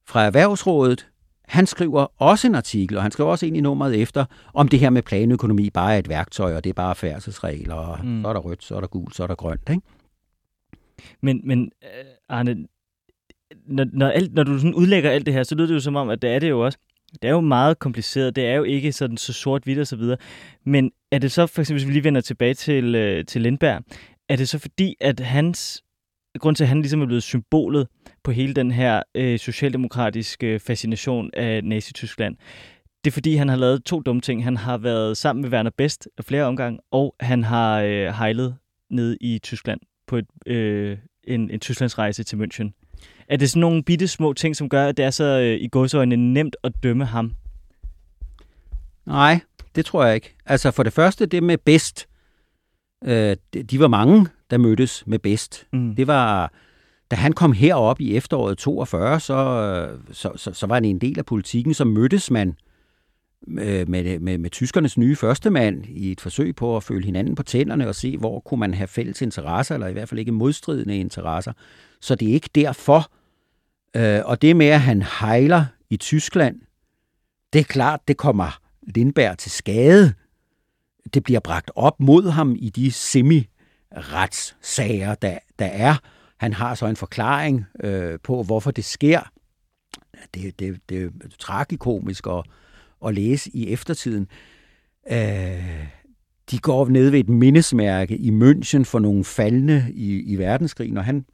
fra 0.08 0.26
Erhvervsrådet, 0.26 1.08
han 1.48 1.68
skriver 1.68 2.08
også 2.22 2.48
en 2.48 2.56
artikel, 2.56 2.98
og 2.98 3.04
han 3.04 3.12
skriver 3.12 3.30
også 3.30 3.46
ind 3.46 3.58
i 3.58 3.62
nummeret 3.62 4.02
efter, 4.02 4.26
om 4.54 4.68
det 4.68 4.80
her 4.80 4.90
med 4.90 5.02
planøkonomi 5.02 5.70
bare 5.70 5.94
er 5.94 6.00
et 6.00 6.10
værktøj, 6.10 6.56
og 6.56 6.64
det 6.64 6.70
er 6.70 6.74
bare 6.74 6.96
færdselsregler, 6.96 7.76
og 7.76 8.06
mm. 8.06 8.22
så 8.22 8.30
er 8.30 8.34
der 8.34 8.40
rødt, 8.40 8.64
så 8.64 8.76
er 8.76 8.80
der 8.80 8.88
gult, 8.88 9.16
så 9.16 9.24
er 9.24 9.28
der 9.28 9.36
grønt. 9.36 9.70
Ikke? 9.70 9.82
Men, 11.22 11.42
men 11.44 11.72
øh, 11.84 12.06
Arne, 12.30 12.68
når, 13.68 13.86
når, 13.94 14.10
alt, 14.10 14.34
når 14.34 14.44
du 14.44 14.58
sådan 14.58 14.74
udlægger 14.74 15.12
alt 15.12 15.26
det 15.26 15.34
her, 15.34 15.44
så 15.44 15.56
lyder 15.56 15.68
det 15.68 15.74
jo 15.74 15.80
som 15.80 15.96
om, 15.96 16.10
at 16.10 16.22
det 16.22 16.30
er 16.30 16.40
det 16.40 16.50
jo 16.50 16.66
også. 16.66 16.78
Det 17.22 17.28
er 17.28 17.32
jo 17.32 17.42
meget 17.42 17.80
kompliceret. 17.80 18.36
Det 18.36 18.46
er 18.46 18.54
jo 18.54 18.64
ikke 18.64 18.92
sådan 18.92 19.18
så 19.18 19.34
sort-hvidt 19.34 19.80
og 19.80 19.88
så 19.88 19.96
videre. 19.96 20.18
Men 20.64 20.92
er 21.16 21.20
det 21.20 21.32
så, 21.32 21.48
for 21.48 21.62
eksempel, 21.62 21.80
hvis 21.80 21.88
vi 21.88 21.94
lige 21.94 22.04
vender 22.04 22.22
tilbage 22.22 22.54
til, 22.54 22.96
øh, 22.96 23.26
til 23.26 23.42
Lindberg, 23.42 23.84
er 24.30 24.36
det 24.36 24.50
så 24.50 24.60
fordi, 24.60 24.96
at 25.02 25.20
hans, 25.20 25.84
grund 26.40 26.56
til, 26.56 26.64
at 26.64 26.68
han 26.68 26.82
ligesom 26.82 27.02
er 27.02 27.06
blevet 27.06 27.24
symbolet 27.24 27.88
på 28.24 28.32
hele 28.32 28.54
den 28.54 28.72
her 28.72 29.04
øh, 29.16 29.40
socialdemokratiske 29.40 30.60
fascination 30.60 31.30
af 31.34 31.64
Nazi-Tyskland, 31.64 32.36
det 33.04 33.12
er 33.12 33.14
fordi, 33.14 33.36
han 33.36 33.50
har 33.50 33.56
lavet 33.56 33.84
to 33.84 34.00
dumme 34.00 34.22
ting. 34.22 34.44
Han 34.44 34.58
har 34.58 34.78
været 34.78 35.18
sammen 35.18 35.42
med 35.42 35.52
Werner 35.52 35.72
Best 35.78 36.08
flere 36.22 36.44
omgange, 36.44 36.80
og 36.92 37.16
han 37.20 37.44
har 37.44 37.82
øh, 37.82 38.08
hejlet 38.08 38.58
ned 38.90 39.18
i 39.22 39.40
Tyskland 39.44 39.80
på 40.08 40.18
et, 40.18 40.26
øh, 40.46 40.98
en, 41.24 41.50
en 41.50 41.60
Tysklandsrejse 41.60 42.24
til 42.24 42.36
München. 42.36 42.72
Er 43.28 43.38
det 43.38 43.50
sådan 43.50 43.62
nogle 43.62 43.84
bitte 43.84 44.08
små 44.08 44.34
ting, 44.34 44.56
som 44.56 44.70
gør, 44.70 44.88
at 44.88 44.98
det 44.98 45.06
er 45.06 45.10
så 45.10 45.40
øh, 45.40 45.62
i 45.62 45.68
godsøjne 45.72 46.16
nemt 46.16 46.56
at 46.64 46.74
dømme 46.84 47.06
ham 47.06 47.36
Nej, 49.06 49.40
det 49.76 49.86
tror 49.86 50.06
jeg 50.06 50.16
ikke. 50.16 50.36
Altså 50.46 50.72
for 50.72 50.84
det 50.84 50.94
første, 50.94 51.26
det 51.26 51.44
med 51.44 51.58
bedst. 51.58 52.08
Øh, 53.06 53.36
de 53.72 53.80
var 53.80 53.88
mange, 53.88 54.28
der 54.50 54.58
mødtes 54.58 55.04
med 55.08 55.20
bedst. 55.20 55.68
Mm. 55.74 55.96
Det 55.96 56.08
var, 56.08 56.54
da 57.12 57.16
han 57.16 57.34
kom 57.34 57.52
herop 57.52 58.02
i 58.02 58.16
efteråret 58.16 58.58
42, 58.58 59.20
så, 59.20 59.98
så, 60.12 60.32
så, 60.36 60.54
så 60.54 60.68
var 60.68 60.76
han 60.76 60.86
en 60.86 61.02
del 61.02 61.20
af 61.20 61.26
politikken, 61.26 61.74
så 61.74 61.86
mødtes 61.86 62.32
man 62.32 62.56
med, 63.48 63.86
med, 63.86 64.20
med, 64.20 64.38
med 64.38 64.50
tyskernes 64.50 64.98
nye 64.98 65.16
førstemand 65.16 65.86
i 65.86 66.12
et 66.12 66.22
forsøg 66.22 66.56
på 66.56 66.78
at 66.78 66.84
føle 66.84 67.06
hinanden 67.06 67.36
på 67.36 67.44
tænderne 67.44 67.88
og 67.88 67.96
se, 67.96 68.18
hvor 68.18 68.40
kunne 68.40 68.60
man 68.60 68.74
have 68.74 68.88
fælles 68.88 69.22
interesser, 69.22 69.76
eller 69.76 69.88
i 69.88 69.94
hvert 69.94 70.10
fald 70.10 70.20
ikke 70.20 70.32
modstridende 70.32 70.98
interesser. 70.98 71.54
Så 72.02 72.16
det 72.16 72.30
er 72.30 72.34
ikke 72.34 72.50
derfor. 72.56 73.12
Øh, 73.96 74.22
og 74.26 74.42
det 74.42 74.56
med, 74.56 74.68
at 74.68 74.82
han 74.82 75.02
hejler 75.20 75.66
i 75.90 75.98
Tyskland, 75.98 76.62
det 77.54 77.60
er 77.60 77.64
klart, 77.64 78.00
det 78.08 78.18
kommer 78.18 78.60
Lindberg 78.88 79.38
til 79.38 79.52
skade. 79.52 80.14
Det 81.14 81.24
bliver 81.24 81.40
bragt 81.40 81.72
op 81.76 82.00
mod 82.00 82.30
ham 82.30 82.56
i 82.60 82.70
de 82.70 82.92
semi-retssager, 82.92 85.16
der, 85.16 85.38
der 85.60 85.66
er. 85.66 85.96
Han 86.38 86.54
har 86.54 86.76
så 86.76 86.88
en 86.88 86.96
forklaring 86.96 87.66
øh, 87.84 88.20
på, 88.24 88.44
hvorfor 88.44 88.72
det 88.72 88.86
sker. 88.86 89.32
Det, 90.34 90.60
det, 90.60 90.80
det 90.90 91.04
er 91.04 91.10
tragikomisk 91.40 92.28
at, 92.28 92.44
at 93.06 93.16
læse 93.16 93.50
i 93.54 93.70
eftertiden. 93.70 94.28
Øh, 95.12 95.88
de 96.52 96.60
går 96.60 96.90
ned 96.90 97.10
ved 97.10 97.20
et 97.20 97.30
mindesmærke 97.30 98.18
i 98.18 98.30
München 98.30 98.84
for 98.84 99.00
nogle 99.00 99.24
faldende 99.24 99.86
i, 99.94 100.20
i 100.20 100.36
verdenskrigen, 100.36 100.98
og 100.98 101.06
han 101.06 101.26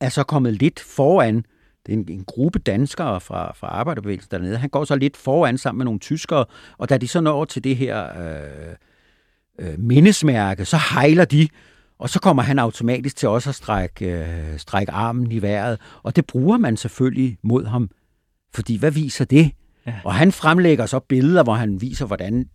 er 0.00 0.08
så 0.08 0.22
kommet 0.22 0.54
lidt 0.54 0.80
foran 0.80 1.44
det 1.86 1.92
er 1.92 1.96
en, 1.96 2.04
en 2.08 2.24
gruppe 2.24 2.58
danskere 2.58 3.20
fra, 3.20 3.52
fra 3.52 3.66
arbejderbevægelsen 3.66 4.30
dernede. 4.30 4.56
Han 4.56 4.70
går 4.70 4.84
så 4.84 4.96
lidt 4.96 5.16
foran 5.16 5.58
sammen 5.58 5.78
med 5.78 5.84
nogle 5.84 6.00
tyskere, 6.00 6.44
og 6.78 6.88
da 6.88 6.98
de 6.98 7.08
så 7.08 7.20
når 7.20 7.44
til 7.44 7.64
det 7.64 7.76
her 7.76 8.04
øh, 8.20 8.74
øh, 9.58 9.78
mindesmærke, 9.78 10.64
så 10.64 10.76
hejler 10.94 11.24
de, 11.24 11.48
og 11.98 12.10
så 12.10 12.20
kommer 12.20 12.42
han 12.42 12.58
automatisk 12.58 13.16
til 13.16 13.28
også 13.28 13.48
at 13.48 13.54
strække, 13.54 14.06
øh, 14.06 14.58
strække 14.58 14.92
armen 14.92 15.32
i 15.32 15.42
vejret, 15.42 15.80
og 16.02 16.16
det 16.16 16.26
bruger 16.26 16.58
man 16.58 16.76
selvfølgelig 16.76 17.38
mod 17.42 17.66
ham, 17.66 17.90
fordi 18.54 18.76
hvad 18.76 18.90
viser 18.90 19.24
det? 19.24 19.50
Ja. 19.86 19.94
Og 20.04 20.14
han 20.14 20.32
fremlægger 20.32 20.86
så 20.86 20.98
billeder, 20.98 21.42
hvor 21.42 21.54
han 21.54 21.80
viser, 21.80 22.06
hvordan 22.06 22.46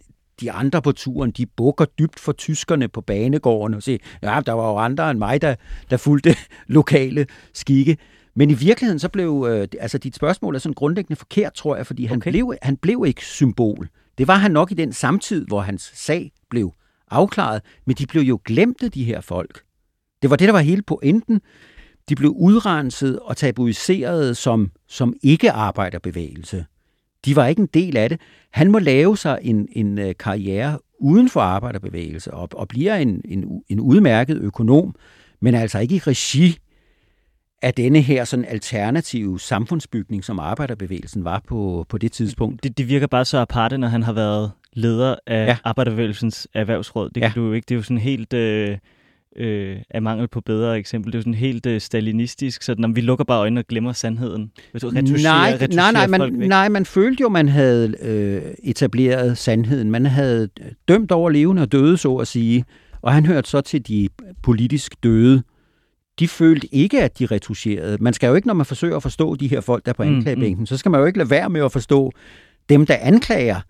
de 0.41 0.51
andre 0.51 0.81
på 0.81 0.91
turen, 0.91 1.31
de 1.31 1.45
bukker 1.45 1.85
dybt 1.85 2.19
for 2.19 2.31
tyskerne 2.31 2.87
på 2.87 3.01
banegården 3.01 3.73
og 3.73 3.83
siger, 3.83 3.97
ja, 4.23 4.41
der 4.45 4.51
var 4.51 4.69
jo 4.69 4.77
andre 4.77 5.11
end 5.11 5.19
mig, 5.19 5.41
der, 5.41 5.55
der 5.89 5.97
fulgte 5.97 6.35
lokale 6.67 7.27
skikke. 7.53 7.97
Men 8.35 8.49
i 8.49 8.53
virkeligheden 8.53 8.99
så 8.99 9.09
blev, 9.09 9.47
øh, 9.49 9.67
altså 9.79 9.97
dit 9.97 10.15
spørgsmål 10.15 10.55
er 10.55 10.59
sådan 10.59 10.73
grundlæggende 10.73 11.15
forkert, 11.15 11.53
tror 11.53 11.75
jeg, 11.75 11.87
fordi 11.87 12.05
han, 12.05 12.17
okay. 12.17 12.31
blev, 12.31 12.53
han 12.61 12.77
blev 12.77 13.03
ikke 13.07 13.25
symbol. 13.25 13.89
Det 14.17 14.27
var 14.27 14.35
han 14.35 14.51
nok 14.51 14.71
i 14.71 14.75
den 14.75 14.93
samtid, 14.93 15.45
hvor 15.45 15.61
hans 15.61 15.91
sag 15.95 16.31
blev 16.49 16.73
afklaret, 17.11 17.61
men 17.85 17.95
de 17.95 18.05
blev 18.07 18.21
jo 18.21 18.39
glemte, 18.45 18.89
de 18.89 19.03
her 19.03 19.21
folk. 19.21 19.61
Det 20.21 20.29
var 20.29 20.35
det, 20.35 20.47
der 20.47 20.51
var 20.51 20.59
hele 20.59 20.81
pointen. 20.81 21.41
De 22.09 22.15
blev 22.15 22.33
udrenset 22.37 23.19
og 23.19 23.37
tabuiseret 23.37 24.37
som, 24.37 24.71
som 24.87 25.13
ikke-arbejderbevægelse. 25.23 26.65
De 27.25 27.35
var 27.35 27.47
ikke 27.47 27.61
en 27.61 27.69
del 27.73 27.97
af 27.97 28.09
det. 28.09 28.21
Han 28.51 28.71
må 28.71 28.79
lave 28.79 29.17
sig 29.17 29.39
en, 29.41 29.67
en 29.71 29.97
øh, 29.97 30.15
karriere 30.19 30.79
uden 30.99 31.29
for 31.29 31.41
arbejderbevægelse 31.41 32.33
og, 32.33 32.49
og 32.53 32.67
bliver 32.67 32.95
en, 32.95 33.21
en, 33.25 33.61
en 33.69 33.79
udmærket 33.79 34.37
økonom, 34.37 34.95
men 35.41 35.55
altså 35.55 35.79
ikke 35.79 35.95
i 35.95 35.99
regi 35.99 36.57
af 37.65 37.73
denne 37.73 38.01
her 38.01 38.23
sådan 38.23 38.45
alternative 38.45 39.39
samfundsbygning, 39.39 40.23
som 40.23 40.39
arbejderbevægelsen 40.39 41.23
var 41.23 41.41
på, 41.47 41.85
på 41.89 41.97
det 41.97 42.11
tidspunkt. 42.11 42.63
Det, 42.63 42.77
det 42.77 42.89
virker 42.89 43.07
bare 43.07 43.25
så 43.25 43.37
aparte, 43.37 43.77
når 43.77 43.87
han 43.87 44.03
har 44.03 44.13
været 44.13 44.51
leder 44.73 45.15
af 45.27 45.47
ja. 45.47 45.57
arbejderbevægelsens 45.63 46.47
erhvervsråd. 46.53 47.09
Det, 47.09 47.23
kan 47.23 47.31
ja. 47.35 47.41
du 47.41 47.53
ikke, 47.53 47.65
det 47.65 47.75
er 47.75 47.77
jo 47.77 47.83
sådan 47.83 47.97
helt... 47.97 48.33
Øh, 48.33 48.77
øh, 49.37 49.77
af 49.89 50.01
mangel 50.01 50.27
på 50.27 50.41
bedre 50.41 50.77
eksempel. 50.77 51.11
Det 51.11 51.17
er 51.17 51.19
jo 51.19 51.21
sådan 51.21 51.33
helt 51.33 51.65
øh, 51.65 51.81
stalinistisk, 51.81 52.63
så 52.63 52.75
når 52.77 52.87
vi 52.87 53.01
lukker 53.01 53.25
bare 53.25 53.39
øjnene 53.39 53.61
og 53.61 53.67
glemmer 53.67 53.93
sandheden. 53.93 54.51
Hvis 54.71 54.81
du 54.81 54.89
nej, 54.89 55.57
nej, 55.71 55.91
nej, 55.91 56.07
man, 56.07 56.33
nej, 56.33 56.69
man 56.69 56.85
følte 56.85 57.21
jo, 57.21 57.29
man 57.29 57.49
havde 57.49 57.95
øh, 58.01 58.41
etableret 58.63 59.37
sandheden. 59.37 59.91
Man 59.91 60.05
havde 60.05 60.49
dømt 60.87 61.11
over 61.11 61.29
levende 61.29 61.61
og 61.61 61.71
døde, 61.71 61.97
så 61.97 62.15
at 62.15 62.27
sige. 62.27 62.65
Og 63.01 63.13
han 63.13 63.25
hørte 63.25 63.49
så 63.49 63.61
til 63.61 63.87
de 63.87 64.09
politisk 64.43 65.03
døde 65.03 65.43
de 66.19 66.27
følte 66.27 66.75
ikke, 66.75 67.03
at 67.03 67.19
de 67.19 67.25
retuscherede. 67.25 67.97
Man 68.01 68.13
skal 68.13 68.27
jo 68.27 68.35
ikke, 68.35 68.47
når 68.47 68.53
man 68.53 68.65
forsøger 68.65 68.95
at 68.95 69.03
forstå 69.03 69.35
de 69.35 69.47
her 69.47 69.61
folk, 69.61 69.85
der 69.85 69.91
er 69.91 69.93
på 69.93 70.03
mm, 70.03 70.15
anklagebænken, 70.15 70.59
mm. 70.59 70.65
så 70.65 70.77
skal 70.77 70.91
man 70.91 70.99
jo 70.99 71.05
ikke 71.05 71.17
lade 71.17 71.29
være 71.29 71.49
med 71.49 71.65
at 71.65 71.71
forstå 71.71 72.11
dem, 72.69 72.85
der 72.85 72.97
anklager. 73.01 73.61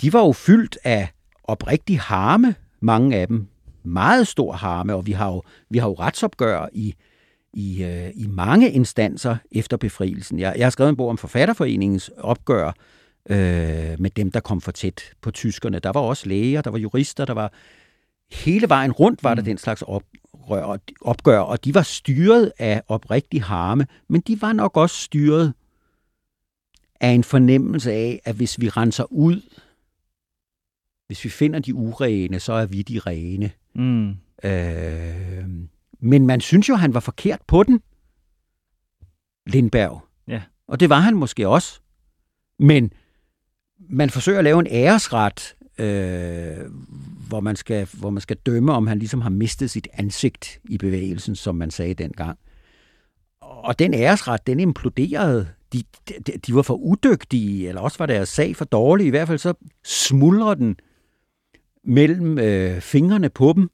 De 0.00 0.12
var 0.12 0.20
jo 0.20 0.32
fyldt 0.32 0.78
af 0.84 1.08
oprigtig 1.44 2.00
harme, 2.00 2.54
mange 2.80 3.16
af 3.16 3.26
dem. 3.26 3.46
Meget 3.82 4.28
stor 4.28 4.52
harme, 4.52 4.94
og 4.94 5.06
vi 5.06 5.12
har 5.12 5.28
jo, 5.28 5.42
vi 5.70 5.78
har 5.78 5.88
jo 5.88 5.94
retsopgør 5.94 6.66
i, 6.72 6.94
i, 7.52 7.84
øh, 7.84 8.10
i 8.14 8.26
mange 8.26 8.70
instanser 8.70 9.36
efter 9.52 9.76
befrielsen. 9.76 10.38
Jeg, 10.38 10.54
jeg 10.56 10.66
har 10.66 10.70
skrevet 10.70 10.88
en 10.88 10.96
bog 10.96 11.08
om 11.08 11.18
forfatterforeningens 11.18 12.10
opgør 12.18 12.72
øh, 13.30 13.36
med 13.98 14.10
dem, 14.10 14.30
der 14.30 14.40
kom 14.40 14.60
for 14.60 14.72
tæt 14.72 15.02
på 15.22 15.30
tyskerne. 15.30 15.78
Der 15.78 15.92
var 15.92 16.00
også 16.00 16.28
læger, 16.28 16.62
der 16.62 16.70
var 16.70 16.78
jurister, 16.78 17.24
der 17.24 17.34
var 17.34 17.52
hele 18.32 18.68
vejen 18.68 18.92
rundt 18.92 19.24
var 19.24 19.34
der 19.34 19.42
mm. 19.42 19.46
den 19.46 19.58
slags 19.58 19.82
op, 19.82 20.02
oprør, 20.50 20.78
opgør, 21.00 21.38
og 21.38 21.64
de 21.64 21.74
var 21.74 21.82
styret 21.82 22.52
af 22.58 22.82
oprigtig 22.88 23.42
harme, 23.42 23.86
men 24.08 24.20
de 24.20 24.42
var 24.42 24.52
nok 24.52 24.76
også 24.76 24.96
styret 24.96 25.54
af 27.00 27.10
en 27.10 27.24
fornemmelse 27.24 27.92
af, 27.92 28.20
at 28.24 28.34
hvis 28.34 28.60
vi 28.60 28.68
renser 28.68 29.12
ud, 29.12 29.40
hvis 31.06 31.24
vi 31.24 31.28
finder 31.28 31.58
de 31.58 31.74
urene, 31.74 32.40
så 32.40 32.52
er 32.52 32.66
vi 32.66 32.82
de 32.82 32.98
rene. 32.98 33.50
Mm. 33.74 34.08
Øh, 34.44 35.48
men 36.00 36.26
man 36.26 36.40
synes 36.40 36.68
jo, 36.68 36.74
han 36.74 36.94
var 36.94 37.00
forkert 37.00 37.40
på 37.46 37.62
den, 37.62 37.80
Lindberg. 39.46 40.04
Ja. 40.28 40.42
Og 40.68 40.80
det 40.80 40.88
var 40.90 41.00
han 41.00 41.16
måske 41.16 41.48
også. 41.48 41.80
Men 42.58 42.92
man 43.78 44.10
forsøger 44.10 44.38
at 44.38 44.44
lave 44.44 44.60
en 44.60 44.66
æresret 44.70 45.54
øh, 45.78 46.56
hvor, 47.28 47.40
man 47.40 47.56
skal, 47.56 47.88
hvor 47.92 48.10
man 48.10 48.20
skal 48.20 48.36
dømme, 48.36 48.72
om 48.72 48.86
han 48.86 48.98
ligesom 48.98 49.20
har 49.20 49.30
mistet 49.30 49.70
sit 49.70 49.88
ansigt 49.92 50.60
i 50.68 50.78
bevægelsen, 50.78 51.36
som 51.36 51.54
man 51.54 51.70
sagde 51.70 51.94
dengang. 51.94 52.38
Og 53.40 53.78
den 53.78 53.94
æresret, 53.94 54.46
den 54.46 54.60
imploderede. 54.60 55.48
De, 55.72 55.82
de, 56.08 56.32
de 56.46 56.54
var 56.54 56.62
for 56.62 56.74
udygtige, 56.74 57.68
eller 57.68 57.80
også 57.80 57.98
var 57.98 58.06
deres 58.06 58.28
sag 58.28 58.56
for 58.56 58.64
dårlig. 58.64 59.06
I 59.06 59.10
hvert 59.10 59.28
fald 59.28 59.38
så 59.38 59.54
smuldrer 59.84 60.54
den 60.54 60.76
mellem 61.84 62.38
øh, 62.38 62.80
fingrene 62.80 63.28
på 63.28 63.52
dem, 63.56 63.70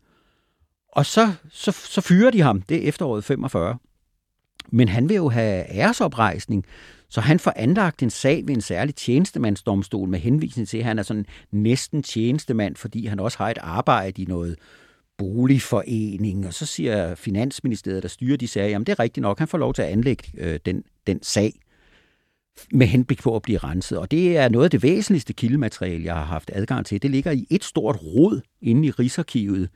og 0.95 1.07
så, 1.07 1.33
så, 1.51 1.73
så 1.73 2.01
fyrer 2.01 2.31
de 2.31 2.41
ham. 2.41 2.63
Det 2.63 2.85
er 2.85 2.89
efteråret 2.89 3.25
45. 3.25 3.79
Men 4.69 4.89
han 4.89 5.09
vil 5.09 5.17
jo 5.17 5.29
have 5.29 5.65
æresoprejsning, 5.71 6.65
så 7.15 7.21
han 7.21 7.39
får 7.39 7.53
anlagt 7.57 8.03
en 8.03 8.11
sag 8.11 8.43
ved 8.47 8.55
en 8.55 8.61
særlig 8.61 8.95
tjenestemandsdomstol 8.95 10.09
med 10.09 10.19
henvisning 10.19 10.69
til, 10.69 10.79
at 10.79 10.85
han 10.85 10.99
er 10.99 11.03
sådan 11.03 11.27
næsten 11.51 12.03
tjenestemand, 12.03 12.77
fordi 12.77 13.07
han 13.07 13.21
også 13.21 13.39
har 13.39 13.51
et 13.51 13.59
arbejde 13.61 14.23
i 14.23 14.25
noget 14.25 14.57
boligforening. 15.19 16.47
Og 16.47 16.55
så 16.55 16.67
siger 16.67 17.15
Finansministeriet, 17.15 18.03
der 18.03 18.09
styrer 18.09 18.37
de 18.37 18.49
sager, 18.49 18.69
jamen 18.69 18.87
det 18.87 18.93
er 18.93 18.99
rigtigt 18.99 19.23
nok, 19.23 19.39
han 19.39 19.49
får 19.49 19.59
lov 19.59 19.75
til 19.75 19.83
at 19.83 19.89
anlægge 19.89 20.25
øh, 20.39 20.59
den, 20.67 20.85
den 21.07 21.23
sag 21.23 21.53
med 22.73 22.87
henblik 22.87 23.23
på 23.23 23.37
at 23.37 23.43
blive 23.43 23.59
renset. 23.59 23.99
Og 23.99 24.11
det 24.11 24.37
er 24.37 24.49
noget 24.49 24.65
af 24.65 24.71
det 24.71 24.83
væsentligste 24.83 25.33
kildemateriale, 25.33 26.05
jeg 26.05 26.15
har 26.15 26.25
haft 26.25 26.51
adgang 26.55 26.87
til. 26.87 27.03
Det 27.03 27.11
ligger 27.11 27.31
i 27.31 27.47
et 27.51 27.65
stort 27.65 27.97
rod 28.03 28.41
inde 28.63 28.89
i 28.89 28.91
Rigsarkivet, 28.91 29.69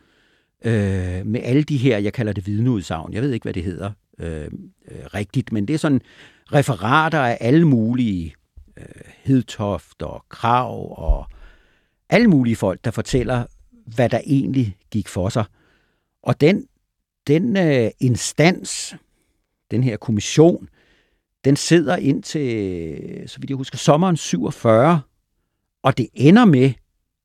øh, 0.65 1.27
med 1.27 1.41
alle 1.43 1.63
de 1.63 1.77
her, 1.77 1.99
jeg 1.99 2.13
kalder 2.13 2.33
det 2.33 2.47
vidneudsagn. 2.47 3.13
Jeg 3.13 3.23
ved 3.23 3.33
ikke, 3.33 3.45
hvad 3.45 3.55
det 3.55 3.65
hedder 3.65 3.91
øh, 4.19 4.45
øh, 4.45 5.07
rigtigt, 5.15 5.53
men 5.53 5.69
det 5.69 5.75
er 5.75 5.79
sådan 5.79 6.01
referater 6.53 7.21
af 7.21 7.39
alle 7.41 7.65
mulige 7.65 8.35
øh, 8.77 8.85
Hedtoft 9.23 10.03
og 10.03 10.25
Krav 10.29 10.99
og 10.99 11.27
alle 12.09 12.29
mulige 12.29 12.57
folk, 12.57 12.85
der 12.85 12.91
fortæller, 12.91 13.47
hvad 13.71 14.09
der 14.09 14.21
egentlig 14.27 14.77
gik 14.91 15.09
for 15.09 15.29
sig. 15.29 15.45
Og 16.23 16.41
den, 16.41 16.67
den 17.27 17.57
øh, 17.57 17.91
instans, 18.01 18.97
den 19.71 19.83
her 19.83 19.97
kommission, 19.97 20.69
den 21.45 21.57
sidder 21.57 21.97
ind 21.97 22.23
til, 22.23 23.25
så 23.27 23.41
vidt 23.41 23.51
jeg 23.51 23.57
husker, 23.57 23.79
sommeren 23.79 24.17
47, 24.17 25.01
og 25.83 25.99
det 25.99 26.09
ender 26.15 26.45
med, 26.45 26.73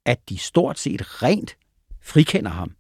at 0.06 0.30
de 0.30 0.38
stort 0.38 0.80
set 0.80 1.24
rent 1.24 1.58
frikender 2.02 2.52
ham. 2.52 2.72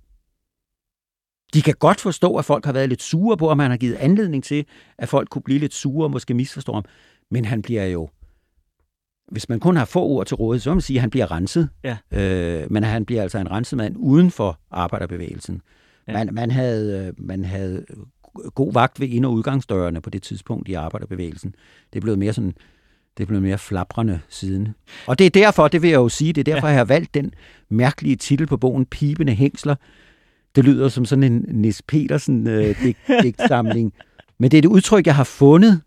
De 1.53 1.61
kan 1.61 1.73
godt 1.79 2.01
forstå, 2.01 2.35
at 2.35 2.45
folk 2.45 2.65
har 2.65 2.73
været 2.73 2.89
lidt 2.89 3.01
sure 3.01 3.37
på, 3.37 3.51
at 3.51 3.57
man 3.57 3.69
har 3.69 3.77
givet 3.77 3.95
anledning 3.95 4.43
til, 4.43 4.65
at 4.97 5.09
folk 5.09 5.29
kunne 5.29 5.41
blive 5.41 5.59
lidt 5.59 5.73
sure 5.73 6.05
og 6.05 6.11
måske 6.11 6.33
misforstå 6.33 6.73
ham. 6.73 6.83
Men 7.31 7.45
han 7.45 7.61
bliver 7.61 7.85
jo, 7.85 8.09
hvis 9.31 9.49
man 9.49 9.59
kun 9.59 9.75
har 9.75 9.85
få 9.85 10.03
ord 10.03 10.25
til 10.25 10.35
rådighed, 10.35 10.61
så 10.61 10.69
må 10.69 10.73
man 10.73 10.81
sige, 10.81 10.97
at 10.97 11.01
han 11.01 11.09
bliver 11.09 11.31
renset. 11.31 11.69
Ja. 11.83 11.97
Øh, 12.11 12.71
men 12.71 12.83
han 12.83 13.05
bliver 13.05 13.21
altså 13.21 13.37
en 13.37 13.51
renset 13.51 13.77
mand 13.77 13.95
uden 13.97 14.31
for 14.31 14.59
arbejderbevægelsen. 14.71 15.61
Ja. 16.07 16.13
Man, 16.13 16.29
man, 16.33 16.51
havde, 16.51 17.13
man 17.17 17.45
havde 17.45 17.85
god 18.55 18.73
vagt 18.73 18.99
ved 18.99 19.07
ind- 19.07 19.25
og 19.25 19.33
udgangsdørene 19.33 20.01
på 20.01 20.09
det 20.09 20.23
tidspunkt 20.23 20.69
i 20.69 20.73
arbejderbevægelsen. 20.73 21.55
Det 21.93 22.01
blev 22.01 22.17
mere 22.17 22.33
sådan 22.33 22.53
det 23.17 23.23
er 23.23 23.27
blevet 23.27 23.43
mere 23.43 23.57
flabrende 23.57 24.19
siden. 24.29 24.67
Og 25.07 25.19
det 25.19 25.25
er 25.25 25.29
derfor, 25.29 25.67
det 25.67 25.81
vil 25.81 25.89
jeg 25.89 25.97
jo 25.97 26.09
sige, 26.09 26.33
det 26.33 26.47
er 26.47 26.53
derfor, 26.53 26.67
ja. 26.67 26.71
jeg 26.71 26.79
har 26.79 26.85
valgt 26.85 27.13
den 27.13 27.33
mærkelige 27.69 28.15
titel 28.15 28.47
på 28.47 28.57
bogen, 28.57 28.85
Pibende 28.85 29.33
Hængsler. 29.33 29.75
Det 30.55 30.65
lyder 30.65 30.89
som 30.89 31.05
sådan 31.05 31.23
en 31.23 31.45
Nis 31.47 31.81
Petersen-digtsamling. 31.87 33.85
Øh, 33.85 34.01
Men 34.39 34.51
det 34.51 34.57
er 34.57 34.61
et 34.61 34.65
udtryk, 34.65 35.05
jeg 35.05 35.15
har 35.15 35.23
fundet 35.23 35.81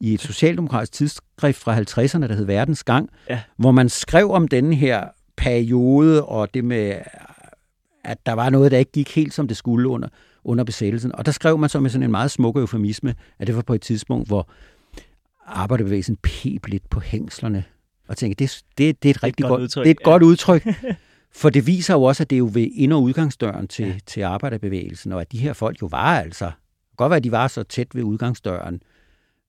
i 0.00 0.14
et 0.14 0.20
socialdemokratisk 0.20 0.92
tidsskrift 0.92 1.58
fra 1.58 1.76
50'erne, 1.76 2.28
der 2.28 2.34
hed 2.34 2.44
Verdens 2.44 2.84
Gang, 2.84 3.10
ja. 3.30 3.40
hvor 3.56 3.70
man 3.70 3.88
skrev 3.88 4.30
om 4.30 4.48
denne 4.48 4.74
her 4.74 5.04
periode, 5.36 6.24
og 6.24 6.54
det 6.54 6.64
med, 6.64 6.94
at 8.04 8.18
der 8.26 8.32
var 8.32 8.50
noget, 8.50 8.72
der 8.72 8.78
ikke 8.78 8.92
gik 8.92 9.14
helt, 9.14 9.34
som 9.34 9.48
det 9.48 9.56
skulle 9.56 9.88
under, 9.88 10.08
under 10.44 10.64
besættelsen. 10.64 11.14
Og 11.14 11.26
der 11.26 11.32
skrev 11.32 11.58
man 11.58 11.68
så 11.68 11.80
med 11.80 11.90
sådan 11.90 12.02
en 12.02 12.10
meget 12.10 12.30
smuk 12.30 12.56
eufemisme, 12.56 13.14
at 13.38 13.46
det 13.46 13.56
var 13.56 13.62
på 13.62 13.74
et 13.74 13.80
tidspunkt, 13.80 14.28
hvor 14.28 14.48
arbejderbevægelsen 15.46 16.16
pep 16.16 16.66
lidt 16.66 16.90
på 16.90 17.00
hængslerne. 17.00 17.64
Og 18.08 18.16
tænkte, 18.16 18.44
det, 18.44 18.62
det, 18.78 19.02
det 19.02 19.08
er 19.08 19.14
et 19.14 19.22
rigtig 19.22 19.42
godt, 19.42 19.50
godt 19.50 19.62
udtryk. 19.62 19.84
Det 19.84 19.90
er 19.90 19.94
et 19.94 20.00
ja. 20.00 20.10
godt 20.10 20.22
udtryk. 20.22 20.66
For 21.36 21.50
det 21.50 21.66
viser 21.66 21.94
jo 21.94 22.02
også, 22.02 22.22
at 22.22 22.30
det 22.30 22.36
er 22.36 22.38
jo 22.38 22.50
ved 22.52 22.68
ind- 22.74 22.92
og 22.92 23.02
udgangsdøren 23.02 23.68
til, 23.68 23.86
ja. 23.86 23.98
til 24.06 24.20
arbejderbevægelsen, 24.20 25.12
og 25.12 25.20
at 25.20 25.32
de 25.32 25.38
her 25.38 25.52
folk 25.52 25.82
jo 25.82 25.86
var 25.86 26.20
altså, 26.20 26.50
godt 26.96 27.10
være, 27.10 27.16
at 27.16 27.24
de 27.24 27.32
var 27.32 27.48
så 27.48 27.62
tæt 27.62 27.94
ved 27.94 28.02
udgangsdøren, 28.02 28.82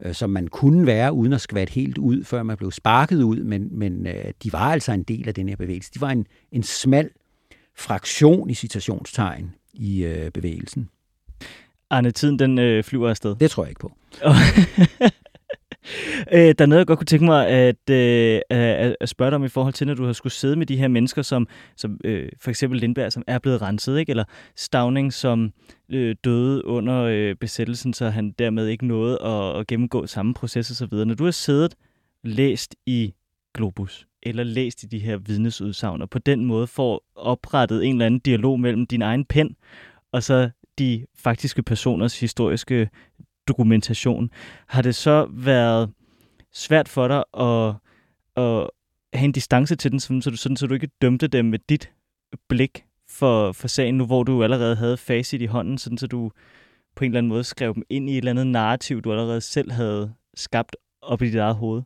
øh, 0.04 0.14
som 0.14 0.30
man 0.30 0.48
kunne 0.48 0.86
være, 0.86 1.14
uden 1.14 1.34
at 1.34 1.42
skvatte 1.42 1.74
helt 1.74 1.98
ud, 1.98 2.24
før 2.24 2.44
man 2.44 2.58
blev 2.58 2.72
sparket 2.72 3.24
ud, 3.24 3.44
men, 3.44 3.68
men 3.72 4.08
øh, 4.08 4.26
de 4.44 4.54
var 4.54 4.72
altså 4.72 4.92
en 4.92 5.04
del 5.04 5.28
af 5.28 5.34
den 5.34 5.50
her 5.50 5.56
bevægelse. 5.56 5.92
De 5.94 6.02
var 6.02 6.10
en, 6.10 6.28
en 6.52 6.64
smal 6.64 7.10
fraktion 7.76 8.50
i 8.50 8.54
citationstegn 8.54 9.52
i 9.74 10.04
øh, 10.04 10.32
bevægelsen. 10.32 10.90
Arne, 11.90 12.12
tiden 12.12 12.40
den 12.40 12.60
øh, 12.60 12.84
flyver 12.84 13.10
afsted. 13.10 13.36
Det 13.36 13.52
tror 13.52 13.64
jeg 13.64 13.70
ikke 13.70 13.80
på. 13.80 13.92
øh, 16.34 16.56
der 16.58 16.62
er 16.62 16.66
noget, 16.66 16.80
jeg 16.80 16.88
godt 16.88 17.00
kunne 17.00 17.06
tænke 17.06 17.26
mig 17.26 17.48
at, 17.48 17.90
øh, 17.90 18.42
at, 18.50 18.96
at 19.02 19.10
spørge 19.10 19.32
dig 19.32 19.36
om 19.36 19.44
i 19.44 19.48
forhold 19.48 19.74
til, 19.74 19.88
når 19.88 19.94
du 19.94 20.06
har 20.06 20.14
skulle 20.14 20.34
sidde 20.34 20.56
med 20.56 20.66
de 20.66 20.78
her 20.78 20.88
mennesker, 20.88 21.22
som, 21.22 21.48
som 21.76 22.00
øh, 22.04 22.30
for 22.42 22.50
eksempel 22.50 22.80
Lindberg, 22.80 23.14
som 23.14 23.24
er 23.28 23.40
blevet 23.40 23.62
renset, 23.62 24.00
ikke? 24.00 24.10
eller 24.10 24.24
Stavning, 24.56 25.14
som 25.14 25.52
øh, 25.92 26.16
døde 26.24 26.66
under 26.66 27.04
øh, 27.04 27.36
besættelsen, 27.36 27.94
så 27.94 28.10
han 28.10 28.32
dermed 28.32 28.68
ikke 28.68 28.88
nåede 28.88 29.22
at, 29.22 29.60
at 29.60 29.68
gennemgå 29.68 30.08
samme 30.08 30.34
proces 30.34 30.72
osv. 30.72 30.94
Når 30.94 31.16
du 31.16 31.24
har 31.24 31.32
siddet 31.32 31.76
læst 32.24 32.76
i 32.86 33.14
Globus, 33.54 34.08
eller 34.24 34.44
læst 34.44 34.84
i 34.84 34.86
de 34.86 35.00
her 35.00 35.18
vidnesudsagn, 35.18 36.02
og 36.02 36.10
på 36.10 36.20
den 36.20 36.46
måde 36.46 36.68
får 36.68 37.04
oprettet 37.16 37.86
en 37.86 37.96
eller 37.96 38.06
anden 38.06 38.20
dialog 38.20 38.60
mellem 38.60 38.88
din 38.88 39.02
egen 39.02 39.26
pen, 39.26 39.56
og 40.12 40.24
så 40.24 40.50
de 40.80 41.06
faktiske 41.16 41.64
personers 41.64 42.20
historiske 42.20 42.90
dokumentation. 43.48 44.30
Har 44.68 44.82
det 44.82 44.96
så 44.96 45.28
været 45.32 45.90
svært 46.54 46.90
for 46.90 47.08
dig 47.08 47.24
at, 47.40 47.76
at 48.44 48.70
have 49.14 49.26
en 49.26 49.32
distance 49.32 49.76
til 49.76 49.92
den, 49.92 50.00
sådan, 50.00 50.22
så, 50.22 50.30
du, 50.30 50.38
sådan, 50.38 50.58
så 50.58 50.68
du 50.68 50.74
ikke 50.74 50.90
dømte 51.02 51.28
dem 51.28 51.46
med 51.46 51.60
dit 51.70 51.92
blik 52.50 52.84
for, 53.10 53.52
for 53.52 53.68
sagen 53.68 53.98
nu, 53.98 54.06
hvor 54.06 54.24
du 54.24 54.44
allerede 54.44 54.76
havde 54.76 54.98
facit 54.98 55.42
i 55.42 55.46
hånden, 55.46 55.78
sådan 55.78 55.98
så 55.98 56.08
du 56.08 56.32
på 56.96 57.04
en 57.04 57.12
eller 57.12 57.18
anden 57.18 57.30
måde 57.30 57.44
skrev 57.44 57.74
dem 57.74 57.84
ind 57.90 58.10
i 58.10 58.14
et 58.14 58.18
eller 58.18 58.32
andet 58.32 58.48
narrativ, 58.48 59.02
du 59.02 59.12
allerede 59.12 59.42
selv 59.42 59.72
havde 59.72 60.14
skabt 60.36 60.76
op 61.02 61.22
i 61.22 61.26
dit 61.26 61.36
eget 61.36 61.56
hoved? 61.56 61.82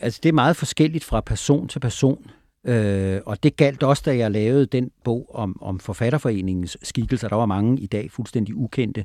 Altså, 0.00 0.20
det 0.22 0.28
er 0.28 0.32
meget 0.32 0.56
forskelligt 0.56 1.04
fra 1.04 1.20
person 1.20 1.68
til 1.68 1.80
person. 1.80 2.30
Øh, 2.66 3.20
og 3.26 3.42
det 3.42 3.56
galt 3.56 3.82
også, 3.82 4.02
da 4.06 4.16
jeg 4.16 4.30
lavede 4.30 4.66
den 4.66 4.90
bog 5.04 5.30
om, 5.34 5.62
om 5.62 5.80
forfatterforeningens 5.80 6.76
skikkelser. 6.82 7.28
Der 7.28 7.36
var 7.36 7.46
mange 7.46 7.80
i 7.80 7.86
dag 7.86 8.10
fuldstændig 8.10 8.54
ukendte 8.54 9.04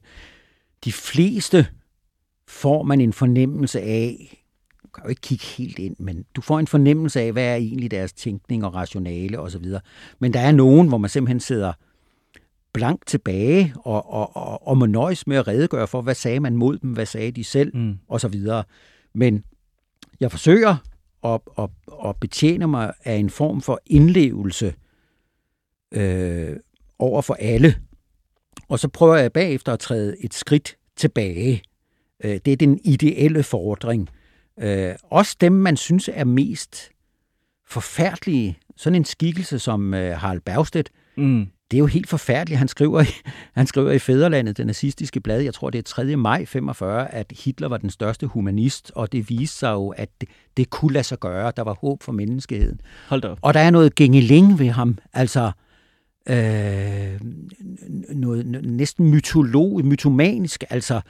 de 0.84 0.92
fleste 0.92 1.68
får 2.48 2.84
man 2.84 3.02
en 3.02 3.14
fornemmelse 3.14 3.82
af, 3.82 4.38
du 4.84 4.88
kan 4.88 5.04
jo 5.04 5.10
ikke 5.10 5.22
kigge 5.22 5.46
helt 5.46 5.80
ind, 5.80 5.96
men 6.00 6.26
du 6.36 6.42
får 6.42 6.60
en 6.60 6.68
fornemmelse 6.68 7.22
af, 7.22 7.32
hvad 7.32 7.44
er 7.44 7.56
egentlig 7.56 7.92
deres 7.92 8.14
tænkning 8.14 8.66
og 8.66 8.74
rationale 8.74 9.40
osv. 9.40 9.66
Men 10.20 10.34
der 10.34 10.40
er 10.40 10.52
nogen, 10.52 10.88
hvor 10.88 10.98
man 10.98 11.10
simpelthen 11.10 11.40
sidder 11.40 11.74
blank 12.74 13.06
tilbage 13.06 13.74
og, 13.76 14.14
og, 14.14 14.36
og, 14.36 14.68
og 14.68 14.78
må 14.78 14.86
nøjes 14.86 15.28
med 15.28 15.38
at 15.38 15.48
redegøre 15.48 15.88
for, 15.88 16.02
hvad 16.02 16.16
sagde 16.16 16.40
man 16.40 16.56
mod 16.56 16.78
dem, 16.78 16.92
hvad 16.92 17.06
sagde 17.06 17.32
de 17.32 17.44
selv, 17.44 17.78
mm. 17.78 17.98
og 18.08 18.22
så 18.22 18.28
videre. 18.28 18.64
Men 19.14 19.44
jeg 20.20 20.32
forsøger 20.32 20.76
at, 21.24 21.42
at, 21.58 21.70
at 22.06 22.16
betjene 22.16 22.68
mig 22.68 22.94
af 23.04 23.16
en 23.16 23.30
form 23.30 23.62
for 23.62 23.80
indlevelse 23.86 24.74
øh, 25.92 26.56
over 27.00 27.22
for 27.22 27.34
alle, 27.34 27.76
og 28.70 28.80
så 28.80 28.88
prøver 28.88 29.16
jeg 29.16 29.34
bagefter 29.34 29.74
at 29.74 29.80
træde 29.80 30.16
et 30.20 30.34
skridt 30.34 30.78
tilbage. 30.96 31.62
Øh, 32.24 32.40
det 32.46 32.54
er 32.54 32.58
den 32.58 32.80
ideelle 32.84 33.44
fordring. 33.44 34.10
Øh, 34.60 34.96
også 35.04 35.38
dem, 35.42 35.52
man 35.52 35.78
synes 35.78 36.10
er 36.14 36.26
mest 36.26 36.90
forfærdelige. 37.68 38.58
Sådan 38.78 38.96
en 38.96 39.06
skikkelse 39.06 39.60
som 39.60 39.94
øh, 39.94 40.18
Harald 40.18 40.42
Bergstedt, 40.42 40.90
mm. 41.18 41.48
det 41.72 41.78
er 41.78 41.80
jo 41.80 41.86
helt 41.86 42.10
forfærdeligt. 42.10 42.58
Han 42.58 42.68
skriver, 42.68 43.02
i, 43.02 43.06
han 43.60 43.68
skriver 43.68 43.92
i 43.92 44.00
Fæderlandet, 44.00 44.58
den 44.58 44.68
nazistiske 44.68 45.20
blad, 45.20 45.42
jeg 45.42 45.54
tror 45.54 45.70
det 45.70 45.80
er 45.80 45.84
3. 45.84 46.16
maj 46.16 46.46
45, 46.46 47.14
at 47.14 47.34
Hitler 47.46 47.68
var 47.68 47.78
den 47.78 47.90
største 47.90 48.28
humanist, 48.28 48.92
og 48.96 49.12
det 49.12 49.30
viste 49.30 49.58
sig 49.58 49.72
jo, 49.72 49.90
at 49.90 50.10
det, 50.22 50.30
det 50.58 50.70
kunne 50.70 50.94
lade 50.94 51.04
sig 51.04 51.20
gøre. 51.20 51.52
Der 51.58 51.64
var 51.64 51.74
håb 51.74 52.04
for 52.04 52.12
menneskeheden. 52.12 52.82
Hold 53.08 53.22
da 53.22 53.28
op. 53.28 53.40
Og 53.42 53.54
der 53.54 53.60
er 53.60 53.70
noget 53.70 53.96
gængeling 53.96 54.60
ved 54.60 54.70
ham. 54.70 54.98
Altså, 55.14 55.52
øh, 56.30 57.22
noget, 58.16 58.46
næsten 58.66 59.12
mytolog, 59.12 59.86
mytomanisk, 59.86 60.64
altså. 60.70 61.02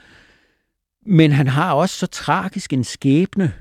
Men 1.06 1.32
han 1.32 1.46
har 1.46 1.72
også 1.72 1.96
så 1.96 2.06
tragisk 2.06 2.72
en 2.72 2.84
skæbne, 2.84 3.52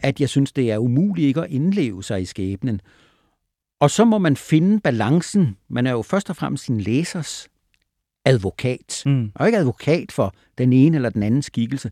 at 0.00 0.20
jeg 0.20 0.28
synes, 0.28 0.52
det 0.52 0.70
er 0.70 0.78
umuligt 0.78 1.26
ikke 1.26 1.40
at 1.40 1.50
indleve 1.50 2.02
sig 2.02 2.22
i 2.22 2.24
skæbnen. 2.24 2.80
Og 3.80 3.90
så 3.90 4.04
må 4.04 4.18
man 4.18 4.36
finde 4.36 4.80
balancen. 4.80 5.56
Man 5.68 5.86
er 5.86 5.90
jo 5.90 6.02
først 6.02 6.30
og 6.30 6.36
fremmest 6.36 6.64
sin 6.64 6.80
læsers 6.80 7.48
advokat. 8.24 9.02
Mm. 9.06 9.32
Og 9.34 9.46
ikke 9.46 9.58
advokat 9.58 10.12
for 10.12 10.34
den 10.58 10.72
ene 10.72 10.96
eller 10.96 11.10
den 11.10 11.22
anden 11.22 11.42
skikkelse 11.42 11.90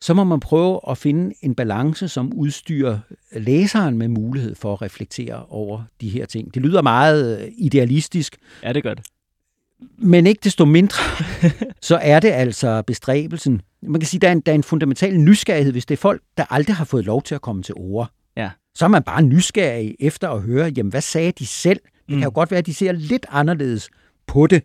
så 0.00 0.14
må 0.14 0.24
man 0.24 0.40
prøve 0.40 0.80
at 0.88 0.98
finde 0.98 1.34
en 1.42 1.54
balance, 1.54 2.08
som 2.08 2.32
udstyrer 2.32 2.98
læseren 3.32 3.98
med 3.98 4.08
mulighed 4.08 4.54
for 4.54 4.72
at 4.72 4.82
reflektere 4.82 5.46
over 5.48 5.82
de 6.00 6.08
her 6.08 6.26
ting. 6.26 6.54
Det 6.54 6.62
lyder 6.62 6.82
meget 6.82 7.40
øh, 7.40 7.48
idealistisk. 7.58 8.36
Ja, 8.62 8.72
det 8.72 8.82
gør 8.82 8.94
det. 8.94 9.04
Men 9.98 10.26
ikke 10.26 10.40
desto 10.44 10.64
mindre, 10.64 11.02
så 11.80 11.96
er 11.96 12.20
det 12.20 12.30
altså 12.30 12.82
bestræbelsen. 12.82 13.62
Man 13.82 14.00
kan 14.00 14.06
sige, 14.06 14.20
der 14.20 14.28
er 14.28 14.32
en, 14.32 14.40
der 14.40 14.52
er 14.52 14.56
en 14.56 14.62
fundamental 14.62 15.20
nysgerrighed, 15.20 15.72
hvis 15.72 15.86
det 15.86 15.94
er 15.94 16.00
folk, 16.00 16.22
der 16.36 16.44
aldrig 16.50 16.76
har 16.76 16.84
fået 16.84 17.04
lov 17.04 17.22
til 17.22 17.34
at 17.34 17.40
komme 17.40 17.62
til 17.62 17.74
ord. 17.76 18.10
Ja. 18.36 18.50
Så 18.74 18.84
er 18.84 18.88
man 18.88 19.02
bare 19.02 19.22
nysgerrig 19.22 19.96
efter 20.00 20.28
at 20.28 20.42
høre, 20.42 20.72
jamen 20.76 20.90
hvad 20.90 21.00
sagde 21.00 21.32
de 21.32 21.46
selv? 21.46 21.80
Det 21.80 22.14
mm. 22.14 22.14
kan 22.14 22.24
jo 22.24 22.32
godt 22.34 22.50
være, 22.50 22.58
at 22.58 22.66
de 22.66 22.74
ser 22.74 22.92
lidt 22.92 23.26
anderledes 23.28 23.90
på 24.26 24.46
det, 24.46 24.62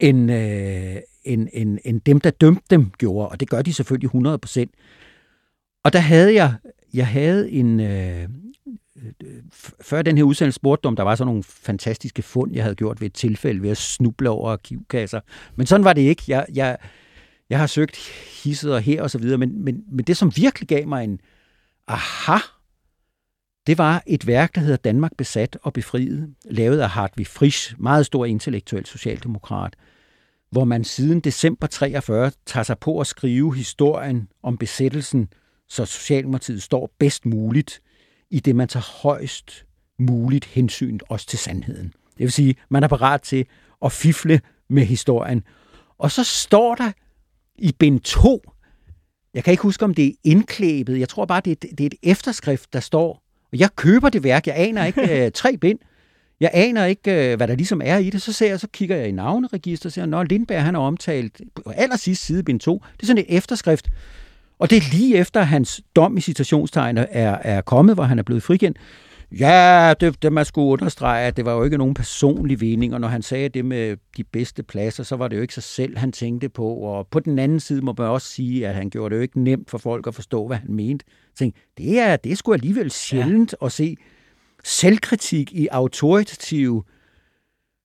end, 0.00 0.32
øh, 0.32 0.96
end, 1.24 1.48
end, 1.52 1.78
end 1.84 2.00
dem, 2.00 2.20
der 2.20 2.30
dømte 2.30 2.62
dem, 2.70 2.90
gjorde. 2.98 3.28
Og 3.28 3.40
det 3.40 3.50
gør 3.50 3.62
de 3.62 3.74
selvfølgelig 3.74 4.06
100 4.06 4.38
procent. 4.38 4.70
Og 5.84 5.92
der 5.92 5.98
havde 5.98 6.34
jeg, 6.34 6.54
jeg 6.94 7.06
havde 7.06 7.50
en, 7.50 7.80
øh, 7.80 8.22
øh 8.22 8.28
før 9.80 10.02
den 10.02 10.16
her 10.16 10.24
udsendelse 10.24 10.56
spurgte 10.56 10.86
om, 10.86 10.96
der 10.96 11.02
var 11.02 11.14
sådan 11.14 11.28
nogle 11.28 11.42
fantastiske 11.42 12.22
fund, 12.22 12.52
jeg 12.54 12.62
havde 12.62 12.74
gjort 12.74 13.00
ved 13.00 13.06
et 13.06 13.14
tilfælde 13.14 13.62
ved 13.62 13.70
at 13.70 13.76
snuble 13.76 14.30
over 14.30 14.50
arkivkasser. 14.50 15.20
Men 15.56 15.66
sådan 15.66 15.84
var 15.84 15.92
det 15.92 16.02
ikke. 16.02 16.22
Jeg, 16.28 16.46
jeg, 16.54 16.76
jeg 17.50 17.58
har 17.58 17.66
søgt 17.66 17.96
hisset 18.44 18.74
og 18.74 18.80
her 18.80 19.02
og 19.02 19.10
så 19.10 19.18
videre, 19.18 19.38
men, 19.38 19.64
men, 19.64 19.84
men 19.92 20.04
det, 20.04 20.16
som 20.16 20.32
virkelig 20.36 20.68
gav 20.68 20.88
mig 20.88 21.04
en 21.04 21.20
aha, 21.88 22.38
det 23.66 23.78
var 23.78 24.02
et 24.06 24.26
værk, 24.26 24.54
der 24.54 24.60
hedder 24.60 24.76
Danmark 24.76 25.12
besat 25.18 25.58
og 25.62 25.72
befriet, 25.72 26.34
lavet 26.44 26.80
af 26.80 26.90
Hartwig 26.90 27.26
Frisch, 27.26 27.74
meget 27.78 28.06
stor 28.06 28.24
intellektuel 28.24 28.86
socialdemokrat, 28.86 29.76
hvor 30.50 30.64
man 30.64 30.84
siden 30.84 31.20
december 31.20 31.66
43 31.66 32.30
tager 32.46 32.64
sig 32.64 32.78
på 32.78 33.00
at 33.00 33.06
skrive 33.06 33.56
historien 33.56 34.28
om 34.42 34.58
besættelsen, 34.58 35.28
så 35.68 35.84
Socialdemokratiet 35.84 36.62
står 36.62 36.90
bedst 36.98 37.26
muligt 37.26 37.80
i 38.30 38.40
det, 38.40 38.56
man 38.56 38.68
tager 38.68 39.02
højst 39.02 39.66
muligt 39.98 40.44
hensyn 40.44 40.98
også 41.08 41.26
til 41.26 41.38
sandheden. 41.38 41.86
Det 41.86 42.18
vil 42.18 42.32
sige, 42.32 42.54
man 42.68 42.84
er 42.84 42.88
parat 42.88 43.22
til 43.22 43.46
at 43.84 43.92
fifle 43.92 44.40
med 44.68 44.84
historien. 44.84 45.42
Og 45.98 46.10
så 46.10 46.24
står 46.24 46.74
der 46.74 46.92
i 47.58 47.72
bind 47.78 48.00
2, 48.00 48.42
jeg 49.34 49.44
kan 49.44 49.50
ikke 49.50 49.62
huske, 49.62 49.84
om 49.84 49.94
det 49.94 50.06
er 50.06 50.12
indklæbet, 50.24 50.98
jeg 50.98 51.08
tror 51.08 51.24
bare, 51.24 51.40
det 51.40 51.50
er, 51.50 51.68
det 51.70 51.80
er 51.80 51.86
et 51.86 52.10
efterskrift, 52.10 52.72
der 52.72 52.80
står, 52.80 53.25
jeg 53.60 53.68
køber 53.76 54.08
det 54.08 54.24
værk, 54.24 54.46
jeg 54.46 54.54
aner 54.56 54.84
ikke 54.84 55.24
øh, 55.24 55.30
tre 55.32 55.56
bind, 55.56 55.78
jeg 56.40 56.50
aner 56.54 56.84
ikke, 56.84 57.30
øh, 57.30 57.36
hvad 57.36 57.48
der 57.48 57.54
ligesom 57.54 57.80
er 57.84 57.96
i 57.96 58.10
det. 58.10 58.22
Så 58.22 58.32
ser 58.32 58.48
jeg, 58.48 58.60
så 58.60 58.68
kigger 58.72 58.96
jeg 58.96 59.08
i 59.08 59.12
navneregister 59.12 59.88
og 59.88 59.92
siger, 59.92 60.06
når 60.06 60.22
Lindberg 60.22 60.62
han 60.62 60.74
har 60.74 60.82
omtalt 60.82 61.40
på 61.54 61.72
allersidst 61.76 62.24
side 62.24 62.42
bind 62.42 62.60
2. 62.60 62.82
Det 62.96 63.02
er 63.02 63.06
sådan 63.06 63.24
et 63.28 63.36
efterskrift. 63.36 63.88
Og 64.58 64.70
det 64.70 64.78
er 64.78 64.82
lige 64.92 65.16
efter, 65.16 65.40
at 65.40 65.46
hans 65.46 65.80
dom 65.96 66.16
i 66.16 66.20
citationstegn 66.20 66.98
er, 66.98 67.04
er 67.42 67.60
kommet, 67.60 67.94
hvor 67.94 68.04
han 68.04 68.18
er 68.18 68.22
blevet 68.22 68.42
frikendt. 68.42 68.78
Ja, 69.32 69.94
det, 70.00 70.22
det 70.22 70.32
man 70.32 70.44
skulle 70.44 70.66
understrege, 70.66 71.26
at 71.26 71.36
det 71.36 71.44
var 71.44 71.52
jo 71.52 71.64
ikke 71.64 71.78
nogen 71.78 71.94
personlig 71.94 72.60
vinding, 72.60 72.94
og 72.94 73.00
når 73.00 73.08
han 73.08 73.22
sagde 73.22 73.48
det 73.48 73.64
med 73.64 73.96
de 74.16 74.24
bedste 74.24 74.62
pladser, 74.62 75.02
så 75.02 75.16
var 75.16 75.28
det 75.28 75.36
jo 75.36 75.42
ikke 75.42 75.54
sig 75.54 75.62
selv, 75.62 75.98
han 75.98 76.12
tænkte 76.12 76.48
på. 76.48 76.74
Og 76.74 77.06
på 77.06 77.20
den 77.20 77.38
anden 77.38 77.60
side 77.60 77.82
må 77.82 77.94
man 77.98 78.06
også 78.06 78.28
sige, 78.28 78.68
at 78.68 78.74
han 78.74 78.90
gjorde 78.90 79.10
det 79.10 79.16
jo 79.16 79.22
ikke 79.22 79.40
nemt 79.40 79.70
for 79.70 79.78
folk 79.78 80.06
at 80.06 80.14
forstå, 80.14 80.46
hvad 80.46 80.56
han 80.56 80.74
mente. 80.74 81.04
Tænkte, 81.38 81.60
det 81.78 81.98
er, 81.98 82.16
det 82.16 82.32
er 82.32 82.36
sgu 82.36 82.52
alligevel 82.52 82.90
sjældent 82.90 83.54
ja. 83.60 83.66
at 83.66 83.72
se 83.72 83.96
selvkritik 84.64 85.52
i 85.52 85.66
autoritative 85.66 86.82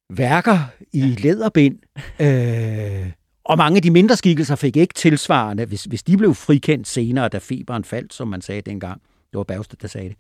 værker 0.09 0.59
i 0.93 0.99
ja. 0.99 1.15
læderbind. 1.19 1.77
Øh, 2.19 3.11
og 3.43 3.57
mange 3.57 3.75
af 3.75 3.81
de 3.81 3.91
mindre 3.91 4.15
skikkelser 4.15 4.55
fik 4.55 4.77
ikke 4.77 4.93
tilsvarende, 4.93 5.65
hvis, 5.65 5.83
hvis 5.83 6.03
de 6.03 6.17
blev 6.17 6.35
frikendt 6.35 6.87
senere, 6.87 7.29
da 7.29 7.37
feberen 7.37 7.83
faldt, 7.83 8.13
som 8.13 8.27
man 8.27 8.41
sagde 8.41 8.61
dengang. 8.61 9.01
Det 9.31 9.37
var 9.37 9.43
Bergsted, 9.43 9.77
der 9.81 9.87
sagde 9.87 10.09
det. 10.09 10.17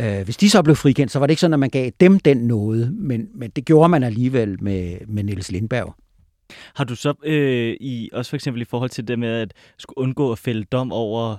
Øh, 0.00 0.24
hvis 0.24 0.36
de 0.36 0.50
så 0.50 0.62
blev 0.62 0.76
frikendt, 0.76 1.12
så 1.12 1.18
var 1.18 1.26
det 1.26 1.32
ikke 1.32 1.40
sådan, 1.40 1.54
at 1.54 1.60
man 1.60 1.70
gav 1.70 1.90
dem 2.00 2.18
den 2.18 2.36
noget, 2.36 2.94
men, 2.94 3.28
men 3.34 3.50
det 3.50 3.64
gjorde 3.64 3.88
man 3.88 4.02
alligevel 4.02 4.62
med, 4.62 4.98
med 5.06 5.22
Niels 5.22 5.52
Lindberg. 5.52 5.94
Har 6.74 6.84
du 6.84 6.94
så, 6.94 7.14
øh, 7.24 7.76
i, 7.80 8.10
også 8.12 8.30
for 8.30 8.36
eksempel 8.36 8.62
i 8.62 8.64
forhold 8.64 8.90
til 8.90 9.08
det 9.08 9.18
med 9.18 9.28
at 9.28 9.54
skulle 9.78 9.98
undgå 9.98 10.32
at 10.32 10.38
fælde 10.38 10.64
dom 10.64 10.92
over 10.92 11.36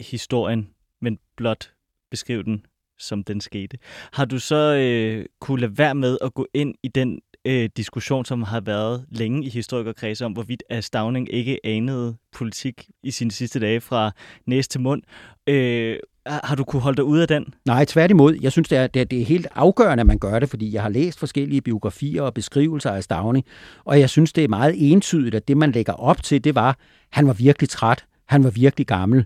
historien, 0.00 0.70
men 1.00 1.18
blot 1.36 1.72
beskrive 2.10 2.42
den, 2.42 2.66
som 2.98 3.24
den 3.24 3.40
skete, 3.40 3.78
har 4.12 4.24
du 4.24 4.38
så 4.38 4.74
øh, 4.74 5.26
kunne 5.40 5.60
lade 5.60 5.78
være 5.78 5.94
med 5.94 6.18
at 6.20 6.34
gå 6.34 6.46
ind 6.54 6.74
i 6.82 6.88
den 6.88 7.20
øh, 7.44 7.68
diskussion, 7.76 8.24
som 8.24 8.42
har 8.42 8.60
været 8.60 9.06
længe 9.08 9.44
i 9.44 9.48
historikerkredse 9.48 10.24
om, 10.24 10.32
hvorvidt 10.32 10.62
at 10.70 10.84
Stavning 10.84 11.34
ikke 11.34 11.58
anede 11.64 12.16
politik 12.32 12.88
i 13.02 13.10
sine 13.10 13.30
sidste 13.30 13.60
dage 13.60 13.80
fra 13.80 14.10
næste 14.46 14.72
til 14.72 14.80
mund. 14.80 15.02
Øh, 15.46 15.96
har 16.26 16.54
du 16.54 16.64
kunne 16.64 16.82
holde 16.82 16.96
dig 16.96 17.04
ud 17.04 17.18
af 17.18 17.28
den? 17.28 17.54
Nej, 17.66 17.84
tværtimod. 17.84 18.38
Jeg 18.42 18.52
synes, 18.52 18.68
det 18.68 18.78
er, 18.78 18.86
det, 18.86 19.00
er, 19.00 19.04
det 19.04 19.20
er 19.20 19.24
helt 19.24 19.46
afgørende, 19.54 20.00
at 20.00 20.06
man 20.06 20.18
gør 20.18 20.38
det, 20.38 20.48
fordi 20.48 20.72
jeg 20.72 20.82
har 20.82 20.88
læst 20.88 21.18
forskellige 21.18 21.60
biografier 21.60 22.22
og 22.22 22.34
beskrivelser 22.34 22.90
af 22.90 23.04
Stavning, 23.04 23.46
og 23.84 24.00
jeg 24.00 24.10
synes, 24.10 24.32
det 24.32 24.44
er 24.44 24.48
meget 24.48 24.92
entydigt, 24.92 25.34
at 25.34 25.48
det, 25.48 25.56
man 25.56 25.72
lægger 25.72 25.92
op 25.92 26.22
til, 26.22 26.44
det 26.44 26.54
var, 26.54 26.68
at 26.68 26.76
han 27.10 27.26
var 27.26 27.32
virkelig 27.32 27.68
træt, 27.68 28.04
han 28.26 28.44
var 28.44 28.50
virkelig 28.50 28.86
gammel, 28.86 29.24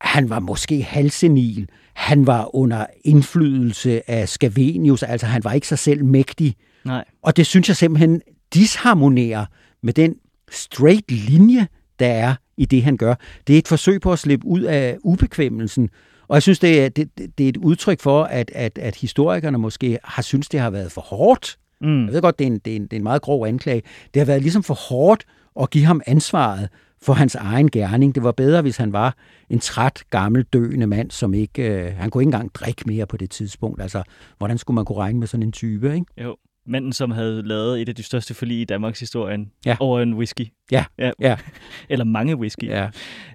han 0.00 0.30
var 0.30 0.40
måske 0.40 0.82
halsenil, 0.82 1.68
han 1.94 2.26
var 2.26 2.54
under 2.56 2.86
indflydelse 3.04 4.10
af 4.10 4.28
Scavenius, 4.28 5.02
altså 5.02 5.26
han 5.26 5.44
var 5.44 5.52
ikke 5.52 5.68
sig 5.68 5.78
selv 5.78 6.04
mægtig. 6.04 6.56
Nej. 6.84 7.04
Og 7.22 7.36
det 7.36 7.46
synes 7.46 7.68
jeg 7.68 7.76
simpelthen 7.76 8.22
disharmonerer 8.54 9.46
med 9.82 9.92
den 9.92 10.14
straight 10.50 11.10
linje, 11.10 11.66
der 11.98 12.06
er 12.06 12.34
i 12.56 12.64
det, 12.64 12.82
han 12.82 12.96
gør. 12.96 13.14
Det 13.46 13.54
er 13.54 13.58
et 13.58 13.68
forsøg 13.68 14.00
på 14.00 14.12
at 14.12 14.18
slippe 14.18 14.46
ud 14.46 14.60
af 14.60 14.96
ubekvemmelsen. 15.04 15.90
Og 16.28 16.34
jeg 16.34 16.42
synes, 16.42 16.58
det 16.58 16.84
er, 16.84 16.88
det, 16.88 17.08
det 17.38 17.44
er 17.44 17.48
et 17.48 17.56
udtryk 17.56 18.00
for, 18.00 18.24
at, 18.24 18.50
at, 18.54 18.78
at 18.78 18.96
historikerne 18.96 19.58
måske 19.58 19.98
har 20.04 20.22
synes 20.22 20.48
det 20.48 20.60
har 20.60 20.70
været 20.70 20.92
for 20.92 21.00
hårdt. 21.00 21.58
Mm. 21.80 22.04
Jeg 22.04 22.12
ved 22.12 22.22
godt, 22.22 22.38
det 22.38 22.44
er, 22.44 22.48
en, 22.48 22.58
det, 22.58 22.72
er 22.72 22.76
en, 22.76 22.82
det 22.82 22.92
er 22.92 22.96
en 22.96 23.02
meget 23.02 23.22
grov 23.22 23.46
anklage. 23.46 23.82
Det 24.14 24.20
har 24.20 24.26
været 24.26 24.42
ligesom 24.42 24.62
for 24.62 24.74
hårdt 24.74 25.24
at 25.60 25.70
give 25.70 25.84
ham 25.84 26.00
ansvaret 26.06 26.68
for 27.02 27.12
hans 27.12 27.34
egen 27.34 27.70
gerning. 27.70 28.14
Det 28.14 28.22
var 28.22 28.32
bedre, 28.32 28.62
hvis 28.62 28.76
han 28.76 28.92
var 28.92 29.16
en 29.50 29.58
træt, 29.58 30.02
gammel, 30.10 30.42
døende 30.42 30.86
mand, 30.86 31.10
som 31.10 31.34
ikke... 31.34 31.62
Øh, 31.62 31.96
han 31.96 32.10
kunne 32.10 32.22
ikke 32.22 32.28
engang 32.28 32.54
drikke 32.54 32.82
mere 32.86 33.06
på 33.06 33.16
det 33.16 33.30
tidspunkt. 33.30 33.82
Altså, 33.82 34.02
hvordan 34.38 34.58
skulle 34.58 34.74
man 34.74 34.84
kunne 34.84 34.98
regne 34.98 35.18
med 35.18 35.26
sådan 35.26 35.42
en 35.42 35.52
type, 35.52 35.94
ikke? 35.94 36.06
Jo 36.24 36.36
manden, 36.68 36.92
som 36.92 37.10
havde 37.10 37.42
lavet 37.42 37.82
et 37.82 37.88
af 37.88 37.94
de 37.94 38.02
største 38.02 38.34
forlig 38.34 38.60
i 38.60 38.64
Danmarks 38.64 39.00
historie 39.00 39.38
ja. 39.66 39.76
over 39.80 40.00
en 40.00 40.14
whisky. 40.14 40.46
Ja, 40.72 40.84
ja. 40.98 41.10
ja. 41.20 41.36
Eller 41.90 42.04
mange 42.04 42.36
whisky. 42.36 42.64
Ja. 42.64 42.88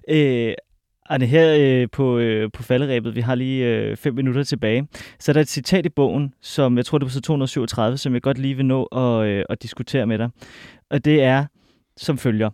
Øh, 0.08 0.54
Arne, 1.06 1.26
her 1.26 1.56
øh, 1.60 1.88
på, 1.92 2.18
øh, 2.18 2.50
på 2.52 2.62
falderæbet, 2.62 3.14
vi 3.14 3.20
har 3.20 3.34
lige 3.34 3.66
øh, 3.66 3.96
fem 3.96 4.14
minutter 4.14 4.42
tilbage, 4.42 4.88
så 5.20 5.32
er 5.32 5.32
der 5.32 5.40
et 5.40 5.48
citat 5.48 5.86
i 5.86 5.88
bogen, 5.88 6.34
som 6.42 6.76
jeg 6.76 6.86
tror, 6.86 6.98
det 6.98 7.06
er 7.06 7.18
på 7.18 7.20
237, 7.20 7.98
som 7.98 8.14
jeg 8.14 8.22
godt 8.22 8.38
lige 8.38 8.54
vil 8.54 8.66
nå 8.66 8.84
at, 8.84 9.26
øh, 9.26 9.44
at 9.48 9.62
diskutere 9.62 10.06
med 10.06 10.18
dig. 10.18 10.30
Og 10.90 11.04
det 11.04 11.22
er 11.22 11.46
som 11.96 12.18
følger. 12.18 12.50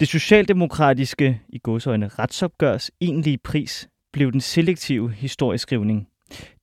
Det 0.00 0.08
socialdemokratiske, 0.08 1.40
i 1.48 1.58
godsøjne, 1.58 2.08
retsopgørs 2.08 2.90
egentlige 3.00 3.38
pris 3.38 3.88
blev 4.12 4.32
den 4.32 4.40
selektive 4.40 5.12
historieskrivning. 5.12 6.08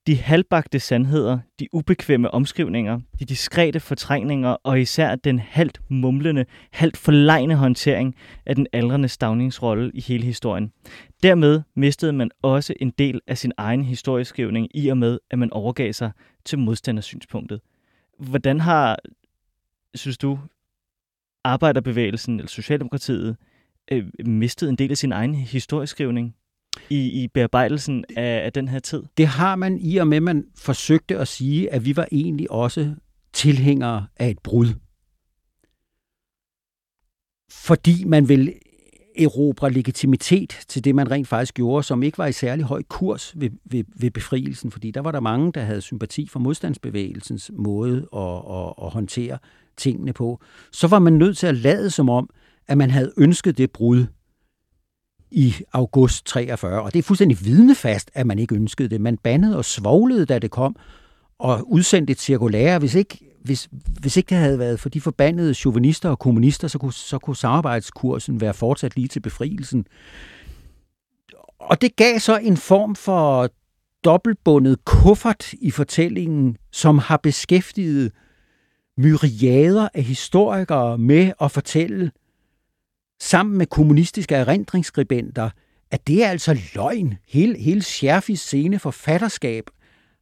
De 0.07 0.15
halvbagte 0.15 0.79
sandheder, 0.79 1.39
de 1.59 1.67
ubekvemme 1.73 2.31
omskrivninger, 2.31 2.99
de 3.19 3.25
diskrete 3.25 3.79
fortrængninger 3.79 4.49
og 4.49 4.81
især 4.81 5.15
den 5.15 5.39
halvt 5.39 5.81
mumlende, 5.89 6.45
halvt 6.71 6.97
forlegne 6.97 7.55
håndtering 7.55 8.15
af 8.45 8.55
den 8.55 8.67
aldrende 8.73 9.07
stavningsrolle 9.07 9.91
i 9.93 10.01
hele 10.01 10.23
historien. 10.23 10.71
Dermed 11.23 11.61
mistede 11.75 12.13
man 12.13 12.31
også 12.41 12.73
en 12.79 12.89
del 12.89 13.21
af 13.27 13.37
sin 13.37 13.51
egen 13.57 13.83
historieskrivning 13.83 14.67
i 14.73 14.87
og 14.87 14.97
med, 14.97 15.19
at 15.31 15.39
man 15.39 15.53
overgav 15.53 15.93
sig 15.93 16.11
til 16.45 16.59
modstandersynspunktet. 16.59 17.61
Hvordan 18.19 18.59
har, 18.59 18.97
synes 19.95 20.17
du, 20.17 20.39
arbejderbevægelsen 21.45 22.39
eller 22.39 22.49
Socialdemokratiet 22.49 23.37
øh, 23.91 24.05
mistet 24.25 24.69
en 24.69 24.75
del 24.75 24.91
af 24.91 24.97
sin 24.97 25.11
egen 25.11 25.35
historieskrivning 25.35 26.35
i, 26.89 27.23
i 27.23 27.27
bearbejdelsen 27.27 28.05
af, 28.17 28.45
af 28.45 28.53
den 28.53 28.67
her 28.67 28.79
tid? 28.79 29.03
Det 29.17 29.27
har 29.27 29.55
man 29.55 29.79
i 29.79 29.97
og 29.97 30.07
med, 30.07 30.17
at 30.17 30.23
man 30.23 30.45
forsøgte 30.57 31.17
at 31.17 31.27
sige, 31.27 31.73
at 31.73 31.85
vi 31.85 31.95
var 31.95 32.07
egentlig 32.11 32.51
også 32.51 32.95
tilhængere 33.33 34.07
af 34.17 34.29
et 34.29 34.39
brud. 34.39 34.67
Fordi 37.51 38.03
man 38.03 38.29
vil 38.29 38.53
erobre 39.17 39.71
legitimitet 39.71 40.59
til 40.67 40.83
det, 40.83 40.95
man 40.95 41.11
rent 41.11 41.27
faktisk 41.27 41.53
gjorde, 41.53 41.83
som 41.83 42.03
ikke 42.03 42.17
var 42.17 42.25
i 42.25 42.31
særlig 42.31 42.65
høj 42.65 42.83
kurs 42.83 43.33
ved, 43.35 43.49
ved, 43.65 43.83
ved 43.95 44.11
befrielsen, 44.11 44.71
fordi 44.71 44.91
der 44.91 45.01
var 45.01 45.11
der 45.11 45.19
mange, 45.19 45.51
der 45.51 45.61
havde 45.61 45.81
sympati 45.81 46.27
for 46.27 46.39
modstandsbevægelsens 46.39 47.51
måde 47.53 48.07
at, 48.15 48.21
at, 48.21 48.73
at 48.85 48.91
håndtere 48.91 49.37
tingene 49.77 50.13
på. 50.13 50.39
Så 50.71 50.87
var 50.87 50.99
man 50.99 51.13
nødt 51.13 51.37
til 51.37 51.47
at 51.47 51.55
lade 51.55 51.89
som 51.89 52.09
om, 52.09 52.29
at 52.67 52.77
man 52.77 52.89
havde 52.89 53.11
ønsket 53.17 53.57
det 53.57 53.71
brud 53.71 54.05
i 55.31 55.53
august 55.73 56.25
43, 56.25 56.81
og 56.81 56.93
det 56.93 56.99
er 56.99 57.03
fuldstændig 57.03 57.37
vidnefast, 57.45 58.11
at 58.13 58.27
man 58.27 58.39
ikke 58.39 58.55
ønskede 58.55 58.89
det. 58.89 59.01
Man 59.01 59.17
bandede 59.17 59.57
og 59.57 59.65
svoglede, 59.65 60.25
da 60.25 60.39
det 60.39 60.51
kom, 60.51 60.75
og 61.39 61.71
udsendte 61.71 62.11
et 62.11 62.19
cirkulære. 62.19 62.79
Hvis 62.79 62.95
ikke, 62.95 63.19
hvis, 63.43 63.69
hvis 63.99 64.17
ikke 64.17 64.29
det 64.29 64.37
havde 64.37 64.59
været 64.59 64.79
for 64.79 64.89
de 64.89 65.01
forbandede 65.01 65.53
chauvinister 65.53 66.09
og 66.09 66.19
kommunister, 66.19 66.67
så 66.67 66.77
kunne, 66.77 66.93
så 66.93 67.19
kunne 67.19 67.35
samarbejdskursen 67.35 68.41
være 68.41 68.53
fortsat 68.53 68.95
lige 68.95 69.07
til 69.07 69.19
befrielsen. 69.19 69.85
Og 71.59 71.81
det 71.81 71.95
gav 71.95 72.19
så 72.19 72.37
en 72.37 72.57
form 72.57 72.95
for 72.95 73.49
dobbeltbundet 74.03 74.85
kuffert 74.85 75.53
i 75.53 75.71
fortællingen, 75.71 76.57
som 76.71 76.97
har 76.97 77.17
beskæftiget 77.17 78.11
myriader 78.97 79.89
af 79.93 80.03
historikere 80.03 80.97
med 80.97 81.31
at 81.41 81.51
fortælle 81.51 82.11
sammen 83.19 83.57
med 83.57 83.65
kommunistiske 83.65 84.35
erindringsskribenter, 84.35 85.49
at 85.91 86.07
det 86.07 86.23
er 86.23 86.29
altså 86.29 86.57
løgn. 86.75 87.17
Hele, 87.27 87.57
hele 87.59 87.81
Scherfis 87.81 88.39
scene 88.39 88.79
forfatterskab 88.79 89.63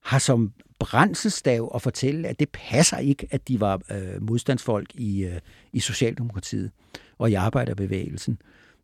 har 0.03 0.19
som 0.19 0.51
brændselsstav 0.83 1.71
at 1.75 1.81
fortælle, 1.81 2.27
at 2.27 2.39
det 2.39 2.49
passer 2.49 2.97
ikke, 2.97 3.27
at 3.31 3.47
de 3.47 3.59
var 3.59 3.81
øh, 3.91 4.27
modstandsfolk 4.27 4.95
i, 4.95 5.23
øh, 5.23 5.39
i 5.73 5.79
Socialdemokratiet 5.79 6.71
og 7.17 7.31
i 7.31 7.33
arbejderbevægelsen. 7.33 8.37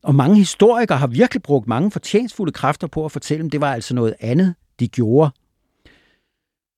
Og 0.03 0.15
mange 0.15 0.37
historikere 0.37 0.97
har 0.97 1.07
virkelig 1.07 1.43
brugt 1.43 1.67
mange 1.67 1.91
fortjenstfulde 1.91 2.51
kræfter 2.51 2.87
på 2.87 3.05
at 3.05 3.11
fortælle, 3.11 3.45
at 3.45 3.51
det 3.51 3.61
var 3.61 3.73
altså 3.73 3.95
noget 3.95 4.15
andet, 4.19 4.55
de 4.79 4.87
gjorde. 4.87 5.31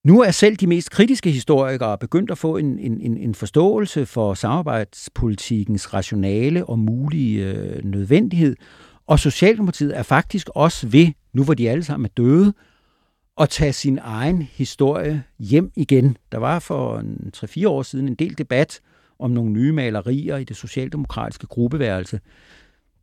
Nu 0.06 0.22
er 0.22 0.32
selv 0.32 0.56
de 0.56 0.68
mest 0.68 0.92
kritiske 0.92 1.32
historikere 1.32 1.98
begyndt 1.98 2.32
at 2.32 2.38
få 2.38 2.58
en, 2.58 2.80
en, 2.80 3.18
en 3.18 3.36
forståelse 3.36 4.06
for 4.06 4.34
samarbejdspolitikens 4.34 5.94
rationale 5.94 6.66
og 6.66 6.80
mulige 6.80 7.46
øh, 7.46 7.86
nødvendighed, 7.86 8.56
og 9.08 9.20
Socialdemokratiet 9.20 9.98
er 9.98 10.04
faktisk 10.04 10.50
også 10.56 10.88
ved, 10.88 11.08
nu 11.34 11.44
hvor 11.44 11.54
de 11.54 11.70
alle 11.70 11.84
sammen 11.84 12.06
er 12.06 12.14
døde, 12.18 12.54
at 13.42 13.50
tage 13.50 13.74
sin 13.74 14.00
egen 14.02 14.42
historie 14.42 15.24
hjem 15.40 15.72
igen. 15.76 16.18
Der 16.32 16.38
var 16.38 16.60
for 16.60 17.04
3-4 17.38 17.68
år 17.68 17.82
siden 17.84 18.08
en 18.08 18.16
del 18.16 18.38
debat 18.38 18.80
om 19.20 19.32
nogle 19.32 19.52
nye 19.52 19.72
malerier 19.72 20.38
i 20.38 20.44
det 20.44 20.56
socialdemokratiske 20.58 21.48
gruppeværelse, 21.48 22.20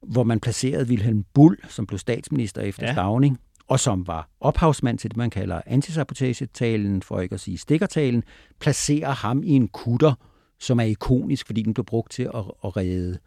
hvor 0.02 0.22
man 0.22 0.40
placerede 0.40 0.86
Wilhelm 0.88 1.24
Bull, 1.34 1.56
som 1.68 1.86
blev 1.86 1.98
statsminister 1.98 2.62
efter 2.62 2.86
ja. 2.86 2.92
Stavning, 2.92 3.38
og 3.68 3.80
som 3.80 4.06
var 4.06 4.28
ophavsmand 4.40 4.98
til 4.98 5.10
det, 5.10 5.16
man 5.16 5.30
kalder 5.30 5.60
antisabotagetalen, 5.66 7.02
for 7.02 7.20
ikke 7.20 7.34
at 7.34 7.40
sige 7.40 7.58
stikkertalen, 7.58 8.22
placerer 8.60 9.10
ham 9.10 9.42
i 9.42 9.50
en 9.50 9.68
kutter, 9.68 10.14
som 10.60 10.80
er 10.80 10.84
ikonisk, 10.84 11.46
fordi 11.46 11.62
den 11.62 11.74
blev 11.74 11.84
brugt 11.84 12.12
til 12.12 12.22
at, 12.22 12.44
at 12.64 12.76
redde, 12.76 13.18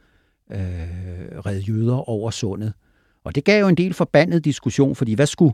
øh, 0.52 0.60
redde 1.46 1.60
jøder 1.60 2.10
over 2.10 2.32
sundet. 2.32 2.74
Og 3.24 3.36
det 3.36 3.44
gav 3.44 3.62
jo 3.62 3.68
en 3.68 3.78
del 3.78 3.94
forbandet 3.94 4.46
diskussion, 4.46 4.96
fordi 4.96 5.14
hvad 5.14 5.26
skulle, 5.26 5.54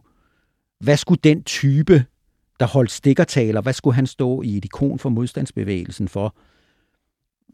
hvad 0.80 0.98
skulle 0.98 1.20
den 1.24 1.44
type, 1.44 2.06
der 2.60 2.66
holdt 2.66 2.92
stikkertaler, 2.92 3.62
hvad 3.62 3.74
skulle 3.74 3.96
han 3.96 4.08
stå 4.08 4.42
i 4.42 4.58
et 4.58 4.66
ikon 4.66 5.00
for 5.00 5.10
modstandsbevægelsen 5.10 6.08
for? 6.08 6.36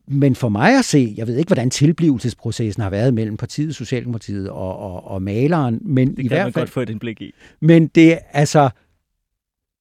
Men 0.08 0.36
for 0.36 0.50
mig 0.50 0.78
at 0.78 0.86
se, 0.86 1.14
jeg 1.18 1.28
ved 1.28 1.38
ikke, 1.38 1.50
hvordan 1.50 1.70
tilblivelsesprocessen 1.70 2.84
har 2.84 2.90
været 2.90 3.14
mellem 3.14 3.38
partiet, 3.38 3.76
Socialdemokratiet 3.76 4.50
og, 4.50 4.78
og, 4.78 5.04
og 5.04 5.22
maleren, 5.22 5.80
men 5.82 6.16
det 6.16 6.24
i 6.24 6.28
hvert 6.28 6.54
fald... 6.54 6.54
godt 6.54 6.70
få 6.70 6.82
et 6.82 6.90
indblik 6.90 7.22
i. 7.22 7.34
Men 7.60 7.88
det, 7.88 8.20
altså, 8.32 8.70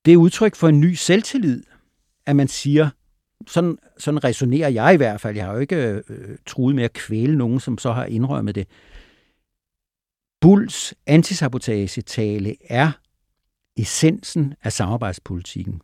det 0.04 0.12
er 0.12 0.16
udtryk 0.16 0.54
for 0.54 0.68
en 0.68 0.80
ny 0.80 0.94
selvtillid, 0.94 1.62
at 2.26 2.36
man 2.36 2.48
siger, 2.48 2.90
sådan, 3.46 3.78
sådan 3.98 4.24
resonerer 4.24 4.68
jeg 4.68 4.94
i 4.94 4.96
hvert 4.96 5.20
fald, 5.20 5.36
jeg 5.36 5.44
har 5.44 5.52
jo 5.52 5.58
ikke 5.58 6.02
øh, 6.08 6.36
truet 6.46 6.74
med 6.74 6.84
at 6.84 6.92
kvæle 6.92 7.38
nogen, 7.38 7.60
som 7.60 7.78
så 7.78 7.92
har 7.92 8.04
indrømmet 8.04 8.54
det. 8.54 8.66
Bulls 10.40 10.94
antisabotagetale 11.06 12.56
er 12.68 12.92
essensen 13.76 14.54
af 14.62 14.72
samarbejdspolitikken. 14.72 15.80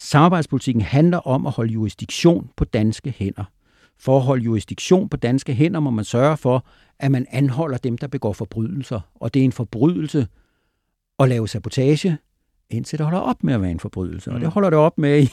Samarbejdspolitikken 0.00 0.82
handler 0.82 1.18
om 1.18 1.46
at 1.46 1.52
holde 1.52 1.72
jurisdiktion 1.72 2.50
på 2.56 2.64
danske 2.64 3.14
hænder. 3.18 3.44
For 3.98 4.16
at 4.16 4.22
holde 4.22 4.44
jurisdiktion 4.44 5.08
på 5.08 5.16
danske 5.16 5.54
hænder 5.54 5.80
må 5.80 5.90
man 5.90 6.04
sørge 6.04 6.36
for, 6.36 6.66
at 6.98 7.10
man 7.10 7.26
anholder 7.30 7.78
dem, 7.78 7.98
der 7.98 8.06
begår 8.06 8.32
forbrydelser. 8.32 9.00
Og 9.14 9.34
det 9.34 9.40
er 9.40 9.44
en 9.44 9.52
forbrydelse 9.52 10.26
at 11.18 11.28
lave 11.28 11.48
sabotage, 11.48 12.18
indtil 12.70 12.98
det 12.98 13.06
holder 13.06 13.20
op 13.20 13.44
med 13.44 13.54
at 13.54 13.62
være 13.62 13.70
en 13.70 13.80
forbrydelse. 13.80 14.30
Mm. 14.30 14.34
Og 14.34 14.40
det 14.40 14.46
mm. 14.46 14.52
holder 14.52 14.70
det 14.70 14.78
op 14.78 14.98
med 14.98 15.22
i, 15.22 15.30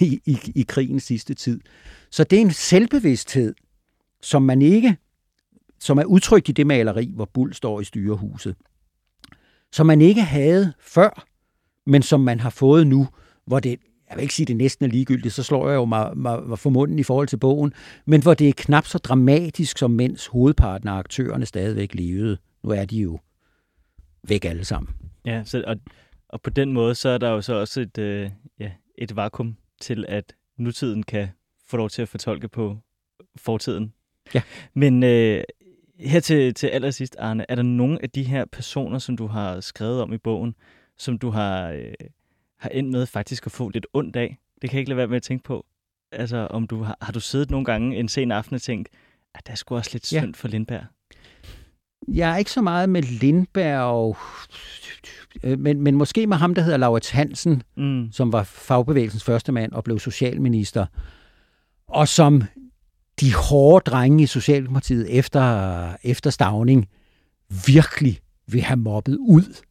i, 0.00 0.20
i, 0.26 0.38
i 0.54 0.64
krigens 0.68 1.02
sidste 1.02 1.34
tid. 1.34 1.60
Så 2.10 2.24
det 2.24 2.36
er 2.36 2.40
en 2.40 2.50
selvbevidsthed, 2.50 3.54
som 4.22 4.42
man 4.42 4.62
ikke, 4.62 4.96
som 5.80 5.98
er 5.98 6.04
udtrykt 6.04 6.48
i 6.48 6.52
det 6.52 6.66
maleri, 6.66 7.12
hvor 7.14 7.24
Bull 7.24 7.54
står 7.54 7.80
i 7.80 7.84
styrehuset, 7.84 8.56
som 9.72 9.86
man 9.86 10.00
ikke 10.00 10.22
havde 10.22 10.72
før, 10.80 11.26
men 11.86 12.02
som 12.02 12.20
man 12.20 12.40
har 12.40 12.50
fået 12.50 12.86
nu, 12.86 13.08
hvor 13.46 13.60
det, 13.60 13.78
jeg 14.08 14.16
vil 14.16 14.22
ikke 14.22 14.34
sige, 14.34 14.46
det 14.46 14.56
næsten 14.56 14.84
er 14.84 14.88
ligegyldigt, 14.88 15.34
så 15.34 15.42
slår 15.42 15.68
jeg 15.68 15.76
jo 15.76 15.84
mig, 15.84 16.18
mig, 16.18 16.42
mig 16.42 16.58
for 16.58 16.70
munden 16.70 16.98
i 16.98 17.02
forhold 17.02 17.28
til 17.28 17.36
bogen, 17.36 17.72
men 18.06 18.22
hvor 18.22 18.34
det 18.34 18.48
er 18.48 18.52
knap 18.56 18.86
så 18.86 18.98
dramatisk, 18.98 19.78
som 19.78 19.90
mens 19.90 20.26
hovedparten 20.26 20.88
af 20.88 20.92
aktørerne 20.92 21.46
stadigvæk 21.46 21.94
levede. 21.94 22.38
Nu 22.64 22.70
er 22.70 22.84
de 22.84 23.00
jo 23.00 23.18
væk 24.28 24.44
alle 24.44 24.64
sammen. 24.64 24.94
Ja, 25.24 25.42
så, 25.44 25.64
og, 25.66 25.76
og 26.28 26.42
på 26.42 26.50
den 26.50 26.72
måde, 26.72 26.94
så 26.94 27.08
er 27.08 27.18
der 27.18 27.30
jo 27.30 27.40
så 27.40 27.54
også 27.54 27.80
et, 27.80 27.98
øh, 27.98 28.30
ja, 28.58 28.70
et 28.98 29.16
vakuum 29.16 29.56
til, 29.80 30.04
at 30.08 30.34
nutiden 30.58 31.02
kan 31.02 31.28
få 31.66 31.76
lov 31.76 31.90
til 31.90 32.02
at 32.02 32.08
fortolke 32.08 32.48
på 32.48 32.76
fortiden. 33.36 33.92
Ja. 34.34 34.42
Men 34.74 35.02
øh, 35.02 35.42
her 35.98 36.20
til, 36.20 36.54
til 36.54 36.66
allersidst, 36.66 37.16
Arne, 37.18 37.44
er 37.48 37.54
der 37.54 37.62
nogle 37.62 38.02
af 38.02 38.10
de 38.10 38.22
her 38.22 38.44
personer, 38.44 38.98
som 38.98 39.16
du 39.16 39.26
har 39.26 39.60
skrevet 39.60 40.02
om 40.02 40.12
i 40.12 40.18
bogen, 40.18 40.54
som 40.98 41.18
du 41.18 41.30
har, 41.30 41.70
øh, 41.70 41.92
har 42.58 42.68
endt 42.68 42.90
med 42.90 43.06
faktisk 43.06 43.46
at 43.46 43.52
få 43.52 43.68
lidt 43.68 43.86
ondt 43.92 44.16
af? 44.16 44.38
Det 44.62 44.70
kan 44.70 44.76
jeg 44.76 44.80
ikke 44.80 44.90
lade 44.90 44.96
være 44.96 45.06
med 45.06 45.16
at 45.16 45.22
tænke 45.22 45.44
på. 45.44 45.66
Altså, 46.12 46.36
om 46.50 46.66
du 46.66 46.82
har, 46.82 46.96
har 47.02 47.12
du 47.12 47.20
siddet 47.20 47.50
nogle 47.50 47.64
gange 47.64 47.96
en 47.96 48.08
sen 48.08 48.32
aften 48.32 48.54
og 48.54 48.62
tænkt, 48.62 48.88
at 49.34 49.46
der 49.46 49.52
er 49.52 49.56
sgu 49.56 49.76
også 49.76 49.90
lidt 49.92 50.06
synd 50.06 50.26
ja. 50.26 50.32
for 50.34 50.48
Lindberg? 50.48 50.84
Jeg 52.08 52.32
er 52.32 52.36
ikke 52.36 52.50
så 52.50 52.62
meget 52.62 52.88
med 52.88 53.02
Lindberg, 53.02 53.80
og, 53.80 54.16
øh, 55.42 55.58
men, 55.58 55.80
men 55.80 55.94
måske 55.94 56.26
med 56.26 56.36
ham, 56.36 56.54
der 56.54 56.62
hedder 56.62 56.78
Laurits 56.78 57.10
Hansen, 57.10 57.62
mm. 57.76 58.12
som 58.12 58.32
var 58.32 58.42
fagbevægelsens 58.42 59.24
første 59.24 59.52
mand 59.52 59.72
og 59.72 59.84
blev 59.84 59.98
socialminister, 59.98 60.86
og 61.88 62.08
som 62.08 62.42
de 63.20 63.34
hårde 63.34 63.90
drenge 63.90 64.22
i 64.22 64.26
Socialdemokratiet 64.26 65.18
efter, 65.18 65.96
efter 66.02 66.30
Stavning 66.30 66.88
virkelig 67.66 68.18
vil 68.46 68.60
have 68.60 68.76
mobbet 68.76 69.16
ud. 69.20 69.62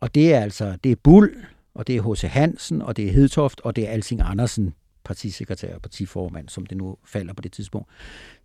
Og 0.00 0.14
det 0.14 0.34
er 0.34 0.40
altså, 0.40 0.76
det 0.84 0.92
er 0.92 0.96
Bull, 1.02 1.30
og 1.74 1.86
det 1.86 1.96
er 1.96 2.14
H.C. 2.14 2.22
Hansen, 2.22 2.82
og 2.82 2.96
det 2.96 3.08
er 3.08 3.12
Hedtoft, 3.12 3.60
og 3.60 3.76
det 3.76 3.88
er 3.88 3.92
Alsing 3.92 4.20
Andersen, 4.24 4.74
partisekretær 5.04 5.74
og 5.74 5.82
partiformand, 5.82 6.48
som 6.48 6.66
det 6.66 6.76
nu 6.78 6.96
falder 7.04 7.34
på 7.34 7.42
det 7.42 7.52
tidspunkt. 7.52 7.88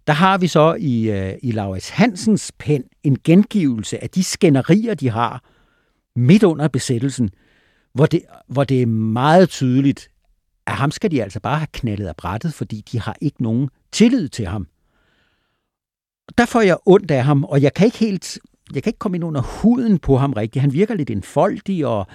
Der 0.07 0.13
har 0.13 0.37
vi 0.37 0.47
så 0.47 0.73
i, 0.79 1.11
øh, 1.11 1.33
i 1.41 1.51
Laurits 1.51 1.89
Hansens 1.89 2.51
pen 2.59 2.83
en 3.03 3.17
gengivelse 3.23 4.03
af 4.03 4.09
de 4.09 4.23
skænderier, 4.23 4.93
de 4.93 5.09
har 5.09 5.43
midt 6.15 6.43
under 6.43 6.67
besættelsen, 6.67 7.29
hvor 7.93 8.05
det, 8.05 8.21
hvor 8.47 8.63
det 8.63 8.81
er 8.81 8.85
meget 8.85 9.49
tydeligt, 9.49 10.09
at 10.65 10.73
ham 10.73 10.91
skal 10.91 11.11
de 11.11 11.23
altså 11.23 11.39
bare 11.39 11.57
have 11.57 11.67
knaldet 11.73 12.07
af 12.07 12.15
brættet, 12.15 12.53
fordi 12.53 12.83
de 12.91 12.99
har 12.99 13.15
ikke 13.21 13.43
nogen 13.43 13.69
tillid 13.93 14.29
til 14.29 14.47
ham. 14.47 14.67
Der 16.37 16.45
får 16.45 16.61
jeg 16.61 16.77
ondt 16.85 17.11
af 17.11 17.23
ham, 17.23 17.43
og 17.43 17.61
jeg 17.61 17.73
kan 17.73 17.85
ikke 17.85 17.97
helt, 17.97 18.39
jeg 18.73 18.83
kan 18.83 18.89
ikke 18.89 18.99
komme 18.99 19.17
ind 19.17 19.23
under 19.23 19.41
huden 19.41 19.99
på 19.99 20.17
ham 20.17 20.33
rigtigt. 20.33 20.61
Han 20.61 20.73
virker 20.73 20.95
lidt 20.95 21.09
enfoldig, 21.09 21.85
og 21.85 22.07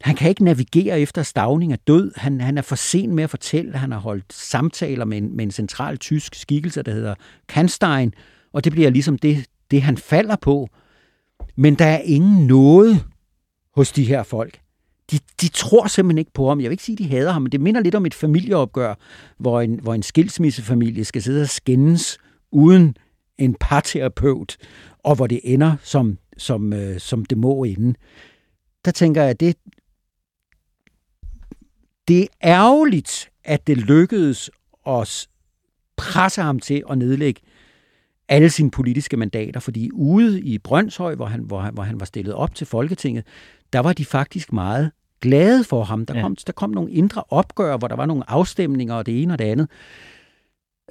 han 0.00 0.16
kan 0.16 0.28
ikke 0.28 0.44
navigere 0.44 1.00
efter 1.00 1.22
stavning 1.22 1.72
af 1.72 1.78
død. 1.78 2.12
Han, 2.16 2.40
han 2.40 2.58
er 2.58 2.62
for 2.62 2.76
sen 2.76 3.14
med 3.14 3.24
at 3.24 3.30
fortælle. 3.30 3.76
Han 3.76 3.92
har 3.92 3.98
holdt 3.98 4.32
samtaler 4.32 5.04
med 5.04 5.18
en, 5.18 5.36
med 5.36 5.44
en 5.44 5.50
central 5.50 5.98
tysk 5.98 6.34
skikkelse, 6.34 6.82
der 6.82 6.92
hedder 6.92 7.14
Kanstein, 7.48 8.14
og 8.52 8.64
det 8.64 8.72
bliver 8.72 8.90
ligesom 8.90 9.18
det, 9.18 9.46
det, 9.70 9.82
han 9.82 9.96
falder 9.96 10.36
på. 10.36 10.68
Men 11.56 11.74
der 11.74 11.86
er 11.86 11.98
ingen 11.98 12.46
noget 12.46 13.04
hos 13.74 13.92
de 13.92 14.04
her 14.04 14.22
folk. 14.22 14.63
De, 15.10 15.18
de 15.40 15.48
tror 15.48 15.86
simpelthen 15.86 16.18
ikke 16.18 16.32
på 16.32 16.48
ham. 16.48 16.60
Jeg 16.60 16.70
vil 16.70 16.72
ikke 16.72 16.84
sige, 16.84 16.94
at 16.94 16.98
de 16.98 17.08
hader 17.08 17.32
ham, 17.32 17.42
men 17.42 17.52
det 17.52 17.60
minder 17.60 17.80
lidt 17.80 17.94
om 17.94 18.06
et 18.06 18.14
familieopgør, 18.14 18.94
hvor 19.38 19.60
en, 19.60 19.80
hvor 19.80 19.94
en 19.94 20.02
skilsmissefamilie 20.02 21.04
skal 21.04 21.22
sidde 21.22 21.42
og 21.42 21.48
skændes 21.48 22.18
uden 22.52 22.96
en 23.38 23.56
parterapeut, 23.60 24.56
og 24.98 25.16
hvor 25.16 25.26
det 25.26 25.40
ender, 25.44 25.76
som, 25.82 26.18
som, 26.36 26.72
øh, 26.72 27.00
som 27.00 27.24
det 27.24 27.38
må 27.38 27.64
ende. 27.64 27.94
Der 28.84 28.90
tænker 28.90 29.22
jeg, 29.22 29.30
at 29.30 29.40
det, 29.40 29.56
det 32.08 32.22
er 32.22 32.26
ærgerligt, 32.42 33.30
at 33.44 33.66
det 33.66 33.76
lykkedes 33.76 34.50
os 34.84 35.28
presse 35.96 36.42
ham 36.42 36.60
til 36.60 36.82
at 36.90 36.98
nedlægge 36.98 37.40
alle 38.28 38.50
sine 38.50 38.70
politiske 38.70 39.16
mandater, 39.16 39.60
fordi 39.60 39.90
ude 39.92 40.40
i 40.40 40.58
Brøndshøj, 40.58 41.14
hvor 41.14 41.26
han, 41.26 41.40
hvor 41.40 41.60
han, 41.60 41.74
hvor 41.74 41.82
han 41.82 42.00
var 42.00 42.06
stillet 42.06 42.34
op 42.34 42.54
til 42.54 42.66
Folketinget, 42.66 43.26
der 43.74 43.80
var 43.80 43.92
de 43.92 44.04
faktisk 44.04 44.52
meget 44.52 44.90
glade 45.20 45.64
for 45.64 45.84
ham. 45.84 46.06
Der, 46.06 46.14
ja. 46.14 46.22
kom, 46.22 46.36
der 46.36 46.52
kom 46.52 46.70
nogle 46.70 46.92
indre 46.92 47.22
opgør, 47.28 47.76
hvor 47.76 47.88
der 47.88 47.96
var 47.96 48.06
nogle 48.06 48.30
afstemninger 48.30 48.94
og 48.94 49.06
det 49.06 49.22
ene 49.22 49.34
og 49.34 49.38
det 49.38 49.44
andet. 49.44 49.68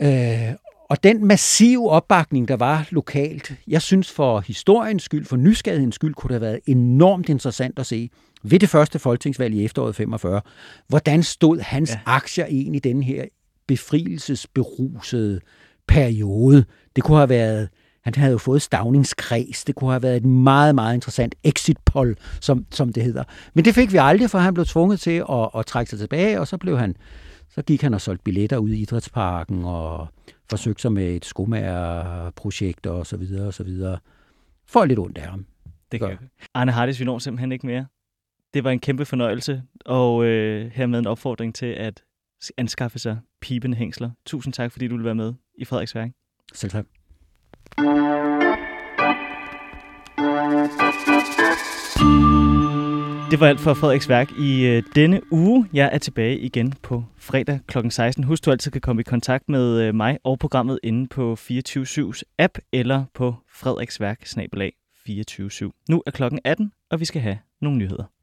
Øh, 0.02 0.56
og 0.90 1.04
den 1.04 1.26
massive 1.26 1.90
opbakning, 1.90 2.48
der 2.48 2.56
var 2.56 2.88
lokalt, 2.90 3.54
jeg 3.68 3.82
synes 3.82 4.12
for 4.12 4.40
historiens 4.40 5.04
skyld, 5.04 5.26
for 5.26 5.38
nysgerrighedens 5.38 5.96
skyld, 5.96 6.14
kunne 6.14 6.28
det 6.30 6.42
have 6.42 6.42
været 6.42 6.60
enormt 6.66 7.30
interessant 7.30 7.80
at 7.80 7.86
se 7.86 8.10
ved 8.44 8.60
det 8.60 8.70
første 8.70 9.00
folketingsvalg 9.00 9.54
i 9.54 9.66
efteråret 9.66 9.96
45, 9.96 10.42
hvordan 10.88 11.24
stod 11.24 11.60
hans 11.60 11.92
ja. 11.92 12.00
aktier 12.06 12.46
egentlig 12.46 12.86
i 12.86 12.90
den 12.90 13.04
her 13.04 13.26
befrielsesberusede 13.68 15.40
periode. 15.88 16.66
Det 16.96 17.04
kunne 17.04 17.18
have 17.18 17.30
været 17.30 17.70
han 18.04 18.16
havde 18.16 18.32
jo 18.32 18.38
fået 18.38 18.62
stavningskreds. 18.62 19.66
Det 19.66 19.76
kunne 19.76 19.92
have 19.92 20.04
været 20.04 20.18
et 20.18 20.26
meget, 20.26 20.76
meget 20.76 20.96
interessant 20.96 21.36
exit 21.44 21.78
poll, 21.86 22.18
som, 22.42 22.66
som 22.72 22.94
det 22.94 23.04
hedder. 23.04 23.24
Men 23.54 23.66
det 23.66 23.76
fik 23.76 23.92
vi 23.92 23.98
aldrig, 24.02 24.30
for 24.30 24.38
han 24.38 24.54
blev 24.54 24.66
tvunget 24.66 25.00
til 25.00 25.24
at, 25.30 25.50
at 25.56 25.66
trække 25.66 25.90
sig 25.90 26.00
tilbage, 26.00 26.40
og 26.40 26.48
så 26.48 26.58
blev 26.58 26.78
han 26.78 26.96
så 27.54 27.62
gik 27.62 27.82
han 27.82 27.94
og 27.94 28.02
solgte 28.02 28.24
billetter 28.24 28.58
ud 28.58 28.70
i 28.70 28.82
idrætsparken 28.82 29.64
og 29.64 30.08
forsøgte 30.50 30.82
sig 30.82 30.92
med 30.92 31.16
et 31.16 31.26
skomagerprojekt 31.26 32.86
og 32.86 33.08
så 33.08 33.18
videre 33.18 33.48
og 33.48 33.54
så 33.54 33.64
videre. 33.64 34.00
For 34.66 34.86
lidt 34.86 35.00
ondt 35.00 35.18
af 35.18 35.28
ham. 35.28 35.46
Det 35.92 36.00
gør. 36.00 36.16
Arne 36.54 36.72
Hardis, 36.72 37.00
vi 37.00 37.06
når 37.06 37.20
simpelthen 37.20 37.52
ikke 37.52 37.68
mere. 37.68 37.86
Det 38.54 38.64
var 38.64 38.72
en 38.72 38.80
kæmpe 38.80 39.06
fornøjelse, 39.06 39.64
og 39.86 40.26
øh, 40.26 40.72
hermed 40.72 41.00
en 41.00 41.08
opfordring 41.08 41.56
til 41.56 41.66
at 41.66 42.04
anskaffe 42.58 43.00
sig 43.00 43.20
pibende 43.42 43.78
hængsler. 43.78 44.12
Tusind 44.26 44.54
tak, 44.54 44.72
fordi 44.72 44.88
du 44.88 44.96
ville 44.96 45.06
være 45.06 45.16
med 45.16 45.34
i 45.58 45.66
Frederiksværk. 45.66 46.12
Selv 46.54 46.72
tak. 46.72 46.86
Det 53.32 53.40
var 53.40 53.48
alt 53.48 53.60
for 53.60 53.74
Frederiks 53.74 54.10
værk 54.10 54.32
i 54.40 54.66
øh, 54.66 54.84
denne 54.96 55.22
uge. 55.32 55.68
Jeg 55.74 55.90
er 55.94 55.98
tilbage 55.98 56.40
igen 56.40 56.74
på 56.82 57.04
fredag 57.18 57.60
kl. 57.68 57.78
16. 57.90 58.24
Husk, 58.24 58.46
du 58.46 58.52
altid 58.52 58.72
kan 58.72 58.82
komme 58.82 59.00
i 59.00 59.04
kontakt 59.04 59.50
med 59.50 59.82
øh, 59.82 59.96
mig 59.96 60.18
og 60.24 60.40
programmet 60.40 60.80
inde 60.84 61.08
på 61.08 61.38
24-7's 61.40 62.22
app 62.40 62.58
eller 62.74 63.06
på 63.14 63.36
frederiksværk 63.54 64.20
24 65.06 65.50
/7. 65.54 65.86
Nu 65.90 66.04
er 66.06 66.12
klokken 66.12 66.40
18, 66.44 66.72
og 66.92 67.00
vi 67.00 67.06
skal 67.06 67.22
have 67.22 67.38
nogle 67.62 67.78
nyheder. 67.78 68.14